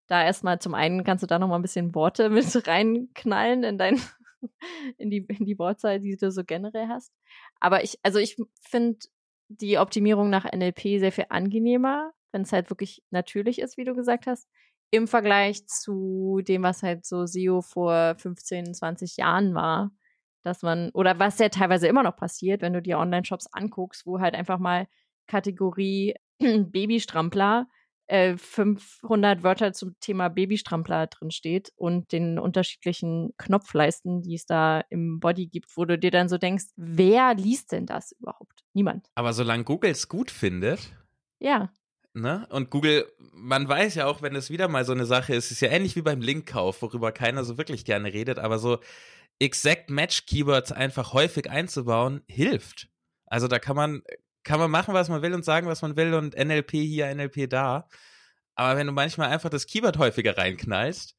da 0.06 0.24
erstmal 0.24 0.58
zum 0.58 0.74
einen 0.74 1.04
kannst 1.04 1.22
du 1.22 1.26
da 1.26 1.38
nochmal 1.38 1.58
ein 1.58 1.62
bisschen 1.62 1.94
Worte 1.94 2.30
mit 2.30 2.66
reinknallen 2.66 3.64
in 3.64 3.78
dein 3.78 4.00
in 4.98 5.10
die, 5.10 5.26
in 5.28 5.44
die 5.44 5.58
Wortzahl, 5.58 6.00
die 6.00 6.16
du 6.16 6.30
so 6.30 6.44
generell 6.44 6.88
hast. 6.88 7.12
Aber 7.60 7.84
ich, 7.84 7.98
also 8.02 8.18
ich 8.18 8.36
finde 8.60 8.98
die 9.48 9.78
Optimierung 9.78 10.30
nach 10.30 10.44
NLP 10.50 10.98
sehr 10.98 11.12
viel 11.12 11.26
angenehmer, 11.28 12.12
wenn 12.32 12.42
es 12.42 12.52
halt 12.52 12.70
wirklich 12.70 13.02
natürlich 13.10 13.60
ist, 13.60 13.76
wie 13.76 13.84
du 13.84 13.94
gesagt 13.94 14.26
hast, 14.26 14.48
im 14.90 15.08
Vergleich 15.08 15.66
zu 15.66 16.40
dem, 16.46 16.62
was 16.62 16.82
halt 16.82 17.06
so 17.06 17.26
SEO 17.26 17.62
vor 17.62 18.14
15, 18.18 18.74
20 18.74 19.16
Jahren 19.16 19.54
war. 19.54 19.90
Dass 20.42 20.62
man, 20.62 20.90
oder 20.90 21.18
was 21.18 21.38
ja 21.38 21.48
teilweise 21.48 21.86
immer 21.86 22.02
noch 22.02 22.16
passiert, 22.16 22.62
wenn 22.62 22.72
du 22.72 22.82
dir 22.82 22.98
Online-Shops 22.98 23.46
anguckst, 23.52 24.06
wo 24.06 24.20
halt 24.20 24.34
einfach 24.34 24.58
mal 24.58 24.88
Kategorie 25.28 26.14
Babystrampler 26.38 27.68
500 28.36 29.38
äh, 29.38 29.42
Wörter 29.42 29.72
zum 29.72 29.98
Thema 30.00 30.28
Babystrampler 30.28 31.06
drin 31.06 31.30
steht 31.30 31.72
und 31.76 32.12
den 32.12 32.38
unterschiedlichen 32.38 33.32
Knopfleisten, 33.38 34.22
die 34.22 34.34
es 34.34 34.44
da 34.44 34.82
im 34.90 35.18
Body 35.20 35.46
gibt, 35.46 35.76
wo 35.76 35.84
du 35.84 35.98
dir 35.98 36.10
dann 36.10 36.28
so 36.28 36.36
denkst, 36.38 36.66
wer 36.76 37.34
liest 37.34 37.72
denn 37.72 37.86
das 37.86 38.12
überhaupt? 38.12 38.64
Niemand. 38.74 39.08
Aber 39.14 39.32
solange 39.32 39.64
Google 39.64 39.90
es 39.90 40.08
gut 40.08 40.30
findet. 40.30 40.92
Ja. 41.38 41.72
Ne? 42.14 42.46
Und 42.50 42.68
Google, 42.68 43.10
man 43.32 43.66
weiß 43.66 43.94
ja 43.94 44.06
auch, 44.06 44.20
wenn 44.20 44.36
es 44.36 44.50
wieder 44.50 44.68
mal 44.68 44.84
so 44.84 44.92
eine 44.92 45.06
Sache 45.06 45.34
ist, 45.34 45.50
ist 45.50 45.60
ja 45.60 45.70
ähnlich 45.70 45.96
wie 45.96 46.02
beim 46.02 46.20
Linkkauf, 46.20 46.82
worüber 46.82 47.12
keiner 47.12 47.44
so 47.44 47.56
wirklich 47.56 47.86
gerne 47.86 48.12
redet, 48.12 48.38
aber 48.38 48.58
so 48.58 48.78
Exact 49.38 49.88
Match 49.88 50.26
Keywords 50.26 50.70
einfach 50.70 51.14
häufig 51.14 51.50
einzubauen, 51.50 52.22
hilft. 52.28 52.88
Also 53.26 53.48
da 53.48 53.58
kann 53.58 53.76
man 53.76 54.02
kann 54.44 54.58
man 54.58 54.70
machen, 54.70 54.94
was 54.94 55.08
man 55.08 55.22
will 55.22 55.34
und 55.34 55.44
sagen, 55.44 55.66
was 55.66 55.82
man 55.82 55.96
will 55.96 56.14
und 56.14 56.36
NLP 56.36 56.72
hier, 56.72 57.14
NLP 57.14 57.48
da. 57.48 57.88
Aber 58.54 58.78
wenn 58.78 58.86
du 58.86 58.92
manchmal 58.92 59.30
einfach 59.30 59.50
das 59.50 59.66
Keyword 59.66 59.98
häufiger 59.98 60.36
reinknallst, 60.36 61.16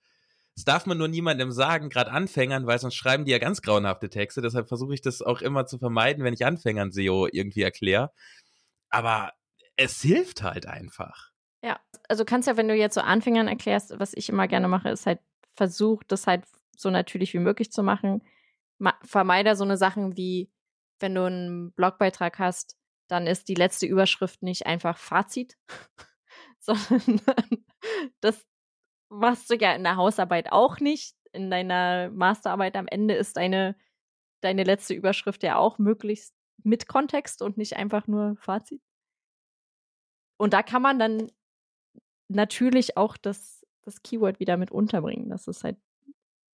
das 0.55 0.65
darf 0.65 0.85
man 0.85 0.99
nur 0.99 1.07
niemandem 1.07 1.51
sagen, 1.51 1.89
gerade 1.89 2.11
Anfängern, 2.11 2.67
weil 2.67 2.77
sonst 2.77 2.95
schreiben 2.95 3.25
die 3.25 3.31
ja 3.31 3.39
ganz 3.39 3.61
grauenhafte 3.61 4.09
Texte. 4.09 4.41
Deshalb 4.41 4.67
versuche 4.67 4.93
ich 4.93 5.01
das 5.01 5.21
auch 5.21 5.41
immer 5.41 5.65
zu 5.65 5.79
vermeiden, 5.79 6.23
wenn 6.23 6.33
ich 6.33 6.45
Anfängern 6.45 6.91
SEO 6.91 7.27
irgendwie 7.31 7.63
erkläre. 7.63 8.11
Aber 8.89 9.31
es 9.77 10.01
hilft 10.01 10.43
halt 10.43 10.67
einfach. 10.67 11.31
Ja, 11.63 11.79
also 12.07 12.23
kannst 12.25 12.47
ja, 12.47 12.57
wenn 12.57 12.67
du 12.67 12.75
jetzt 12.75 12.93
so 12.93 13.01
Anfängern 13.01 13.47
erklärst, 13.47 13.97
was 13.97 14.13
ich 14.13 14.29
immer 14.29 14.47
gerne 14.47 14.67
mache, 14.67 14.89
ist 14.89 15.07
halt 15.07 15.19
versuch, 15.55 16.03
das 16.07 16.27
halt 16.27 16.43
so 16.77 16.91
natürlich 16.91 17.33
wie 17.33 17.39
möglich 17.39 17.71
zu 17.71 17.81
machen. 17.81 18.21
vermeide 19.03 19.55
so 19.55 19.63
eine 19.63 19.77
Sachen 19.77 20.17
wie, 20.17 20.51
wenn 20.99 21.15
du 21.15 21.23
einen 21.23 21.71
Blogbeitrag 21.71 22.37
hast, 22.37 22.77
dann 23.13 23.27
ist 23.27 23.47
die 23.47 23.53
letzte 23.53 23.85
Überschrift 23.85 24.41
nicht 24.41 24.65
einfach 24.65 24.97
Fazit, 24.97 25.55
sondern 26.59 27.21
das 28.21 28.43
machst 29.09 29.49
du 29.51 29.55
ja 29.55 29.73
in 29.73 29.83
der 29.83 29.97
Hausarbeit 29.97 30.51
auch 30.51 30.79
nicht. 30.79 31.15
In 31.31 31.51
deiner 31.51 32.09
Masterarbeit 32.09 32.75
am 32.75 32.87
Ende 32.87 33.13
ist 33.13 33.37
deine, 33.37 33.75
deine 34.41 34.63
letzte 34.63 34.95
Überschrift 34.95 35.43
ja 35.43 35.57
auch 35.57 35.77
möglichst 35.77 36.35
mit 36.63 36.87
Kontext 36.87 37.41
und 37.43 37.57
nicht 37.57 37.75
einfach 37.75 38.07
nur 38.07 38.35
Fazit. 38.37 38.81
Und 40.37 40.53
da 40.53 40.63
kann 40.63 40.81
man 40.81 40.97
dann 40.97 41.31
natürlich 42.29 42.97
auch 42.97 43.15
das, 43.15 43.63
das 43.83 44.01
Keyword 44.01 44.39
wieder 44.39 44.57
mit 44.57 44.71
unterbringen, 44.71 45.29
dass 45.29 45.47
es 45.47 45.63
halt 45.63 45.77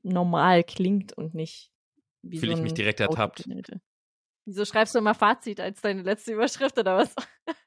normal 0.03 0.65
klingt 0.65 1.13
und 1.13 1.33
nicht 1.33 1.71
wie 2.21 2.39
Fühle 2.39 2.53
so 2.53 2.57
ich 2.57 2.63
mich 2.63 2.73
direkt 2.73 2.99
ertappt. 2.99 3.47
Wieso 4.49 4.65
schreibst 4.65 4.95
du 4.95 4.99
immer 4.99 5.13
Fazit 5.13 5.59
als 5.59 5.79
deine 5.81 6.01
letzte 6.01 6.33
Überschrift 6.33 6.79
oder 6.79 6.97
was? 6.97 7.13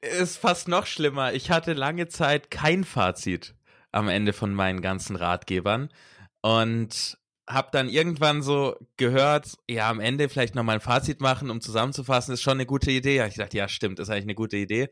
Ist 0.01 0.35
fast 0.35 0.67
noch 0.67 0.85
schlimmer. 0.85 1.31
Ich 1.31 1.49
hatte 1.49 1.71
lange 1.71 2.09
Zeit 2.09 2.51
kein 2.51 2.83
Fazit 2.83 3.55
am 3.93 4.09
Ende 4.09 4.33
von 4.33 4.53
meinen 4.53 4.81
ganzen 4.81 5.15
Ratgebern 5.15 5.93
und 6.41 7.17
habe 7.47 7.69
dann 7.71 7.87
irgendwann 7.87 8.41
so 8.41 8.75
gehört, 8.97 9.53
ja, 9.69 9.89
am 9.89 10.01
Ende 10.01 10.27
vielleicht 10.27 10.55
nochmal 10.55 10.75
ein 10.75 10.81
Fazit 10.81 11.21
machen, 11.21 11.49
um 11.49 11.61
zusammenzufassen, 11.61 12.33
ist 12.33 12.41
schon 12.41 12.57
eine 12.57 12.65
gute 12.65 12.91
Idee. 12.91 13.25
Ich 13.27 13.35
dachte, 13.35 13.55
ja, 13.55 13.69
stimmt, 13.69 13.99
ist 13.99 14.09
eigentlich 14.09 14.23
eine 14.23 14.35
gute 14.35 14.57
Idee 14.57 14.89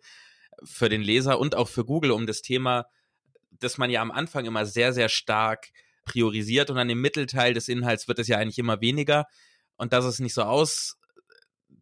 für 0.64 0.88
den 0.88 1.02
Leser 1.02 1.40
und 1.40 1.56
auch 1.56 1.68
für 1.68 1.84
Google, 1.84 2.12
um 2.12 2.26
das 2.26 2.42
Thema, 2.42 2.86
das 3.50 3.78
man 3.78 3.90
ja 3.90 4.02
am 4.02 4.12
Anfang 4.12 4.46
immer 4.46 4.66
sehr, 4.66 4.94
sehr 4.94 5.10
stark 5.10 5.68
priorisiert 6.06 6.70
und 6.70 6.78
dann 6.78 6.90
im 6.90 7.02
Mittelteil 7.02 7.54
des 7.54 7.68
Inhalts 7.68 8.08
wird 8.08 8.20
es 8.20 8.30
ja 8.30 8.38
eigentlich 8.38 8.60
immer 8.60 8.80
weniger 8.80 9.26
und 9.76 9.92
dass 9.92 10.06
es 10.06 10.20
nicht 10.20 10.34
so 10.34 10.44
aus 10.44 10.98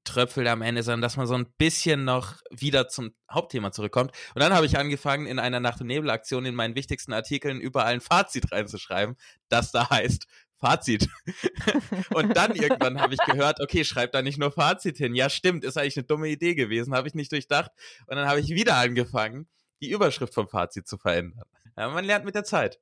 Tröpfel 0.03 0.47
am 0.47 0.61
Ende, 0.61 0.83
sondern 0.83 1.01
dass 1.01 1.17
man 1.17 1.27
so 1.27 1.35
ein 1.35 1.47
bisschen 1.57 2.03
noch 2.03 2.37
wieder 2.49 2.87
zum 2.87 3.13
Hauptthema 3.31 3.71
zurückkommt. 3.71 4.11
Und 4.33 4.41
dann 4.41 4.53
habe 4.53 4.65
ich 4.65 4.77
angefangen, 4.77 5.27
in 5.27 5.39
einer 5.39 5.59
Nacht- 5.59 5.81
und 5.81 5.87
Nebel-Aktion 5.87 6.45
in 6.45 6.55
meinen 6.55 6.75
wichtigsten 6.75 7.13
Artikeln 7.13 7.59
überall 7.59 7.93
ein 7.93 8.01
Fazit 8.01 8.51
reinzuschreiben, 8.51 9.15
das 9.49 9.71
da 9.71 9.89
heißt, 9.89 10.27
Fazit. 10.59 11.07
und 12.13 12.35
dann 12.35 12.55
irgendwann 12.55 12.99
habe 12.99 13.13
ich 13.13 13.19
gehört, 13.19 13.61
okay, 13.61 13.85
schreib 13.85 14.11
da 14.11 14.21
nicht 14.21 14.37
nur 14.37 14.51
Fazit 14.51 14.97
hin. 14.97 15.15
Ja, 15.15 15.29
stimmt, 15.29 15.63
ist 15.63 15.77
eigentlich 15.77 15.97
eine 15.97 16.05
dumme 16.05 16.27
Idee 16.27 16.55
gewesen, 16.55 16.93
habe 16.93 17.07
ich 17.07 17.13
nicht 17.13 17.31
durchdacht. 17.31 17.71
Und 18.07 18.17
dann 18.17 18.27
habe 18.27 18.39
ich 18.41 18.49
wieder 18.49 18.75
angefangen, 18.75 19.47
die 19.81 19.89
Überschrift 19.91 20.33
vom 20.33 20.49
Fazit 20.49 20.87
zu 20.87 20.97
verändern. 20.97 21.45
Ja, 21.77 21.87
man 21.89 22.03
lernt 22.03 22.25
mit 22.25 22.35
der 22.35 22.43
Zeit. 22.43 22.79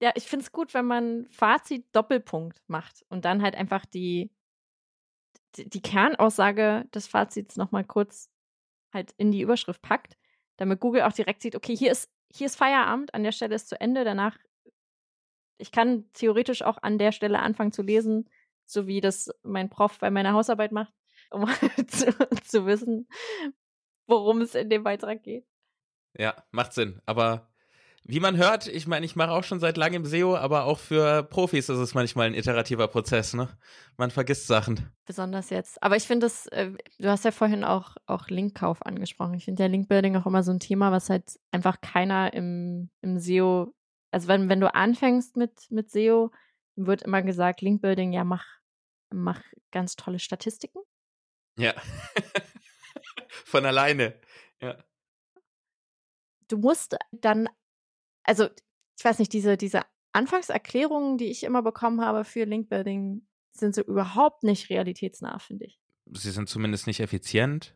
Ja, 0.00 0.12
ich 0.14 0.24
finde 0.24 0.44
es 0.44 0.52
gut, 0.52 0.74
wenn 0.74 0.86
man 0.86 1.26
Fazit 1.30 1.84
Doppelpunkt 1.92 2.62
macht 2.68 3.04
und 3.08 3.24
dann 3.24 3.42
halt 3.42 3.56
einfach 3.56 3.84
die, 3.84 4.30
die, 5.56 5.82
Kernaussage 5.82 6.86
des 6.94 7.06
Fazits 7.06 7.56
nochmal 7.56 7.84
kurz 7.84 8.30
halt 8.92 9.12
in 9.16 9.32
die 9.32 9.42
Überschrift 9.42 9.82
packt, 9.82 10.16
damit 10.56 10.80
Google 10.80 11.02
auch 11.02 11.12
direkt 11.12 11.42
sieht, 11.42 11.56
okay, 11.56 11.76
hier 11.76 11.90
ist, 11.90 12.10
hier 12.32 12.46
ist 12.46 12.56
Feierabend, 12.56 13.14
an 13.14 13.22
der 13.22 13.32
Stelle 13.32 13.54
ist 13.54 13.68
zu 13.68 13.80
Ende, 13.80 14.04
danach 14.04 14.36
ich 15.58 15.72
kann 15.72 16.10
theoretisch 16.12 16.62
auch 16.62 16.78
an 16.82 16.98
der 16.98 17.12
Stelle 17.12 17.40
anfangen 17.40 17.72
zu 17.72 17.82
lesen, 17.82 18.30
so 18.64 18.86
wie 18.86 19.00
das 19.00 19.30
mein 19.42 19.68
Prof 19.68 19.98
bei 19.98 20.10
meiner 20.10 20.32
Hausarbeit 20.32 20.72
macht, 20.72 20.94
um 21.30 21.46
zu, 21.88 22.12
zu 22.44 22.66
wissen, 22.66 23.08
worum 24.06 24.40
es 24.40 24.54
in 24.54 24.70
dem 24.70 24.84
Beitrag 24.84 25.22
geht. 25.22 25.46
Ja, 26.16 26.42
macht 26.52 26.72
Sinn. 26.72 27.02
Aber 27.04 27.47
wie 28.08 28.20
man 28.20 28.36
hört, 28.36 28.66
ich 28.66 28.86
meine, 28.88 29.06
ich 29.06 29.14
mache 29.14 29.30
auch 29.30 29.44
schon 29.44 29.60
seit 29.60 29.76
langem 29.76 30.04
SEO, 30.04 30.36
aber 30.36 30.64
auch 30.64 30.78
für 30.78 31.22
Profis 31.22 31.68
ist 31.68 31.78
es 31.78 31.94
manchmal 31.94 32.26
ein 32.26 32.34
iterativer 32.34 32.88
Prozess, 32.88 33.34
ne? 33.34 33.48
Man 33.96 34.10
vergisst 34.10 34.48
Sachen. 34.48 34.90
Besonders 35.06 35.50
jetzt. 35.50 35.80
Aber 35.82 35.96
ich 35.96 36.04
finde 36.04 36.26
das, 36.26 36.46
äh, 36.46 36.72
du 36.98 37.08
hast 37.08 37.24
ja 37.24 37.30
vorhin 37.30 37.62
auch, 37.62 37.96
auch 38.06 38.28
Linkkauf 38.28 38.84
angesprochen. 38.84 39.34
Ich 39.34 39.44
finde 39.44 39.62
ja 39.62 39.68
Linkbuilding 39.68 40.16
auch 40.16 40.26
immer 40.26 40.42
so 40.42 40.50
ein 40.50 40.60
Thema, 40.60 40.90
was 40.90 41.10
halt 41.10 41.38
einfach 41.52 41.80
keiner 41.80 42.32
im, 42.32 42.90
im 43.02 43.18
SEO 43.18 43.72
also 44.10 44.28
wenn, 44.28 44.48
wenn 44.48 44.60
du 44.60 44.72
anfängst 44.74 45.36
mit, 45.36 45.70
mit 45.70 45.90
SEO, 45.90 46.30
wird 46.76 47.02
immer 47.02 47.22
gesagt, 47.22 47.60
Linkbuilding, 47.60 48.12
ja, 48.12 48.24
mach, 48.24 48.46
mach 49.10 49.42
ganz 49.70 49.96
tolle 49.96 50.18
Statistiken. 50.18 50.78
Ja. 51.58 51.74
Von 53.44 53.66
alleine. 53.66 54.18
Ja. 54.60 54.82
Du 56.48 56.58
musst 56.58 56.96
dann, 57.10 57.48
also 58.28 58.48
ich 58.98 59.04
weiß 59.04 59.18
nicht, 59.18 59.32
diese, 59.32 59.56
diese 59.56 59.82
Anfangserklärungen, 60.12 61.16
die 61.16 61.30
ich 61.30 61.44
immer 61.44 61.62
bekommen 61.62 62.02
habe 62.02 62.24
für 62.24 62.44
Linkbuilding, 62.44 63.22
sind 63.52 63.74
so 63.74 63.82
überhaupt 63.82 64.42
nicht 64.42 64.68
realitätsnah, 64.70 65.38
finde 65.38 65.66
ich. 65.66 65.80
Sie 66.12 66.30
sind 66.30 66.48
zumindest 66.48 66.86
nicht 66.86 67.00
effizient. 67.00 67.74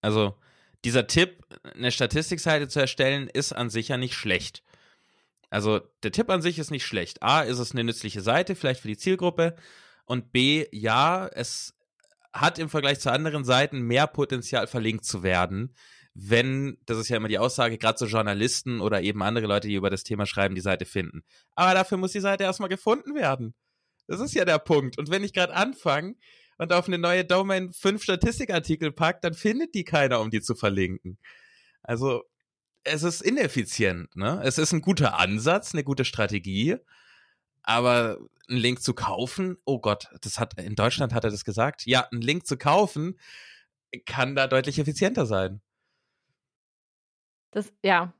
Also 0.00 0.36
dieser 0.84 1.06
Tipp, 1.06 1.44
eine 1.74 1.92
Statistikseite 1.92 2.68
zu 2.68 2.80
erstellen, 2.80 3.28
ist 3.28 3.52
an 3.52 3.70
sich 3.70 3.88
ja 3.88 3.96
nicht 3.96 4.14
schlecht. 4.14 4.64
Also 5.48 5.80
der 6.02 6.12
Tipp 6.12 6.28
an 6.28 6.42
sich 6.42 6.58
ist 6.58 6.70
nicht 6.70 6.84
schlecht. 6.84 7.22
A, 7.22 7.42
ist 7.42 7.58
es 7.58 7.72
eine 7.72 7.84
nützliche 7.84 8.22
Seite, 8.22 8.56
vielleicht 8.56 8.80
für 8.80 8.88
die 8.88 8.98
Zielgruppe. 8.98 9.56
Und 10.06 10.32
B, 10.32 10.66
ja, 10.72 11.28
es 11.28 11.74
hat 12.32 12.58
im 12.58 12.68
Vergleich 12.68 13.00
zu 13.00 13.12
anderen 13.12 13.44
Seiten 13.44 13.80
mehr 13.80 14.06
Potenzial 14.06 14.66
verlinkt 14.66 15.04
zu 15.04 15.22
werden, 15.22 15.72
wenn, 16.18 16.78
das 16.86 16.96
ist 16.96 17.10
ja 17.10 17.18
immer 17.18 17.28
die 17.28 17.38
Aussage, 17.38 17.76
gerade 17.76 17.98
so 17.98 18.06
Journalisten 18.06 18.80
oder 18.80 19.02
eben 19.02 19.22
andere 19.22 19.46
Leute, 19.46 19.68
die 19.68 19.74
über 19.74 19.90
das 19.90 20.02
Thema 20.02 20.24
schreiben, 20.24 20.54
die 20.54 20.62
Seite 20.62 20.86
finden. 20.86 21.22
Aber 21.54 21.74
dafür 21.74 21.98
muss 21.98 22.12
die 22.12 22.20
Seite 22.20 22.44
erstmal 22.44 22.70
gefunden 22.70 23.14
werden. 23.14 23.54
Das 24.06 24.20
ist 24.20 24.34
ja 24.34 24.46
der 24.46 24.58
Punkt. 24.58 24.98
Und 24.98 25.10
wenn 25.10 25.22
ich 25.24 25.34
gerade 25.34 25.54
anfange 25.54 26.14
und 26.56 26.72
auf 26.72 26.86
eine 26.88 26.96
neue 26.96 27.26
Domain 27.26 27.70
fünf 27.74 28.02
Statistikartikel 28.02 28.92
packe, 28.92 29.18
dann 29.20 29.34
findet 29.34 29.74
die 29.74 29.84
keiner, 29.84 30.20
um 30.20 30.30
die 30.30 30.40
zu 30.40 30.54
verlinken. 30.54 31.18
Also 31.82 32.22
es 32.82 33.02
ist 33.02 33.20
ineffizient, 33.20 34.16
ne? 34.16 34.40
Es 34.42 34.56
ist 34.56 34.72
ein 34.72 34.80
guter 34.80 35.18
Ansatz, 35.18 35.74
eine 35.74 35.84
gute 35.84 36.06
Strategie, 36.06 36.76
aber 37.62 38.16
einen 38.48 38.58
Link 38.58 38.80
zu 38.82 38.94
kaufen, 38.94 39.58
oh 39.66 39.80
Gott, 39.80 40.08
das 40.22 40.38
hat 40.38 40.58
in 40.58 40.76
Deutschland 40.76 41.12
hat 41.12 41.24
er 41.24 41.30
das 41.30 41.44
gesagt. 41.44 41.84
Ja, 41.84 42.08
einen 42.10 42.22
Link 42.22 42.46
zu 42.46 42.56
kaufen 42.56 43.18
kann 44.06 44.34
da 44.34 44.46
deutlich 44.46 44.78
effizienter 44.78 45.26
sein. 45.26 45.60
Das 47.52 47.72
ja, 47.82 48.12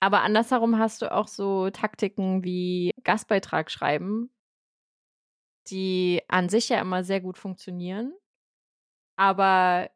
aber 0.00 0.22
andersherum 0.22 0.78
hast 0.78 1.02
du 1.02 1.12
auch 1.12 1.28
so 1.28 1.70
Taktiken 1.70 2.44
wie 2.44 2.90
Gastbeitrag 3.04 3.70
schreiben, 3.70 4.30
die 5.68 6.22
an 6.28 6.48
sich 6.48 6.68
ja 6.68 6.80
immer 6.80 7.04
sehr 7.04 7.20
gut 7.20 7.38
funktionieren, 7.38 8.12
aber 9.16 9.90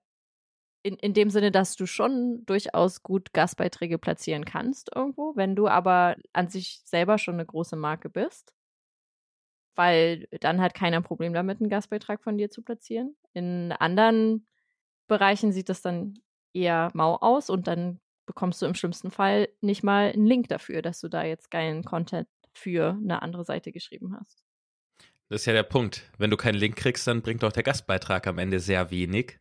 in, 0.87 0.97
in 0.97 1.15
dem 1.15 1.31
Sinne, 1.31 1.51
dass 1.51 1.75
du 1.75 1.87
schon 1.87 2.47
durchaus 2.47 3.03
gut 3.03 3.33
Gastbeiträge 3.33 3.99
platzieren 3.99 4.45
kannst 4.45 4.95
irgendwo, 4.95 5.35
wenn 5.35 5.57
du 5.57 5.67
aber 5.67 6.17
an 6.33 6.49
sich 6.49 6.81
selber 6.85 7.19
schon 7.19 7.35
eine 7.35 7.47
große 7.47 7.75
Marke 7.75 8.09
bist. 8.09 8.55
Weil 9.75 10.29
dann 10.41 10.61
hat 10.61 10.75
keiner 10.75 10.99
ein 10.99 11.03
Problem 11.03 11.35
damit, 11.35 11.61
einen 11.61 11.69
Gastbeitrag 11.69 12.23
von 12.23 12.39
dir 12.39 12.51
zu 12.51 12.63
platzieren. 12.63 13.17
In 13.35 13.73
anderen 13.73 14.47
Bereichen 15.09 15.53
sieht 15.53 15.69
das 15.69 15.83
dann 15.83 16.15
eher 16.55 16.91
mau 16.95 17.17
aus 17.17 17.51
und 17.51 17.67
dann 17.67 18.01
bekommst 18.27 18.61
du 18.61 18.67
im 18.67 18.75
schlimmsten 18.75 19.11
Fall 19.11 19.49
nicht 19.61 19.83
mal 19.83 20.13
einen 20.13 20.27
Link 20.27 20.49
dafür, 20.49 20.83
dass 20.83 21.01
du 21.01 21.09
da 21.09 21.25
jetzt 21.25 21.51
geilen 21.51 21.85
Content 21.85 22.29
für 22.53 22.99
eine 23.03 23.23
andere 23.23 23.45
Seite 23.45 23.73
geschrieben 23.73 24.17
hast. 24.19 24.43
Das 25.29 25.43
ist 25.43 25.47
ja 25.47 25.53
der 25.53 25.65
Punkt. 25.65 26.11
Wenn 26.19 26.31
du 26.31 26.37
keinen 26.37 26.55
Link 26.57 26.77
kriegst, 26.77 27.07
dann 27.07 27.23
bringt 27.23 27.43
auch 27.43 27.53
der 27.53 27.63
Gastbeitrag 27.63 28.27
am 28.27 28.39
Ende 28.39 28.61
sehr 28.61 28.91
wenig. 28.91 29.39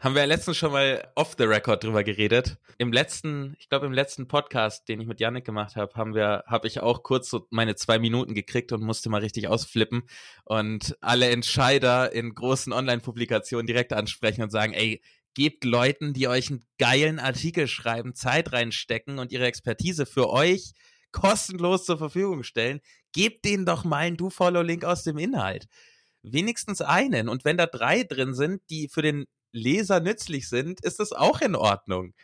Haben 0.00 0.14
wir 0.14 0.22
ja 0.22 0.26
letztens 0.26 0.58
schon 0.58 0.72
mal 0.72 1.10
off 1.14 1.36
the 1.38 1.44
record 1.44 1.82
drüber 1.82 2.04
geredet. 2.04 2.58
Im 2.76 2.92
letzten, 2.92 3.56
ich 3.58 3.70
glaube 3.70 3.86
im 3.86 3.92
letzten 3.92 4.28
Podcast, 4.28 4.88
den 4.88 5.00
ich 5.00 5.06
mit 5.06 5.20
Yannick 5.20 5.46
gemacht 5.46 5.74
habe, 5.76 5.94
haben 5.94 6.14
wir, 6.14 6.44
habe 6.46 6.66
ich 6.66 6.80
auch 6.80 7.02
kurz 7.02 7.30
so 7.30 7.46
meine 7.50 7.76
zwei 7.76 7.98
Minuten 7.98 8.34
gekriegt 8.34 8.72
und 8.72 8.82
musste 8.82 9.08
mal 9.08 9.22
richtig 9.22 9.48
ausflippen 9.48 10.02
und 10.44 10.98
alle 11.00 11.30
Entscheider 11.30 12.12
in 12.12 12.34
großen 12.34 12.74
Online-Publikationen 12.74 13.66
direkt 13.66 13.94
ansprechen 13.94 14.42
und 14.42 14.50
sagen, 14.50 14.74
ey, 14.74 15.00
gebt 15.36 15.64
Leuten, 15.64 16.14
die 16.14 16.28
euch 16.28 16.50
einen 16.50 16.66
geilen 16.78 17.18
Artikel 17.18 17.68
schreiben, 17.68 18.14
Zeit 18.14 18.52
reinstecken 18.52 19.18
und 19.18 19.32
ihre 19.32 19.44
Expertise 19.44 20.06
für 20.06 20.30
euch 20.30 20.72
kostenlos 21.12 21.84
zur 21.84 21.98
Verfügung 21.98 22.42
stellen, 22.42 22.80
gebt 23.12 23.44
denen 23.44 23.66
doch 23.66 23.84
mal 23.84 23.98
einen 23.98 24.16
Do-Follow-Link 24.16 24.84
aus 24.84 25.04
dem 25.04 25.18
Inhalt 25.18 25.68
wenigstens 26.22 26.80
einen. 26.80 27.28
Und 27.28 27.44
wenn 27.44 27.56
da 27.56 27.66
drei 27.66 28.02
drin 28.02 28.34
sind, 28.34 28.62
die 28.70 28.88
für 28.88 29.02
den 29.02 29.26
Leser 29.52 30.00
nützlich 30.00 30.48
sind, 30.48 30.80
ist 30.80 31.00
das 31.00 31.12
auch 31.12 31.40
in 31.40 31.54
Ordnung. 31.54 32.14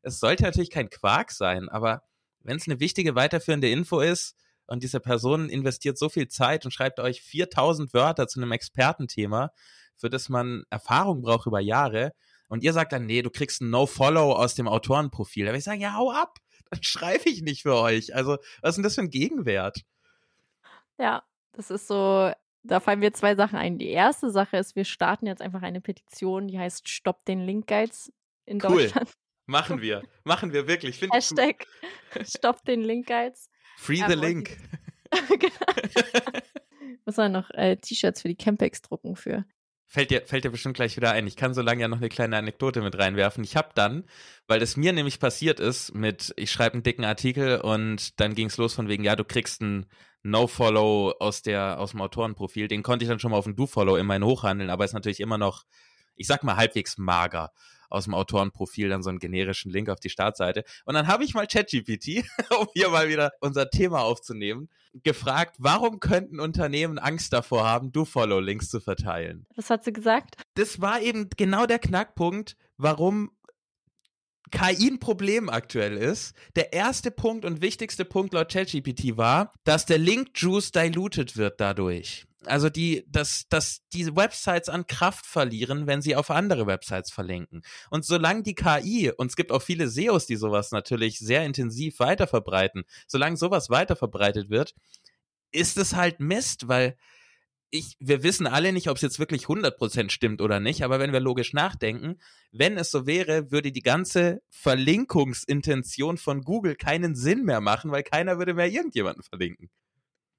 Es 0.00 0.18
sollte 0.18 0.44
natürlich 0.44 0.70
kein 0.70 0.90
Quark 0.90 1.30
sein, 1.30 1.68
aber 1.68 2.02
wenn 2.40 2.56
es 2.56 2.66
eine 2.66 2.80
wichtige 2.80 3.14
weiterführende 3.14 3.70
Info 3.70 4.00
ist 4.00 4.34
und 4.66 4.82
diese 4.82 4.98
Person 4.98 5.48
investiert 5.48 5.96
so 5.96 6.08
viel 6.08 6.28
Zeit 6.28 6.64
und 6.64 6.72
schreibt 6.72 6.98
euch 7.00 7.22
4000 7.22 7.94
Wörter 7.94 8.26
zu 8.26 8.40
einem 8.40 8.52
Expertenthema, 8.52 9.50
für 9.96 10.10
das 10.10 10.28
man 10.28 10.64
Erfahrung 10.70 11.22
braucht 11.22 11.46
über 11.46 11.60
Jahre, 11.60 12.12
und 12.52 12.62
ihr 12.62 12.74
sagt 12.74 12.92
dann, 12.92 13.06
nee, 13.06 13.22
du 13.22 13.30
kriegst 13.30 13.62
ein 13.62 13.70
No-Follow 13.70 14.34
aus 14.34 14.54
dem 14.54 14.68
Autorenprofil, 14.68 15.46
da 15.46 15.52
würde 15.52 15.58
ich 15.60 15.64
sagen, 15.64 15.80
ja, 15.80 15.94
hau 15.94 16.12
ab, 16.12 16.38
dann 16.68 16.82
schreibe 16.82 17.30
ich 17.30 17.40
nicht 17.40 17.62
für 17.62 17.76
euch. 17.76 18.14
Also, 18.14 18.36
was 18.60 18.72
ist 18.72 18.76
denn 18.76 18.82
das 18.82 18.94
für 18.94 19.00
ein 19.00 19.08
Gegenwert? 19.08 19.86
Ja, 20.98 21.22
das 21.52 21.70
ist 21.70 21.86
so, 21.86 22.30
da 22.62 22.80
fallen 22.80 22.98
mir 22.98 23.14
zwei 23.14 23.36
Sachen 23.36 23.58
ein. 23.58 23.78
Die 23.78 23.88
erste 23.88 24.30
Sache 24.30 24.58
ist, 24.58 24.76
wir 24.76 24.84
starten 24.84 25.26
jetzt 25.26 25.40
einfach 25.40 25.62
eine 25.62 25.80
Petition, 25.80 26.46
die 26.46 26.58
heißt 26.58 26.90
Stopp 26.90 27.24
den 27.24 27.40
Link-Guides 27.40 28.12
in 28.44 28.62
cool. 28.62 28.82
Deutschland. 28.82 29.10
Machen 29.46 29.80
wir. 29.80 30.02
Machen 30.24 30.52
wir 30.52 30.68
wirklich. 30.68 30.98
Find 30.98 31.14
Hashtag 31.14 31.66
Stopp 32.22 32.66
den 32.66 32.82
Link-Guides. 32.82 33.48
Free 33.78 34.04
the 34.06 34.12
ähm, 34.12 34.20
Link. 34.20 34.58
genau. 35.28 36.42
Muss 37.06 37.16
man 37.16 37.32
noch 37.32 37.48
äh, 37.52 37.78
T-Shirts 37.78 38.20
für 38.20 38.28
die 38.28 38.36
Campex 38.36 38.82
drucken 38.82 39.16
für. 39.16 39.46
Fällt 39.92 40.10
dir, 40.10 40.22
fällt 40.24 40.42
dir 40.42 40.50
bestimmt 40.50 40.74
gleich 40.74 40.96
wieder 40.96 41.12
ein. 41.12 41.26
Ich 41.26 41.36
kann 41.36 41.52
so 41.52 41.60
lange 41.60 41.82
ja 41.82 41.88
noch 41.88 41.98
eine 41.98 42.08
kleine 42.08 42.38
Anekdote 42.38 42.80
mit 42.80 42.96
reinwerfen. 42.96 43.44
Ich 43.44 43.56
habe 43.56 43.68
dann, 43.74 44.04
weil 44.46 44.58
das 44.58 44.78
mir 44.78 44.94
nämlich 44.94 45.20
passiert 45.20 45.60
ist, 45.60 45.94
mit, 45.94 46.32
ich 46.38 46.50
schreibe 46.50 46.72
einen 46.72 46.82
dicken 46.82 47.04
Artikel 47.04 47.60
und 47.60 48.18
dann 48.18 48.34
ging 48.34 48.46
es 48.46 48.56
los 48.56 48.72
von 48.72 48.88
wegen, 48.88 49.04
ja, 49.04 49.16
du 49.16 49.24
kriegst 49.24 49.60
ein 49.60 49.84
No-Follow 50.22 51.16
aus 51.20 51.46
aus 51.46 51.90
dem 51.90 52.00
Autorenprofil. 52.00 52.68
Den 52.68 52.82
konnte 52.82 53.04
ich 53.04 53.10
dann 53.10 53.18
schon 53.18 53.32
mal 53.32 53.36
auf 53.36 53.44
dem 53.44 53.54
Do-Follow 53.54 53.96
immerhin 53.96 54.24
hochhandeln, 54.24 54.70
aber 54.70 54.86
ist 54.86 54.94
natürlich 54.94 55.20
immer 55.20 55.36
noch, 55.36 55.64
ich 56.16 56.26
sag 56.26 56.42
mal, 56.42 56.56
halbwegs 56.56 56.96
mager 56.96 57.52
aus 57.92 58.04
dem 58.04 58.14
Autorenprofil 58.14 58.88
dann 58.88 59.02
so 59.02 59.10
einen 59.10 59.18
generischen 59.18 59.70
Link 59.70 59.88
auf 59.88 60.00
die 60.00 60.10
Startseite. 60.10 60.64
Und 60.84 60.94
dann 60.94 61.06
habe 61.06 61.24
ich 61.24 61.34
mal 61.34 61.46
ChatGPT, 61.46 62.24
um 62.58 62.66
hier 62.74 62.88
mal 62.88 63.08
wieder 63.08 63.32
unser 63.40 63.70
Thema 63.70 64.00
aufzunehmen, 64.02 64.68
gefragt, 65.02 65.56
warum 65.58 66.00
könnten 66.00 66.40
Unternehmen 66.40 66.98
Angst 66.98 67.32
davor 67.32 67.66
haben, 67.66 67.92
Do-Follow-Links 67.92 68.68
zu 68.68 68.80
verteilen? 68.80 69.46
Was 69.56 69.70
hat 69.70 69.84
sie 69.84 69.92
gesagt? 69.92 70.36
Das 70.54 70.80
war 70.80 71.00
eben 71.00 71.28
genau 71.36 71.66
der 71.66 71.78
Knackpunkt, 71.78 72.56
warum 72.76 73.30
KI 74.50 74.90
ein 74.90 74.98
Problem 74.98 75.48
aktuell 75.48 75.96
ist. 75.96 76.34
Der 76.56 76.72
erste 76.74 77.10
Punkt 77.10 77.44
und 77.44 77.62
wichtigste 77.62 78.04
Punkt 78.04 78.34
laut 78.34 78.52
ChatGPT 78.52 79.16
war, 79.16 79.52
dass 79.64 79.86
der 79.86 79.98
Link-Juice 79.98 80.72
diluted 80.72 81.36
wird 81.36 81.58
dadurch. 81.58 82.26
Also 82.46 82.68
die, 82.68 83.04
dass, 83.08 83.46
dass 83.48 83.82
diese 83.92 84.16
Websites 84.16 84.68
an 84.68 84.86
Kraft 84.86 85.26
verlieren, 85.26 85.86
wenn 85.86 86.02
sie 86.02 86.16
auf 86.16 86.30
andere 86.30 86.66
Websites 86.66 87.10
verlinken. 87.10 87.62
Und 87.90 88.04
solange 88.04 88.42
die 88.42 88.54
KI, 88.54 89.12
und 89.16 89.28
es 89.28 89.36
gibt 89.36 89.52
auch 89.52 89.62
viele 89.62 89.88
SEOs, 89.88 90.26
die 90.26 90.36
sowas 90.36 90.72
natürlich 90.72 91.18
sehr 91.18 91.44
intensiv 91.44 91.98
weiterverbreiten, 91.98 92.84
solange 93.06 93.36
sowas 93.36 93.70
weiterverbreitet 93.70 94.50
wird, 94.50 94.74
ist 95.52 95.78
es 95.78 95.94
halt 95.94 96.20
Mist, 96.20 96.68
weil 96.68 96.96
ich, 97.70 97.96
wir 98.00 98.22
wissen 98.22 98.46
alle 98.46 98.72
nicht, 98.72 98.88
ob 98.88 98.96
es 98.96 99.02
jetzt 99.02 99.18
wirklich 99.18 99.44
100% 99.44 100.10
stimmt 100.10 100.42
oder 100.42 100.60
nicht, 100.60 100.84
aber 100.84 101.00
wenn 101.00 101.12
wir 101.12 101.20
logisch 101.20 101.54
nachdenken, 101.54 102.20
wenn 102.50 102.76
es 102.76 102.90
so 102.90 103.06
wäre, 103.06 103.50
würde 103.50 103.72
die 103.72 103.82
ganze 103.82 104.42
Verlinkungsintention 104.50 106.18
von 106.18 106.42
Google 106.42 106.76
keinen 106.76 107.14
Sinn 107.14 107.44
mehr 107.44 107.62
machen, 107.62 107.90
weil 107.90 108.02
keiner 108.02 108.36
würde 108.38 108.52
mehr 108.52 108.70
irgendjemanden 108.70 109.22
verlinken. 109.22 109.70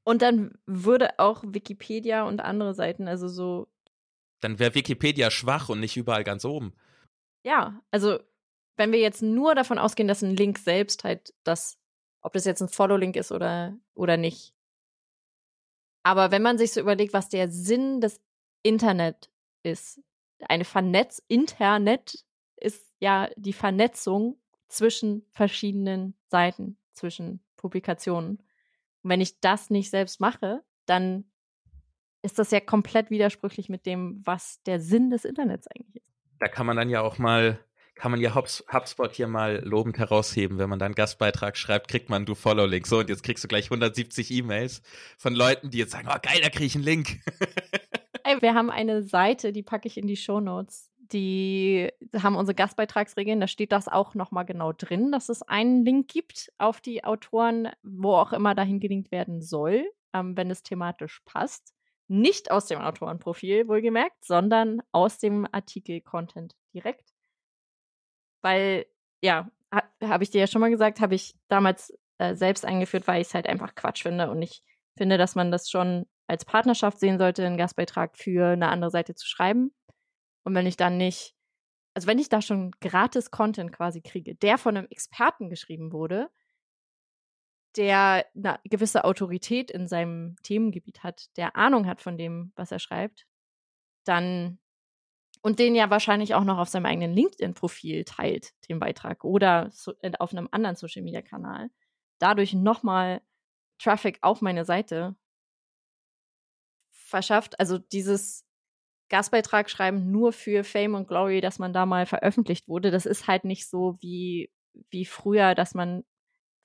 Und 0.04 0.22
dann 0.22 0.58
würde 0.66 1.20
auch 1.20 1.44
Wikipedia 1.46 2.24
und 2.24 2.42
andere 2.42 2.74
Seiten, 2.74 3.08
also 3.08 3.28
so. 3.28 3.68
Dann 4.42 4.60
wäre 4.60 4.76
Wikipedia 4.76 5.32
schwach 5.32 5.70
und 5.70 5.80
nicht 5.80 5.96
überall 5.96 6.24
ganz 6.24 6.44
oben. 6.44 6.74
Ja, 7.46 7.82
also 7.92 8.20
wenn 8.76 8.92
wir 8.92 9.00
jetzt 9.00 9.22
nur 9.22 9.56
davon 9.56 9.78
ausgehen, 9.78 10.08
dass 10.08 10.22
ein 10.22 10.36
Link 10.36 10.58
selbst 10.58 11.04
halt 11.04 11.34
das, 11.44 11.78
ob 12.22 12.34
das 12.34 12.46
jetzt 12.46 12.62
ein 12.62 12.70
Follow-Link 12.70 13.16
ist 13.16 13.32
oder, 13.32 13.78
oder 13.94 14.18
nicht. 14.18 14.54
Aber 16.04 16.32
wenn 16.32 16.42
man 16.42 16.58
sich 16.58 16.74
so 16.74 16.82
überlegt, 16.82 17.14
was 17.14 17.30
der 17.30 17.50
Sinn 17.50 18.02
des 18.02 18.20
Internet 18.62 19.32
ist, 19.64 20.02
eine 20.50 20.66
Vernetz, 20.66 21.22
Internet 21.28 22.26
ist 22.58 22.92
ja 23.00 23.30
die 23.38 23.54
Vernetzung 23.54 24.42
zwischen 24.68 25.26
verschiedenen 25.32 26.16
Seiten, 26.28 26.78
zwischen 26.94 27.42
Publikationen. 27.56 28.44
Und 29.04 29.10
wenn 29.10 29.22
ich 29.22 29.40
das 29.40 29.70
nicht 29.70 29.90
selbst 29.90 30.20
mache, 30.20 30.64
dann 30.86 31.26
ist 32.22 32.40
das 32.40 32.52
ja 32.52 32.60
komplett 32.60 33.10
widersprüchlich 33.10 33.70
mit 33.70 33.86
dem, 33.86 34.22
was 34.26 34.62
der 34.64 34.80
Sinn 34.80 35.10
des 35.10 35.26
Internets 35.26 35.68
eigentlich 35.68 35.98
ist. 35.98 36.08
Da 36.40 36.48
kann 36.48 36.66
man 36.66 36.78
dann 36.78 36.90
ja 36.90 37.02
auch 37.02 37.18
mal, 37.18 37.60
kann 37.96 38.12
man 38.12 38.22
ja 38.22 38.34
HubSpot 38.34 39.14
hier 39.14 39.28
mal 39.28 39.62
lobend 39.64 39.98
herausheben. 39.98 40.58
Wenn 40.58 40.70
man 40.70 40.80
dann 40.80 40.88
einen 40.88 40.96
Gastbeitrag 40.96 41.58
schreibt, 41.58 41.90
kriegt 41.90 42.10
man 42.10 42.26
du 42.26 42.34
Follow-Link. 42.34 42.88
So, 42.88 43.00
und 43.00 43.10
jetzt 43.10 43.24
kriegst 43.24 43.44
du 43.44 43.48
gleich 43.50 43.66
170 43.66 44.32
E-Mails 44.32 44.82
von 45.18 45.36
Leuten, 45.36 45.70
die 45.70 45.80
jetzt 45.80 45.92
sagen, 45.92 46.08
oh 46.10 46.18
geil, 46.22 46.40
da 46.42 46.50
krieg 46.50 46.68
ich 46.68 46.76
einen 46.76 46.86
Link. 46.86 47.20
Ey, 48.24 48.42
wir 48.42 48.54
haben 48.54 48.70
eine 48.70 49.04
Seite, 49.04 49.52
die 49.52 49.64
packe 49.64 49.88
ich 49.88 49.98
in 49.98 50.08
die 50.08 50.16
Show 50.16 50.40
Notes 50.40 50.93
die 51.12 51.92
haben 52.16 52.36
unsere 52.36 52.56
Gastbeitragsregeln, 52.56 53.42
da 53.42 53.48
steht 53.48 53.72
das 53.72 53.88
auch 53.88 54.16
nochmal 54.16 54.46
genau 54.46 54.72
drin, 54.72 55.12
dass 55.12 55.30
es 55.30 55.42
einen 55.42 55.84
Link 55.84 56.08
gibt 56.08 56.52
auf 56.58 56.80
die 56.80 57.04
Autoren, 57.04 57.70
wo 57.84 58.14
auch 58.14 58.32
immer 58.32 58.56
dahin 58.56 58.80
gelinkt 58.80 59.12
werden 59.12 59.42
soll, 59.42 59.86
ähm, 60.14 60.38
wenn 60.38 60.50
es 60.50 60.64
thematisch 60.64 61.22
passt. 61.26 61.74
Nicht 62.08 62.52
aus 62.52 62.68
dem 62.68 62.80
Autorenprofil, 62.80 63.68
wohlgemerkt, 63.68 64.24
sondern 64.24 64.82
aus 64.92 65.18
dem 65.18 65.48
Artikel-Content 65.52 66.56
direkt. 66.74 67.14
Weil, 68.42 68.86
ja, 69.22 69.50
ha, 69.74 69.84
habe 70.04 70.24
ich 70.24 70.30
dir 70.30 70.42
ja 70.42 70.48
schon 70.48 70.62
mal 70.62 70.70
gesagt, 70.70 71.02
habe 71.02 71.16
ich 71.16 71.36
damals 71.48 71.94
äh, 72.18 72.36
selbst 72.36 72.66
eingeführt, 72.66 73.08
weil 73.08 73.22
ich 73.22 73.28
es 73.28 73.34
halt 73.34 73.48
einfach 73.48 73.76
Quatsch 73.76 74.04
finde 74.04 74.30
und 74.30 74.42
ich 74.42 74.64
finde, 74.98 75.18
dass 75.18 75.36
man 75.36 75.52
das 75.52 75.70
schon 75.70 76.06
als 76.28 76.46
Partnerschaft 76.46 77.00
sehen 77.00 77.18
sollte, 77.18 77.46
einen 77.46 77.58
Gastbeitrag 77.58 78.18
für 78.18 78.54
eine 78.54 78.70
andere 78.70 78.92
Seite 78.92 79.16
zu 79.16 79.28
schreiben 79.28 79.74
und 80.44 80.56
wenn 80.56 80.66
ich 80.66 80.78
dann 80.78 80.98
nicht, 80.98 81.36
also 81.94 82.08
wenn 82.08 82.20
ich 82.20 82.30
da 82.30 82.42
schon 82.42 82.72
gratis 82.82 83.32
Content 83.32 83.72
quasi 83.72 84.02
kriege, 84.02 84.36
der 84.36 84.58
von 84.58 84.78
einem 84.78 84.88
Experten 84.90 85.50
geschrieben 85.50 85.92
wurde, 85.92 86.30
der 87.76 88.26
eine 88.36 88.60
gewisse 88.66 89.04
Autorität 89.04 89.72
in 89.72 89.88
seinem 89.88 90.36
Themengebiet 90.44 91.04
hat, 91.04 91.36
der 91.38 91.56
Ahnung 91.56 91.88
hat 91.88 92.02
von 92.02 92.18
dem, 92.18 92.52
was 92.56 92.72
er 92.72 92.80
schreibt, 92.80 93.26
dann 94.06 94.60
und 95.42 95.60
den 95.60 95.76
ja 95.76 95.90
wahrscheinlich 95.90 96.36
auch 96.36 96.46
noch 96.46 96.58
auf 96.58 96.70
seinem 96.70 96.86
eigenen 96.86 97.14
LinkedIn-Profil 97.14 98.06
teilt, 98.06 98.54
den 98.70 98.80
Beitrag, 98.80 99.26
oder 99.26 99.70
so, 99.72 99.94
äh, 100.02 100.12
auf 100.20 100.32
einem 100.32 100.48
anderen 100.52 100.78
Social-Media-Kanal, 100.78 101.70
dadurch 102.20 102.54
nochmal 102.54 103.22
Traffic 103.78 104.20
auf 104.22 104.42
meine 104.42 104.66
Seite 104.66 105.16
verschafft. 106.92 107.60
Also 107.60 107.78
dieses 107.78 108.46
Gastbeitrag 109.14 109.70
schreiben 109.70 110.10
nur 110.10 110.34
für 110.34 110.64
Fame 110.64 110.96
und 110.96 111.08
Glory, 111.08 111.40
dass 111.40 111.60
man 111.60 111.72
da 111.72 111.86
mal 111.86 112.08
veröffentlicht 112.08 112.68
wurde. 112.68 112.90
Das 112.90 113.06
ist 113.06 113.28
halt 113.28 113.46
nicht 113.46 113.70
so 113.70 113.96
wie, 114.02 114.52
wie 114.90 115.06
früher, 115.06 115.54
dass 115.54 115.76
man 115.76 116.04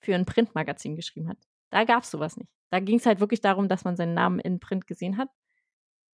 für 0.01 0.15
ein 0.15 0.25
Printmagazin 0.25 0.97
geschrieben 0.97 1.29
hat. 1.29 1.37
Da 1.69 1.85
gab 1.85 2.05
es 2.05 2.11
sowas 2.11 2.39
nicht. 2.39 2.51
Da 2.71 2.81
ging 2.81 2.97
es 2.97 3.05
halt 3.05 3.21
wirklich 3.21 3.43
darum, 3.43 3.69
dass 3.69 3.85
man 3.85 3.97
seinen 3.97 4.15
Namen 4.15 4.39
in 4.39 4.61
Print 4.61 4.87
gesehen 4.87 5.19
hat. 5.19 5.29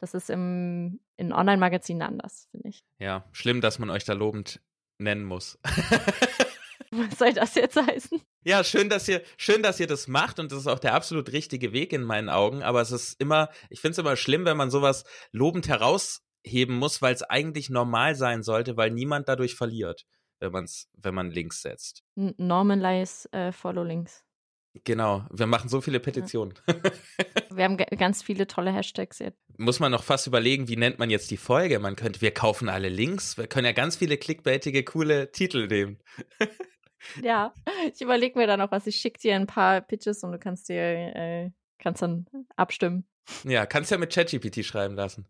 Das 0.01 0.13
ist 0.13 0.29
im, 0.29 0.99
in 1.17 1.33
Online-Magazinen 1.33 2.03
anders, 2.03 2.49
finde 2.51 2.71
ich. 2.71 2.83
Ja, 2.99 3.29
schlimm, 3.31 3.61
dass 3.61 3.79
man 3.79 3.89
euch 3.89 4.03
da 4.03 4.13
lobend 4.13 4.61
nennen 4.99 5.25
muss. 5.25 5.61
Was 6.91 7.19
soll 7.19 7.33
das 7.33 7.55
jetzt 7.55 7.77
heißen? 7.77 8.21
Ja, 8.45 8.63
schön, 8.63 8.89
dass 8.89 9.09
ihr, 9.09 9.23
schön, 9.37 9.63
dass 9.63 9.81
ihr 9.81 9.87
das 9.87 10.07
macht 10.07 10.39
und 10.39 10.53
das 10.53 10.61
ist 10.61 10.67
auch 10.67 10.79
der 10.79 10.95
absolut 10.95 11.33
richtige 11.33 11.73
Weg 11.73 11.93
in 11.93 12.03
meinen 12.03 12.29
Augen. 12.29 12.63
Aber 12.63 12.81
es 12.81 12.91
ist 12.91 13.21
immer, 13.21 13.51
ich 13.71 13.81
finde 13.81 13.93
es 13.93 13.99
immer 13.99 14.17
schlimm, 14.17 14.45
wenn 14.45 14.57
man 14.57 14.71
sowas 14.71 15.05
lobend 15.33 15.69
heraus 15.69 16.24
heben 16.45 16.75
muss, 16.75 17.03
weil 17.03 17.15
es 17.15 17.23
eigentlich 17.23 17.71
normal 17.71 18.15
sein 18.15 18.43
sollte, 18.43 18.77
weil 18.77 18.91
niemand 18.91 19.29
dadurch 19.29 19.55
verliert, 19.55 20.07
wenn 20.41 20.53
man's, 20.53 20.89
wenn 20.93 21.15
man 21.15 21.31
Links 21.31 21.63
setzt. 21.63 22.03
Normalize 22.15 23.33
äh, 23.33 23.53
Follow 23.53 23.83
Links. 23.83 24.25
Genau, 24.83 25.25
wir 25.31 25.47
machen 25.47 25.69
so 25.69 25.81
viele 25.81 26.01
Petitionen. 26.01 26.55
Ja. 26.67 26.75
wir 27.51 27.65
haben 27.65 27.77
ganz 27.77 28.23
viele 28.23 28.49
tolle 28.49 28.73
Hashtags 28.73 29.21
jetzt. 29.21 29.39
Muss 29.57 29.79
man 29.79 29.93
noch 29.93 30.03
fast 30.03 30.27
überlegen, 30.27 30.67
wie 30.67 30.77
nennt 30.77 30.99
man 30.99 31.11
jetzt 31.11 31.31
die 31.31 31.37
Folge? 31.37 31.79
Man 31.79 31.95
könnte, 31.95 32.21
wir 32.21 32.33
kaufen 32.33 32.69
alle 32.69 32.89
Links. 32.89 33.39
Wir 33.39 33.47
können 33.47 33.67
ja 33.67 33.73
ganz 33.73 33.97
viele 33.97 34.17
clickbaitige, 34.17 34.83
coole 34.83 35.31
Titel 35.31 35.69
nehmen. 35.69 36.01
ja, 37.23 37.55
ich 37.93 38.01
überlege 38.01 38.37
mir 38.37 38.49
da 38.49 38.57
noch 38.57 38.73
was. 38.73 38.89
Ich 38.89 38.97
schicke 38.97 39.21
dir 39.21 39.37
ein 39.37 39.47
paar 39.47 39.81
Pitches 39.81 40.25
und 40.25 40.33
du 40.33 40.41
kannst 40.41 40.69
dir, 40.69 40.83
äh, 40.83 41.51
kannst 41.79 42.03
dann 42.03 42.27
abstimmen. 42.57 43.07
Ja, 43.45 43.67
kannst 43.67 43.93
ja 43.93 43.99
mit 43.99 44.13
ChatGPT 44.13 44.65
schreiben 44.65 44.97
lassen. 44.97 45.29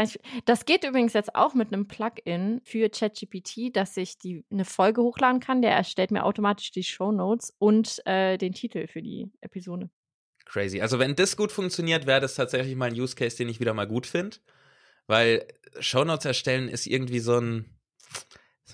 Ich, 0.00 0.18
das 0.44 0.64
geht 0.64 0.84
übrigens 0.84 1.12
jetzt 1.12 1.34
auch 1.34 1.54
mit 1.54 1.72
einem 1.72 1.86
Plugin 1.88 2.60
für 2.64 2.88
ChatGPT, 2.88 3.74
dass 3.74 3.96
ich 3.96 4.18
die, 4.18 4.44
eine 4.50 4.64
Folge 4.64 5.02
hochladen 5.02 5.40
kann. 5.40 5.62
Der 5.62 5.72
erstellt 5.72 6.10
mir 6.10 6.24
automatisch 6.24 6.70
die 6.70 6.82
Show 6.82 7.12
Notes 7.12 7.54
und 7.58 8.00
äh, 8.06 8.36
den 8.38 8.52
Titel 8.52 8.86
für 8.86 9.02
die 9.02 9.30
Episode. 9.40 9.90
Crazy. 10.44 10.80
Also 10.80 10.98
wenn 10.98 11.14
das 11.14 11.36
gut 11.36 11.52
funktioniert, 11.52 12.06
wäre 12.06 12.20
das 12.20 12.34
tatsächlich 12.34 12.74
mal 12.74 12.86
ein 12.86 12.98
Use 12.98 13.14
Case, 13.14 13.36
den 13.36 13.48
ich 13.48 13.60
wieder 13.60 13.74
mal 13.74 13.86
gut 13.86 14.06
finde. 14.06 14.38
Weil 15.06 15.46
Show 15.80 16.04
Notes 16.04 16.24
erstellen 16.24 16.68
ist 16.68 16.86
irgendwie 16.86 17.20
so 17.20 17.38
ein. 17.38 17.66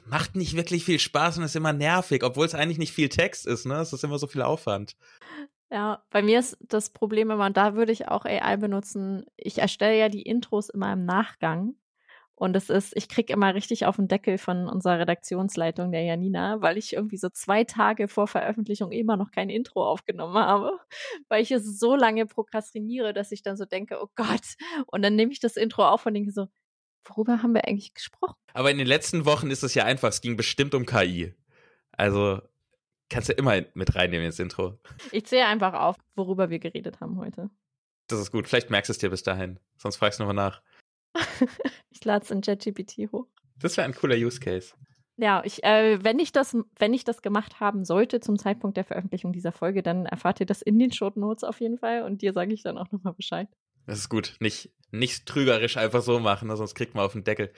Macht 0.06 0.36
nicht 0.36 0.54
wirklich 0.54 0.84
viel 0.84 0.98
Spaß 0.98 1.38
und 1.38 1.44
ist 1.44 1.56
immer 1.56 1.72
nervig, 1.72 2.24
obwohl 2.24 2.44
es 2.44 2.54
eigentlich 2.54 2.78
nicht 2.78 2.92
viel 2.92 3.08
Text 3.08 3.46
ist, 3.46 3.64
ne? 3.64 3.76
Es 3.76 3.92
ist 3.92 4.04
immer 4.04 4.18
so 4.18 4.26
viel 4.26 4.42
Aufwand. 4.42 4.96
Ja, 5.74 6.04
bei 6.10 6.22
mir 6.22 6.38
ist 6.38 6.56
das 6.60 6.90
Problem 6.90 7.32
immer, 7.32 7.50
da 7.50 7.74
würde 7.74 7.90
ich 7.90 8.06
auch 8.06 8.24
AI 8.26 8.56
benutzen. 8.58 9.26
Ich 9.36 9.58
erstelle 9.58 9.98
ja 9.98 10.08
die 10.08 10.22
Intros 10.22 10.68
immer 10.68 10.92
im 10.92 11.04
Nachgang. 11.04 11.74
Und 12.36 12.54
es 12.54 12.70
ist, 12.70 12.96
ich 12.96 13.08
kriege 13.08 13.32
immer 13.32 13.56
richtig 13.56 13.84
auf 13.84 13.96
den 13.96 14.06
Deckel 14.06 14.38
von 14.38 14.68
unserer 14.68 15.00
Redaktionsleitung, 15.00 15.90
der 15.90 16.04
Janina, 16.04 16.62
weil 16.62 16.78
ich 16.78 16.92
irgendwie 16.92 17.16
so 17.16 17.28
zwei 17.28 17.64
Tage 17.64 18.06
vor 18.06 18.28
Veröffentlichung 18.28 18.92
immer 18.92 19.16
noch 19.16 19.32
kein 19.32 19.50
Intro 19.50 19.84
aufgenommen 19.84 20.36
habe, 20.36 20.78
weil 21.28 21.42
ich 21.42 21.50
es 21.50 21.80
so 21.80 21.96
lange 21.96 22.26
prokrastiniere, 22.26 23.12
dass 23.12 23.32
ich 23.32 23.42
dann 23.42 23.56
so 23.56 23.64
denke, 23.64 23.98
oh 24.00 24.10
Gott. 24.14 24.54
Und 24.86 25.02
dann 25.02 25.16
nehme 25.16 25.32
ich 25.32 25.40
das 25.40 25.56
Intro 25.56 25.88
auf 25.88 26.06
und 26.06 26.14
denke 26.14 26.30
so, 26.30 26.46
worüber 27.04 27.42
haben 27.42 27.52
wir 27.52 27.66
eigentlich 27.66 27.94
gesprochen? 27.94 28.36
Aber 28.52 28.70
in 28.70 28.78
den 28.78 28.86
letzten 28.86 29.24
Wochen 29.24 29.50
ist 29.50 29.64
es 29.64 29.74
ja 29.74 29.84
einfach, 29.84 30.10
es 30.10 30.20
ging 30.20 30.36
bestimmt 30.36 30.72
um 30.76 30.86
KI. 30.86 31.34
Also 31.90 32.42
Kannst 33.10 33.28
du 33.28 33.32
immer 33.32 33.60
mit 33.74 33.94
reinnehmen 33.94 34.26
ins 34.26 34.38
Intro. 34.38 34.78
Ich 35.12 35.26
zähle 35.26 35.46
einfach 35.46 35.74
auf, 35.74 35.96
worüber 36.14 36.50
wir 36.50 36.58
geredet 36.58 37.00
haben 37.00 37.18
heute. 37.18 37.50
Das 38.08 38.18
ist 38.18 38.30
gut. 38.30 38.48
Vielleicht 38.48 38.70
merkst 38.70 38.88
du 38.88 38.92
es 38.92 38.98
dir 38.98 39.10
bis 39.10 39.22
dahin. 39.22 39.58
Sonst 39.76 39.96
fragst 39.96 40.18
du 40.18 40.24
nochmal 40.24 40.34
nach. 40.34 40.62
ich 41.90 42.04
lade 42.04 42.24
es 42.24 42.30
in 42.30 42.40
ChatGPT 42.40 43.12
hoch. 43.12 43.26
Das 43.58 43.76
wäre 43.76 43.86
ein 43.86 43.94
cooler 43.94 44.16
Use 44.16 44.40
Case. 44.40 44.74
Ja, 45.16 45.42
ich, 45.44 45.62
äh, 45.62 46.02
wenn 46.02 46.18
ich 46.18 46.32
das, 46.32 46.56
wenn 46.76 46.92
ich 46.92 47.04
das 47.04 47.22
gemacht 47.22 47.60
haben 47.60 47.84
sollte 47.84 48.18
zum 48.18 48.36
Zeitpunkt 48.36 48.76
der 48.76 48.84
Veröffentlichung 48.84 49.32
dieser 49.32 49.52
Folge, 49.52 49.82
dann 49.82 50.06
erfahrt 50.06 50.40
ihr 50.40 50.46
das 50.46 50.60
in 50.60 50.78
den 50.78 50.92
Short 50.92 51.16
Notes 51.16 51.44
auf 51.44 51.60
jeden 51.60 51.78
Fall 51.78 52.02
und 52.02 52.20
dir 52.20 52.32
sage 52.32 52.52
ich 52.52 52.62
dann 52.62 52.78
auch 52.78 52.90
nochmal 52.90 53.12
Bescheid. 53.12 53.48
Das 53.86 53.98
ist 53.98 54.08
gut. 54.08 54.36
Nicht, 54.40 54.72
nicht 54.90 55.26
trügerisch 55.26 55.76
einfach 55.76 56.02
so 56.02 56.18
machen, 56.18 56.48
ne, 56.48 56.56
sonst 56.56 56.74
kriegt 56.74 56.94
man 56.94 57.04
auf 57.04 57.12
den 57.12 57.22
Deckel. 57.22 57.52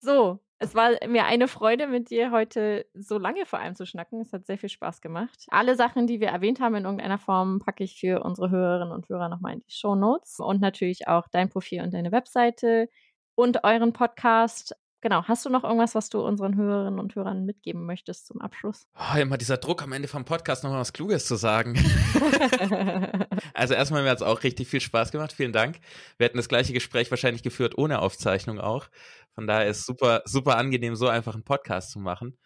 so, 0.00 0.40
es 0.60 0.74
war 0.74 0.90
mir 1.06 1.24
eine 1.24 1.46
Freude, 1.46 1.86
mit 1.86 2.10
dir 2.10 2.30
heute 2.32 2.86
so 2.94 3.18
lange 3.18 3.46
vor 3.46 3.60
allem 3.60 3.76
zu 3.76 3.86
schnacken. 3.86 4.20
Es 4.20 4.32
hat 4.32 4.46
sehr 4.46 4.58
viel 4.58 4.68
Spaß 4.68 5.00
gemacht. 5.00 5.46
Alle 5.48 5.76
Sachen, 5.76 6.06
die 6.06 6.20
wir 6.20 6.28
erwähnt 6.28 6.60
haben 6.60 6.74
in 6.74 6.84
irgendeiner 6.84 7.18
Form, 7.18 7.60
packe 7.60 7.84
ich 7.84 8.00
für 8.00 8.24
unsere 8.24 8.50
Hörerinnen 8.50 8.92
und 8.92 9.08
Hörer 9.08 9.28
nochmal 9.28 9.54
in 9.54 9.60
die 9.60 9.70
Show 9.70 9.94
Notes 9.94 10.40
und 10.40 10.60
natürlich 10.60 11.06
auch 11.06 11.28
dein 11.28 11.48
Profil 11.48 11.82
und 11.82 11.94
deine 11.94 12.10
Webseite 12.10 12.88
und 13.36 13.62
euren 13.62 13.92
Podcast. 13.92 14.74
Genau, 15.00 15.24
hast 15.24 15.44
du 15.44 15.50
noch 15.50 15.64
irgendwas, 15.64 15.94
was 15.94 16.08
du 16.08 16.20
unseren 16.20 16.56
Hörerinnen 16.56 16.98
und 16.98 17.14
Hörern 17.14 17.44
mitgeben 17.44 17.86
möchtest 17.86 18.26
zum 18.26 18.40
Abschluss? 18.40 18.86
Oh, 18.94 19.18
immer 19.18 19.38
dieser 19.38 19.56
Druck 19.56 19.82
am 19.82 19.92
Ende 19.92 20.08
vom 20.08 20.24
Podcast 20.24 20.64
nochmal 20.64 20.80
was 20.80 20.92
Kluges 20.92 21.26
zu 21.26 21.36
sagen. 21.36 21.74
also 23.54 23.74
erstmal 23.74 24.02
mir 24.02 24.10
hat 24.10 24.18
es 24.18 24.22
auch 24.22 24.42
richtig 24.42 24.68
viel 24.68 24.80
Spaß 24.80 25.12
gemacht. 25.12 25.32
Vielen 25.32 25.52
Dank. 25.52 25.80
Wir 26.16 26.26
hätten 26.26 26.36
das 26.36 26.48
gleiche 26.48 26.72
Gespräch 26.72 27.10
wahrscheinlich 27.10 27.42
geführt 27.42 27.76
ohne 27.78 28.00
Aufzeichnung 28.00 28.60
auch. 28.60 28.88
Von 29.34 29.46
daher 29.46 29.68
ist 29.68 29.86
super, 29.86 30.22
super 30.24 30.56
angenehm, 30.56 30.96
so 30.96 31.08
einfach 31.08 31.34
einen 31.34 31.44
Podcast 31.44 31.90
zu 31.90 31.98
machen. 31.98 32.38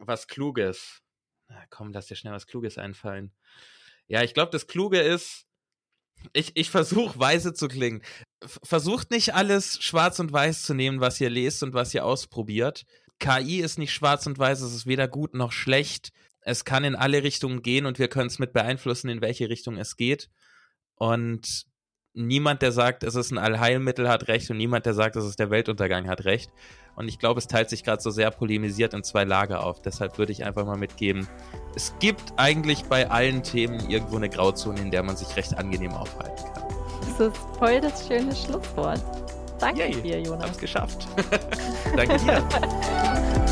Was 0.00 0.26
Kluges. 0.26 1.02
Na, 1.48 1.64
komm, 1.70 1.92
lass 1.92 2.06
dir 2.06 2.16
schnell 2.16 2.34
was 2.34 2.46
Kluges 2.46 2.78
einfallen. 2.78 3.32
Ja, 4.06 4.22
ich 4.22 4.34
glaube, 4.34 4.50
das 4.52 4.66
Kluge 4.66 5.00
ist, 5.00 5.47
ich, 6.32 6.52
ich 6.54 6.70
versuche 6.70 7.18
weise 7.18 7.52
zu 7.52 7.68
klingen. 7.68 8.02
Versucht 8.62 9.10
nicht 9.10 9.34
alles 9.34 9.82
schwarz 9.82 10.18
und 10.18 10.32
weiß 10.32 10.62
zu 10.62 10.74
nehmen, 10.74 11.00
was 11.00 11.20
ihr 11.20 11.30
lest 11.30 11.62
und 11.62 11.74
was 11.74 11.94
ihr 11.94 12.04
ausprobiert. 12.04 12.84
KI 13.18 13.60
ist 13.60 13.78
nicht 13.78 13.92
schwarz 13.92 14.26
und 14.26 14.38
weiß, 14.38 14.60
es 14.60 14.74
ist 14.74 14.86
weder 14.86 15.08
gut 15.08 15.34
noch 15.34 15.52
schlecht. 15.52 16.10
Es 16.40 16.64
kann 16.64 16.84
in 16.84 16.94
alle 16.94 17.22
Richtungen 17.22 17.62
gehen 17.62 17.86
und 17.86 17.98
wir 17.98 18.08
können 18.08 18.28
es 18.28 18.38
mit 18.38 18.52
beeinflussen, 18.52 19.08
in 19.08 19.20
welche 19.20 19.48
Richtung 19.48 19.76
es 19.76 19.96
geht. 19.96 20.30
Und 20.94 21.66
niemand, 22.14 22.62
der 22.62 22.72
sagt, 22.72 23.02
es 23.02 23.14
ist 23.14 23.30
ein 23.30 23.38
Allheilmittel, 23.38 24.08
hat 24.08 24.28
recht 24.28 24.50
und 24.50 24.56
niemand, 24.56 24.86
der 24.86 24.94
sagt, 24.94 25.16
es 25.16 25.24
ist 25.24 25.38
der 25.38 25.50
Weltuntergang, 25.50 26.08
hat 26.08 26.24
recht. 26.24 26.50
Und 26.98 27.06
ich 27.06 27.20
glaube, 27.20 27.38
es 27.38 27.46
teilt 27.46 27.70
sich 27.70 27.84
gerade 27.84 28.02
so 28.02 28.10
sehr 28.10 28.32
polemisiert 28.32 28.92
in 28.92 29.04
zwei 29.04 29.22
Lager 29.22 29.64
auf. 29.64 29.80
Deshalb 29.80 30.18
würde 30.18 30.32
ich 30.32 30.44
einfach 30.44 30.66
mal 30.66 30.76
mitgeben, 30.76 31.28
es 31.76 31.94
gibt 32.00 32.32
eigentlich 32.36 32.86
bei 32.86 33.08
allen 33.08 33.44
Themen 33.44 33.88
irgendwo 33.88 34.16
eine 34.16 34.28
Grauzone, 34.28 34.80
in 34.80 34.90
der 34.90 35.04
man 35.04 35.16
sich 35.16 35.36
recht 35.36 35.56
angenehm 35.56 35.92
aufhalten 35.92 36.44
kann. 36.52 36.64
Das 37.00 37.20
ist 37.20 37.36
voll 37.56 37.80
das 37.80 38.08
schöne 38.08 38.34
Schlusswort. 38.34 39.00
Danke 39.60 39.82
Yay, 39.82 40.02
dir, 40.02 40.20
Jonas. 40.20 40.48
Hab's 40.48 40.58
geschafft. 40.58 41.06
Danke 41.96 42.16
dir. 42.18 42.42